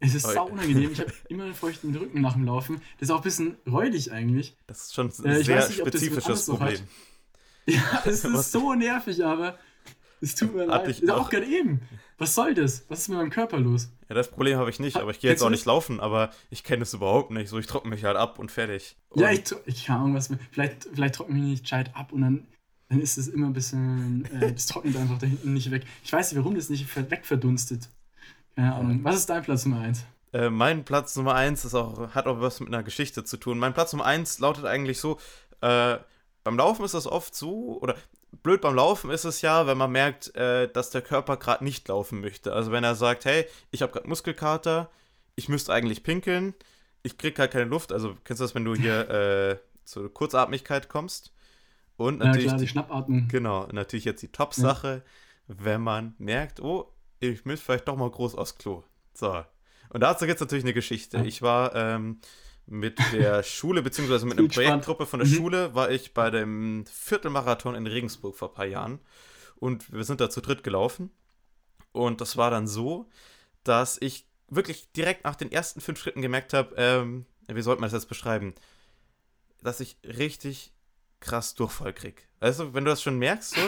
Es 0.00 0.14
ist 0.14 0.26
sau 0.26 0.46
unangenehm. 0.46 0.92
Ich 0.92 1.00
habe 1.00 1.12
immer 1.28 1.44
einen 1.44 1.54
feuchten 1.54 1.94
Rücken 1.94 2.20
nach 2.22 2.32
dem 2.32 2.44
Laufen. 2.44 2.80
Das 2.98 3.08
ist 3.08 3.10
auch 3.10 3.18
ein 3.18 3.22
bisschen 3.22 3.56
räudig 3.70 4.12
eigentlich. 4.12 4.56
Das 4.66 4.84
ist 4.84 4.94
schon 4.94 5.06
ein 5.06 5.24
äh, 5.26 5.44
sehr 5.44 5.68
nicht, 5.68 5.78
spezifisches 5.78 6.46
Problem. 6.46 6.80
Ja, 7.66 8.02
es 8.06 8.24
ist 8.24 8.52
so 8.52 8.74
nervig, 8.74 9.22
aber 9.22 9.56
es 10.20 10.34
tut 10.34 10.54
mir 10.54 10.64
leid. 10.64 10.88
Ist 10.88 11.08
auch 11.10 11.28
gerade 11.28 11.46
eben. 11.46 11.82
Was 12.16 12.34
soll 12.34 12.54
das? 12.54 12.84
Was 12.88 13.00
ist 13.00 13.08
mit 13.08 13.18
meinem 13.18 13.30
Körper 13.30 13.60
los? 13.60 13.90
Ja, 14.08 14.14
das 14.14 14.30
Problem 14.30 14.58
habe 14.58 14.70
ich 14.70 14.80
nicht, 14.80 14.96
aber 14.96 15.10
ich 15.10 15.20
gehe 15.20 15.30
jetzt 15.30 15.42
auch 15.42 15.50
nicht 15.50 15.66
laufen, 15.66 16.00
aber 16.00 16.30
ich 16.48 16.64
kenne 16.64 16.82
es 16.82 16.94
überhaupt 16.94 17.30
nicht. 17.30 17.48
So, 17.48 17.58
ich 17.58 17.66
trockne 17.66 17.90
mich 17.90 18.02
halt 18.02 18.16
ab 18.16 18.38
und 18.38 18.50
fertig. 18.50 18.96
Und 19.10 19.20
ja, 19.20 19.30
ich, 19.30 19.42
ich 19.66 19.84
kann 19.84 20.00
irgendwas. 20.00 20.30
Vielleicht, 20.50 20.88
vielleicht 20.92 21.14
trockne 21.14 21.36
ich 21.36 21.42
mich 21.42 21.50
nicht 21.50 21.62
gescheit 21.64 21.94
ab 21.94 22.12
und 22.12 22.22
dann 22.22 22.46
dann 22.90 23.00
ist 23.00 23.18
es 23.18 23.28
immer 23.28 23.46
ein 23.46 23.52
bisschen, 23.52 24.24
äh, 24.40 24.52
das 24.52 24.66
trocknet 24.66 24.96
einfach 24.96 25.18
da 25.18 25.26
hinten 25.26 25.54
nicht 25.54 25.70
weg. 25.70 25.84
Ich 26.02 26.12
weiß 26.12 26.32
nicht, 26.32 26.40
warum 26.40 26.56
das 26.56 26.70
nicht 26.70 26.84
wegverdunstet. 26.96 27.88
Keine 28.60 28.74
Ahnung. 28.74 29.00
Was 29.04 29.16
ist 29.16 29.30
dein 29.30 29.42
Platz 29.42 29.64
Nummer 29.64 29.80
1? 29.80 30.04
Äh, 30.34 30.50
mein 30.50 30.84
Platz 30.84 31.16
Nummer 31.16 31.34
1 31.34 31.74
auch, 31.74 32.10
hat 32.14 32.26
auch 32.26 32.42
was 32.42 32.60
mit 32.60 32.68
einer 32.68 32.82
Geschichte 32.82 33.24
zu 33.24 33.38
tun. 33.38 33.58
Mein 33.58 33.72
Platz 33.72 33.94
Nummer 33.94 34.04
1 34.04 34.38
lautet 34.40 34.66
eigentlich 34.66 35.00
so, 35.00 35.18
äh, 35.62 35.96
beim 36.44 36.58
Laufen 36.58 36.84
ist 36.84 36.92
das 36.92 37.06
oft 37.06 37.34
so, 37.34 37.78
oder 37.80 37.96
blöd 38.42 38.60
beim 38.60 38.74
Laufen 38.74 39.10
ist 39.10 39.24
es 39.24 39.40
ja, 39.40 39.66
wenn 39.66 39.78
man 39.78 39.90
merkt, 39.90 40.36
äh, 40.36 40.70
dass 40.70 40.90
der 40.90 41.00
Körper 41.00 41.38
gerade 41.38 41.64
nicht 41.64 41.88
laufen 41.88 42.20
möchte. 42.20 42.52
Also 42.52 42.70
wenn 42.70 42.84
er 42.84 42.96
sagt, 42.96 43.24
hey, 43.24 43.46
ich 43.70 43.80
habe 43.80 43.92
gerade 43.92 44.06
Muskelkater, 44.06 44.90
ich 45.36 45.48
müsste 45.48 45.72
eigentlich 45.72 46.02
pinkeln, 46.02 46.52
ich 47.02 47.16
kriege 47.16 47.40
halt 47.40 47.52
keine 47.52 47.64
Luft. 47.64 47.92
Also 47.92 48.14
kennst 48.24 48.40
du 48.40 48.44
das, 48.44 48.54
wenn 48.54 48.66
du 48.66 48.74
hier 48.74 49.08
äh, 49.10 49.56
zur 49.86 50.12
Kurzatmigkeit 50.12 50.90
kommst? 50.90 51.32
Und 51.96 52.18
natürlich. 52.18 52.44
Ja, 52.44 52.48
klar, 52.50 52.60
die 52.60 52.68
Schnappatmung. 52.68 53.28
Genau, 53.28 53.68
natürlich 53.72 54.04
jetzt 54.04 54.20
die 54.20 54.32
Top-Sache, 54.32 55.02
ja. 55.48 55.54
wenn 55.58 55.80
man 55.80 56.14
merkt, 56.18 56.60
oh, 56.60 56.92
ich 57.20 57.44
muss 57.44 57.60
vielleicht 57.60 57.86
doch 57.86 57.96
mal 57.96 58.10
groß 58.10 58.34
aufs 58.34 58.56
Klo. 58.56 58.82
So. 59.14 59.44
Und 59.90 60.00
dazu 60.00 60.26
gibt 60.26 60.36
es 60.36 60.40
natürlich 60.40 60.64
eine 60.64 60.72
Geschichte. 60.72 61.22
Ich 61.24 61.42
war 61.42 61.74
ähm, 61.74 62.20
mit 62.66 62.98
der 63.12 63.42
Schule, 63.44 63.82
beziehungsweise 63.82 64.26
mit 64.26 64.38
einer 64.38 64.48
Projektgruppe 64.48 65.06
von 65.06 65.20
der 65.20 65.28
mhm. 65.28 65.34
Schule, 65.34 65.74
war 65.74 65.90
ich 65.90 66.14
bei 66.14 66.30
dem 66.30 66.84
Viertelmarathon 66.86 67.74
in 67.74 67.86
Regensburg 67.86 68.36
vor 68.36 68.48
ein 68.48 68.54
paar 68.54 68.66
Jahren. 68.66 69.00
Und 69.56 69.92
wir 69.92 70.04
sind 70.04 70.20
da 70.20 70.30
zu 70.30 70.40
dritt 70.40 70.62
gelaufen. 70.62 71.10
Und 71.92 72.20
das 72.20 72.36
war 72.36 72.50
dann 72.50 72.66
so, 72.66 73.08
dass 73.64 73.98
ich 74.00 74.26
wirklich 74.48 74.90
direkt 74.92 75.24
nach 75.24 75.36
den 75.36 75.52
ersten 75.52 75.80
fünf 75.80 75.98
Schritten 75.98 76.22
gemerkt 76.22 76.54
habe, 76.54 76.74
ähm, 76.76 77.26
wie 77.48 77.62
sollte 77.62 77.80
man 77.80 77.90
das 77.90 78.00
jetzt 78.00 78.08
beschreiben, 78.08 78.54
dass 79.62 79.80
ich 79.80 79.98
richtig 80.04 80.72
krass 81.18 81.54
Durchfall 81.54 81.92
krieg. 81.92 82.26
Also, 82.38 82.72
wenn 82.72 82.84
du 82.84 82.90
das 82.90 83.02
schon 83.02 83.18
merkst, 83.18 83.54
so, 83.54 83.60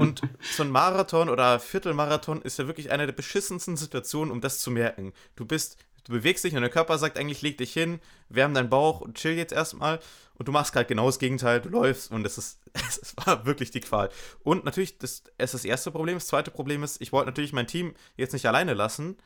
und 0.00 0.22
so 0.40 0.62
ein 0.62 0.70
Marathon 0.70 1.28
oder 1.28 1.60
Viertelmarathon 1.60 2.42
ist 2.42 2.58
ja 2.58 2.66
wirklich 2.66 2.90
eine 2.90 3.06
der 3.06 3.12
beschissensten 3.12 3.76
Situationen, 3.76 4.32
um 4.32 4.40
das 4.40 4.60
zu 4.60 4.70
merken. 4.70 5.12
Du 5.36 5.44
bist, 5.44 5.76
du 6.04 6.12
bewegst 6.12 6.44
dich 6.44 6.54
und 6.54 6.62
der 6.62 6.70
Körper 6.70 6.98
sagt 6.98 7.18
eigentlich, 7.18 7.42
leg 7.42 7.58
dich 7.58 7.72
hin, 7.72 8.00
wärm 8.28 8.54
deinen 8.54 8.70
Bauch 8.70 9.00
und 9.00 9.16
chill 9.16 9.36
jetzt 9.36 9.52
erstmal. 9.52 10.00
Und 10.34 10.48
du 10.48 10.52
machst 10.52 10.74
halt 10.74 10.88
genau 10.88 11.06
das 11.06 11.18
Gegenteil, 11.18 11.60
du 11.60 11.68
läufst 11.68 12.10
und 12.10 12.26
es 12.26 12.38
ist, 12.38 12.60
es 12.72 13.14
war 13.16 13.44
wirklich 13.44 13.70
die 13.70 13.80
Qual. 13.80 14.08
Und 14.42 14.64
natürlich, 14.64 14.98
das 14.98 15.22
ist 15.38 15.54
das 15.54 15.64
erste 15.64 15.90
Problem. 15.90 16.16
Das 16.16 16.28
zweite 16.28 16.50
Problem 16.50 16.82
ist, 16.82 17.00
ich 17.02 17.12
wollte 17.12 17.26
natürlich 17.26 17.52
mein 17.52 17.66
Team 17.66 17.94
jetzt 18.16 18.32
nicht 18.32 18.46
alleine 18.46 18.74
lassen. 18.74 19.16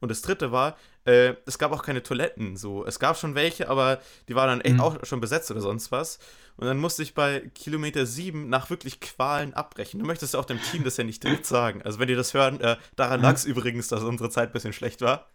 Und 0.00 0.10
das 0.10 0.22
dritte 0.22 0.52
war, 0.52 0.76
äh, 1.04 1.34
es 1.46 1.58
gab 1.58 1.72
auch 1.72 1.82
keine 1.82 2.02
Toiletten. 2.02 2.56
So. 2.56 2.84
Es 2.84 2.98
gab 2.98 3.16
schon 3.16 3.34
welche, 3.34 3.68
aber 3.68 4.00
die 4.28 4.34
waren 4.34 4.48
dann 4.48 4.60
echt 4.60 4.74
mhm. 4.74 4.80
auch 4.80 5.04
schon 5.04 5.20
besetzt 5.20 5.50
oder 5.50 5.60
sonst 5.60 5.90
was. 5.90 6.18
Und 6.56 6.66
dann 6.66 6.78
musste 6.78 7.04
ich 7.04 7.14
bei 7.14 7.40
Kilometer 7.54 8.04
7 8.04 8.48
nach 8.48 8.68
wirklich 8.68 8.98
Qualen 8.98 9.54
abbrechen. 9.54 10.00
Du 10.00 10.06
möchtest 10.06 10.34
ja 10.34 10.40
auch 10.40 10.44
dem 10.44 10.60
Team 10.60 10.82
das 10.82 10.96
ja 10.96 11.04
nicht 11.04 11.22
direkt 11.22 11.46
sagen. 11.46 11.82
Also 11.82 12.00
wenn 12.00 12.08
die 12.08 12.16
das 12.16 12.34
hören, 12.34 12.60
äh, 12.60 12.76
daran 12.96 13.22
lag 13.22 13.34
es 13.34 13.44
mhm. 13.44 13.52
übrigens, 13.52 13.86
dass 13.86 14.02
unsere 14.02 14.28
Zeit 14.28 14.50
ein 14.50 14.52
bisschen 14.52 14.72
schlecht 14.72 15.00
war. 15.00 15.28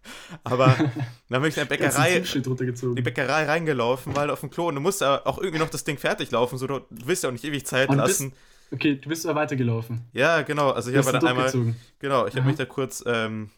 Aber 0.44 0.68
dann 1.30 1.42
bin 1.42 1.46
ich 1.46 1.58
in 1.58 1.62
der 1.62 1.66
Bäckerei, 1.66 2.20
die 2.20 3.02
Bäckerei 3.02 3.46
reingelaufen, 3.46 4.16
weil 4.16 4.30
auf 4.30 4.42
dem 4.42 4.50
Klo 4.50 4.68
und 4.68 4.76
du 4.76 4.82
musst 4.82 5.00
ja 5.00 5.26
auch 5.26 5.38
irgendwie 5.38 5.60
noch 5.60 5.70
das 5.70 5.86
Ding 5.86 5.98
fertig 5.98 6.30
laufen. 6.32 6.58
So, 6.58 6.68
du 6.68 6.86
willst 6.90 7.24
ja 7.24 7.30
auch 7.30 7.34
nicht 7.34 7.46
ewig 7.46 7.66
Zeit 7.66 7.88
und 7.88 7.98
lassen. 7.98 8.34
Okay, 8.72 8.96
du 8.96 9.08
bist 9.08 9.26
aber 9.26 9.40
weitergelaufen. 9.40 10.02
Ja, 10.14 10.42
genau. 10.42 10.72
Also 10.72 10.92
ich 10.92 10.98
habe 10.98 11.12
dann 11.12 11.26
einmal, 11.26 11.54
genau, 12.00 12.28
ich 12.28 12.36
habe 12.36 12.48
mich 12.48 12.58
da 12.58 12.66
kurz 12.66 13.04
ähm, 13.06 13.50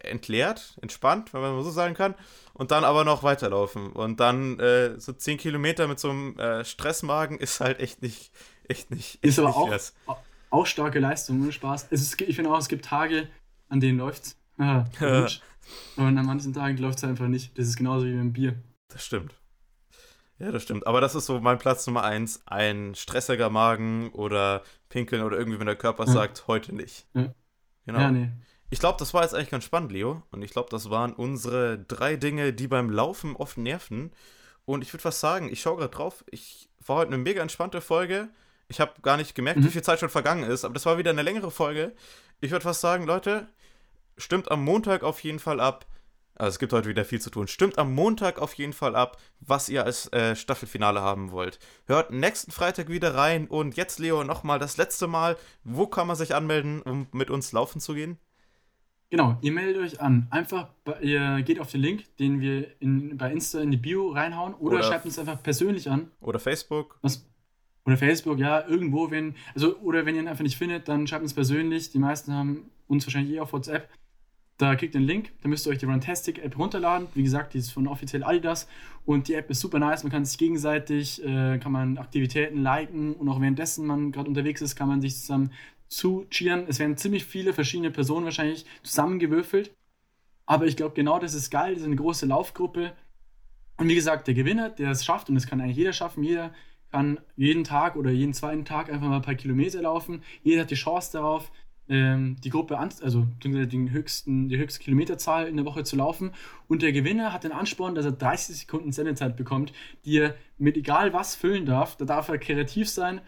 entleert, 0.00 0.76
entspannt, 0.82 1.32
wenn 1.34 1.40
man 1.40 1.62
so 1.62 1.70
sagen 1.70 1.94
kann, 1.94 2.14
und 2.54 2.70
dann 2.70 2.84
aber 2.84 3.04
noch 3.04 3.22
weiterlaufen. 3.22 3.92
Und 3.92 4.20
dann 4.20 4.58
äh, 4.60 4.98
so 4.98 5.12
10 5.12 5.38
Kilometer 5.38 5.88
mit 5.88 5.98
so 5.98 6.10
einem 6.10 6.38
äh, 6.38 6.64
Stressmagen 6.64 7.38
ist 7.38 7.60
halt 7.60 7.80
echt 7.80 8.02
nicht, 8.02 8.30
echt 8.68 8.90
nicht. 8.90 9.16
Echt 9.16 9.24
ist 9.24 9.38
aber 9.38 9.48
nicht 9.48 9.56
auch, 9.56 9.70
was. 9.70 9.94
auch 10.50 10.66
starke 10.66 10.98
Leistung, 10.98 11.42
ohne 11.42 11.52
Spaß. 11.52 11.88
Es 11.90 12.02
ist, 12.02 12.20
ich 12.20 12.36
finde 12.36 12.50
auch, 12.50 12.58
es 12.58 12.68
gibt 12.68 12.84
Tage, 12.84 13.28
an 13.68 13.80
denen 13.80 13.98
läuft's. 13.98 14.36
Haha, 14.58 14.86
Wunsch. 15.00 15.40
Und 15.96 16.16
an 16.16 16.24
manchen 16.26 16.52
Tagen 16.52 16.76
läuft 16.78 16.98
es 16.98 17.04
einfach 17.04 17.26
nicht. 17.28 17.58
Das 17.58 17.66
ist 17.66 17.76
genauso 17.76 18.06
wie 18.06 18.14
beim 18.14 18.32
Bier. 18.32 18.54
Das 18.88 19.04
stimmt. 19.04 19.34
Ja, 20.38 20.52
das 20.52 20.62
stimmt. 20.62 20.86
Aber 20.86 21.00
das 21.00 21.14
ist 21.14 21.26
so 21.26 21.40
mein 21.40 21.58
Platz 21.58 21.86
Nummer 21.86 22.04
eins. 22.04 22.42
Ein 22.46 22.94
stressiger 22.94 23.50
Magen 23.50 24.10
oder 24.10 24.62
Pinkeln 24.88 25.22
oder 25.22 25.36
irgendwie, 25.38 25.58
wenn 25.58 25.66
der 25.66 25.76
Körper 25.76 26.04
Ja. 26.04 26.12
sagt, 26.12 26.46
heute 26.46 26.74
nicht. 26.74 27.06
Ja. 27.14 27.34
Genau. 27.86 27.98
Ja, 28.00 28.10
nee. 28.10 28.30
Ich 28.70 28.80
glaube, 28.80 28.98
das 28.98 29.14
war 29.14 29.22
jetzt 29.22 29.34
eigentlich 29.34 29.50
ganz 29.50 29.64
spannend, 29.64 29.92
Leo. 29.92 30.22
Und 30.30 30.42
ich 30.42 30.50
glaube, 30.50 30.68
das 30.70 30.90
waren 30.90 31.12
unsere 31.12 31.78
drei 31.78 32.16
Dinge, 32.16 32.52
die 32.52 32.66
beim 32.68 32.90
Laufen 32.90 33.36
oft 33.36 33.58
nerven. 33.58 34.12
Und 34.64 34.82
ich 34.82 34.92
würde 34.92 35.04
was 35.04 35.20
sagen, 35.20 35.48
ich 35.52 35.60
schaue 35.60 35.76
gerade 35.76 35.94
drauf. 35.94 36.24
Ich 36.30 36.68
war 36.84 36.96
heute 36.96 37.08
eine 37.08 37.18
mega 37.18 37.42
entspannte 37.42 37.80
Folge. 37.80 38.28
Ich 38.68 38.80
habe 38.80 39.00
gar 39.02 39.16
nicht 39.16 39.34
gemerkt, 39.36 39.60
Mhm. 39.60 39.64
wie 39.66 39.70
viel 39.70 39.82
Zeit 39.82 40.00
schon 40.00 40.08
vergangen 40.08 40.42
ist, 40.50 40.64
aber 40.64 40.74
das 40.74 40.86
war 40.86 40.98
wieder 40.98 41.10
eine 41.10 41.22
längere 41.22 41.52
Folge. 41.52 41.94
Ich 42.40 42.50
würde 42.50 42.64
was 42.64 42.80
sagen, 42.80 43.06
Leute, 43.06 43.46
stimmt 44.16 44.50
am 44.50 44.64
Montag 44.64 45.04
auf 45.04 45.20
jeden 45.22 45.38
Fall 45.38 45.60
ab. 45.60 45.86
Also 46.34 46.50
es 46.50 46.58
gibt 46.58 46.72
heute 46.72 46.88
wieder 46.88 47.04
viel 47.04 47.20
zu 47.20 47.30
tun. 47.30 47.46
Stimmt 47.48 47.78
am 47.78 47.94
Montag 47.94 48.38
auf 48.40 48.54
jeden 48.54 48.72
Fall 48.74 48.94
ab, 48.96 49.16
was 49.40 49.68
ihr 49.68 49.84
als 49.84 50.12
äh, 50.12 50.34
Staffelfinale 50.36 51.00
haben 51.00 51.30
wollt. 51.30 51.58
Hört 51.86 52.10
nächsten 52.10 52.50
Freitag 52.50 52.88
wieder 52.88 53.14
rein. 53.14 53.46
Und 53.46 53.76
jetzt, 53.76 54.00
Leo, 54.00 54.22
nochmal 54.24 54.58
das 54.58 54.76
letzte 54.76 55.06
Mal. 55.06 55.36
Wo 55.64 55.86
kann 55.86 56.06
man 56.08 56.16
sich 56.16 56.34
anmelden, 56.34 56.82
um 56.82 57.06
mit 57.12 57.30
uns 57.30 57.52
laufen 57.52 57.80
zu 57.80 57.94
gehen? 57.94 58.18
Genau, 59.10 59.38
ihr 59.40 59.52
meldet 59.52 59.76
euch 59.80 60.00
an. 60.00 60.26
Einfach, 60.30 60.68
bei- 60.84 61.00
ihr 61.00 61.42
geht 61.42 61.60
auf 61.60 61.70
den 61.70 61.80
Link, 61.80 62.04
den 62.18 62.40
wir 62.40 62.66
in, 62.80 63.16
bei 63.16 63.30
Insta 63.32 63.60
in 63.60 63.70
die 63.70 63.76
Bio 63.76 64.10
reinhauen 64.10 64.54
oder, 64.54 64.76
Oder- 64.76 64.84
schreibt 64.84 65.04
uns 65.04 65.18
einfach 65.18 65.42
persönlich 65.42 65.88
an. 65.88 66.10
Oder 66.20 66.38
Facebook? 66.40 66.98
Was, 67.02 67.24
oder 67.84 67.96
Facebook, 67.96 68.38
ja, 68.38 68.66
irgendwo, 68.66 69.10
wenn, 69.12 69.34
also, 69.54 69.76
oder 69.78 70.04
wenn 70.06 70.16
ihr 70.16 70.22
ihn 70.22 70.28
einfach 70.28 70.42
nicht 70.42 70.56
findet, 70.58 70.88
dann 70.88 71.06
schreibt 71.06 71.22
uns 71.22 71.34
persönlich. 71.34 71.90
Die 71.92 72.00
meisten 72.00 72.32
haben 72.32 72.68
uns 72.88 73.06
wahrscheinlich 73.06 73.34
eh 73.36 73.40
auf 73.40 73.52
WhatsApp. 73.52 73.88
Da 74.58 74.74
kriegt 74.74 74.94
ihr 74.94 75.00
einen 75.00 75.06
Link, 75.06 75.32
da 75.42 75.48
müsst 75.50 75.66
ihr 75.66 75.70
euch 75.70 75.78
die 75.78 75.84
Runtastic 75.84 76.38
App 76.42 76.58
runterladen. 76.58 77.08
Wie 77.14 77.22
gesagt, 77.22 77.52
die 77.52 77.58
ist 77.58 77.70
von 77.70 77.86
offiziell 77.86 78.24
Adidas 78.24 78.66
und 79.04 79.28
die 79.28 79.34
App 79.34 79.50
ist 79.50 79.60
super 79.60 79.78
nice. 79.78 80.02
Man 80.02 80.10
kann 80.10 80.24
sich 80.24 80.38
gegenseitig, 80.38 81.22
äh, 81.22 81.58
kann 81.58 81.72
man 81.72 81.98
Aktivitäten 81.98 82.62
liken 82.62 83.12
und 83.14 83.28
auch 83.28 83.38
währenddessen 83.40 83.86
man 83.86 84.12
gerade 84.12 84.28
unterwegs 84.30 84.62
ist, 84.62 84.74
kann 84.74 84.88
man 84.88 85.02
sich 85.02 85.14
zusammen 85.20 85.50
zu 85.88 86.26
cheeren. 86.30 86.66
Es 86.68 86.78
werden 86.78 86.96
ziemlich 86.96 87.24
viele 87.24 87.52
verschiedene 87.52 87.90
Personen 87.90 88.24
wahrscheinlich 88.24 88.66
zusammengewürfelt. 88.82 89.74
Aber 90.46 90.66
ich 90.66 90.76
glaube, 90.76 90.94
genau 90.94 91.18
das 91.18 91.34
ist 91.34 91.50
geil. 91.50 91.72
Das 91.72 91.82
ist 91.82 91.86
eine 91.86 91.96
große 91.96 92.26
Laufgruppe. 92.26 92.92
Und 93.76 93.88
wie 93.88 93.94
gesagt, 93.94 94.26
der 94.26 94.34
Gewinner, 94.34 94.70
der 94.70 94.90
es 94.90 95.04
schafft, 95.04 95.28
und 95.28 95.34
das 95.34 95.46
kann 95.46 95.60
eigentlich 95.60 95.76
jeder 95.76 95.92
schaffen, 95.92 96.22
jeder 96.22 96.54
kann 96.90 97.18
jeden 97.36 97.64
Tag 97.64 97.96
oder 97.96 98.10
jeden 98.10 98.32
zweiten 98.32 98.64
Tag 98.64 98.90
einfach 98.90 99.08
mal 99.08 99.16
ein 99.16 99.22
paar 99.22 99.34
Kilometer 99.34 99.82
laufen. 99.82 100.22
Jeder 100.42 100.62
hat 100.62 100.70
die 100.70 100.76
Chance 100.76 101.12
darauf, 101.12 101.50
ähm, 101.88 102.36
die 102.42 102.50
Gruppe 102.50 102.78
also 102.78 103.26
den 103.44 103.90
höchsten, 103.90 104.48
die 104.48 104.58
höchste 104.58 104.82
Kilometerzahl 104.82 105.46
in 105.46 105.56
der 105.56 105.66
Woche 105.66 105.84
zu 105.84 105.96
laufen. 105.96 106.32
Und 106.68 106.82
der 106.82 106.92
Gewinner 106.92 107.32
hat 107.32 107.44
den 107.44 107.52
Ansporn, 107.52 107.94
dass 107.94 108.04
er 108.04 108.12
30 108.12 108.56
Sekunden 108.56 108.92
Sendezeit 108.92 109.36
bekommt, 109.36 109.72
die 110.04 110.18
er 110.18 110.34
mit 110.58 110.76
egal 110.76 111.12
was 111.12 111.36
füllen 111.36 111.66
darf. 111.66 111.96
Da 111.96 112.04
darf 112.04 112.28
er 112.28 112.38
kreativ 112.38 112.88
sein. 112.88 113.20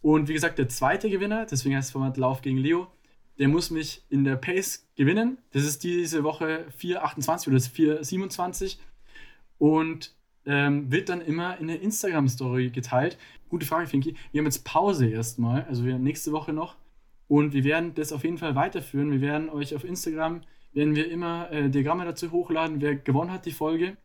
Und 0.00 0.28
wie 0.28 0.34
gesagt, 0.34 0.58
der 0.58 0.68
zweite 0.68 1.10
Gewinner, 1.10 1.46
deswegen 1.46 1.76
heißt 1.76 1.88
das 1.88 1.92
Format 1.92 2.16
Lauf 2.16 2.42
gegen 2.42 2.58
Leo, 2.58 2.88
der 3.38 3.48
muss 3.48 3.70
mich 3.70 4.02
in 4.08 4.24
der 4.24 4.36
Pace 4.36 4.88
gewinnen. 4.96 5.38
Das 5.52 5.64
ist 5.64 5.84
diese 5.84 6.24
Woche 6.24 6.66
4,28 6.80 7.46
oder 7.48 7.56
das 7.56 7.70
4,27 7.70 8.78
und 9.58 10.14
ähm, 10.46 10.90
wird 10.90 11.08
dann 11.08 11.20
immer 11.20 11.58
in 11.58 11.66
der 11.66 11.80
Instagram-Story 11.82 12.70
geteilt. 12.70 13.18
Gute 13.48 13.66
Frage, 13.66 13.86
Finki. 13.86 14.14
Wir 14.32 14.40
haben 14.40 14.46
jetzt 14.46 14.64
Pause 14.64 15.08
erstmal, 15.08 15.64
also 15.64 15.84
wir 15.84 15.94
haben 15.94 16.02
nächste 16.02 16.32
Woche 16.32 16.52
noch 16.52 16.76
und 17.28 17.52
wir 17.52 17.64
werden 17.64 17.94
das 17.94 18.12
auf 18.12 18.24
jeden 18.24 18.38
Fall 18.38 18.54
weiterführen. 18.54 19.10
Wir 19.10 19.20
werden 19.20 19.50
euch 19.50 19.74
auf 19.74 19.84
Instagram, 19.84 20.42
werden 20.72 20.94
wir 20.94 21.10
immer 21.10 21.50
äh, 21.50 21.68
Diagramme 21.68 22.04
dazu 22.04 22.30
hochladen, 22.30 22.80
wer 22.80 22.94
gewonnen 22.94 23.32
hat 23.32 23.44
die 23.44 23.52
Folge 23.52 23.96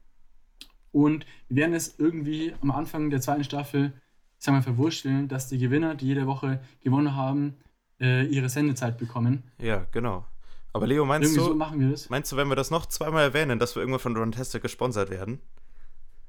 und 0.92 1.26
wir 1.48 1.58
werden 1.58 1.74
es 1.74 1.96
irgendwie 1.98 2.54
am 2.62 2.72
Anfang 2.72 3.10
der 3.10 3.22
zweiten 3.22 3.44
Staffel, 3.44 3.94
ich 4.42 4.46
sag 4.46 4.54
mal, 4.54 4.64
verwurschteln, 4.64 5.28
dass 5.28 5.50
die 5.50 5.60
Gewinner, 5.60 5.94
die 5.94 6.08
jede 6.08 6.26
Woche 6.26 6.60
gewonnen 6.84 7.16
haben, 7.16 7.58
äh, 8.00 8.26
ihre 8.26 8.50
Sendezeit 8.50 8.98
bekommen. 8.98 9.44
Ja, 9.60 9.86
genau. 9.92 10.26
Aber 10.74 10.88
Leo, 10.88 11.06
meinst 11.06 11.28
Irgendwie 11.30 11.44
so 11.44 11.50
du, 11.50 11.56
machen 11.56 11.80
wir 11.80 11.92
das. 11.92 12.10
meinst 12.10 12.32
du, 12.32 12.38
wenn 12.38 12.48
wir 12.48 12.56
das 12.56 12.72
noch 12.72 12.88
zweimal 12.88 13.22
erwähnen, 13.22 13.60
dass 13.60 13.76
wir 13.76 13.82
irgendwann 13.84 14.00
von 14.00 14.18
Runtastic 14.18 14.64
gesponsert 14.64 15.12
werden? 15.12 15.42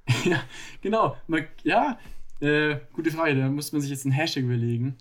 Ja, 0.27 0.43
genau. 0.83 1.17
Man, 1.27 1.47
ja, 1.63 1.99
äh, 2.41 2.81
gute 2.93 3.11
Frage. 3.13 3.35
Da 3.35 3.49
muss 3.49 3.73
man 3.73 3.81
sich 3.81 3.91
jetzt 3.91 4.05
einen 4.05 4.13
Hashtag 4.13 4.43
überlegen. 4.45 4.99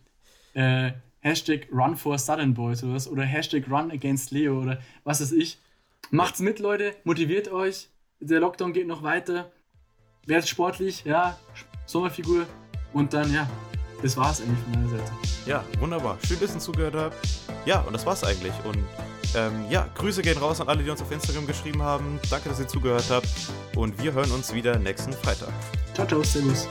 Äh, 0.54 0.94
Hashtag 1.20 1.68
Run 1.70 1.98
for 1.98 2.18
Southern 2.18 2.54
Boys 2.54 2.82
oder 2.82 2.94
was. 2.94 3.10
Oder 3.10 3.24
Hashtag 3.24 3.70
Run 3.70 3.92
Against 3.92 4.32
Leo 4.32 4.62
oder 4.62 4.80
was 5.04 5.20
weiß 5.20 5.34
ich. 5.34 5.58
Macht's 6.12 6.40
mit, 6.40 6.60
Leute. 6.60 6.96
Motiviert 7.04 7.52
euch. 7.52 7.90
Der 8.22 8.40
Lockdown 8.40 8.72
geht 8.72 8.88
noch 8.88 9.04
weiter. 9.04 9.52
Werdet 10.28 10.48
sportlich, 10.48 11.04
ja. 11.04 11.38
Sommerfigur. 11.88 12.46
Und 12.94 13.14
dann, 13.14 13.34
ja, 13.34 13.48
das 14.02 14.18
war's 14.18 14.42
eigentlich 14.42 14.60
von 14.60 14.72
meiner 14.72 14.90
Seite. 14.90 15.12
Ja, 15.46 15.64
wunderbar. 15.80 16.18
Schön, 16.28 16.40
dass 16.40 16.54
ihr 16.54 16.60
zugehört 16.60 16.96
habt. 16.96 17.16
Ja, 17.66 17.82
und 17.82 17.94
das 17.94 18.06
war's 18.06 18.24
eigentlich. 18.24 18.54
Und 18.64 18.84
ähm, 19.36 19.66
ja, 19.70 19.88
Grüße 19.96 20.22
gehen 20.22 20.38
raus 20.38 20.60
an 20.60 20.68
alle, 20.68 20.84
die 20.84 20.90
uns 20.90 21.02
auf 21.02 21.12
Instagram 21.12 21.48
geschrieben 21.48 21.82
haben. 21.82 22.20
Danke, 22.30 22.50
dass 22.50 22.60
ihr 22.60 22.68
zugehört 22.68 23.06
habt. 23.10 23.28
Und 23.76 24.02
wir 24.02 24.14
hören 24.14 24.32
uns 24.32 24.54
wieder 24.54 24.78
nächsten 24.78 25.14
Freitag. 25.14 25.50
Ciao, 25.94 26.08
ciao, 26.08 26.24
servus. 26.24 26.68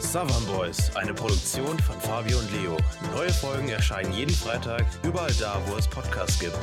Savan 0.00 0.46
Boys, 0.46 0.94
eine 0.96 1.12
Produktion 1.12 1.78
von 1.78 2.00
Fabio 2.00 2.38
und 2.38 2.50
Leo. 2.52 2.76
Neue 3.14 3.30
Folgen 3.30 3.68
erscheinen 3.68 4.14
jeden 4.14 4.34
Freitag, 4.34 4.86
überall 5.02 5.32
da, 5.34 5.60
wo 5.66 5.76
es 5.76 5.86
Podcasts 5.86 6.38
gibt. 6.38 6.56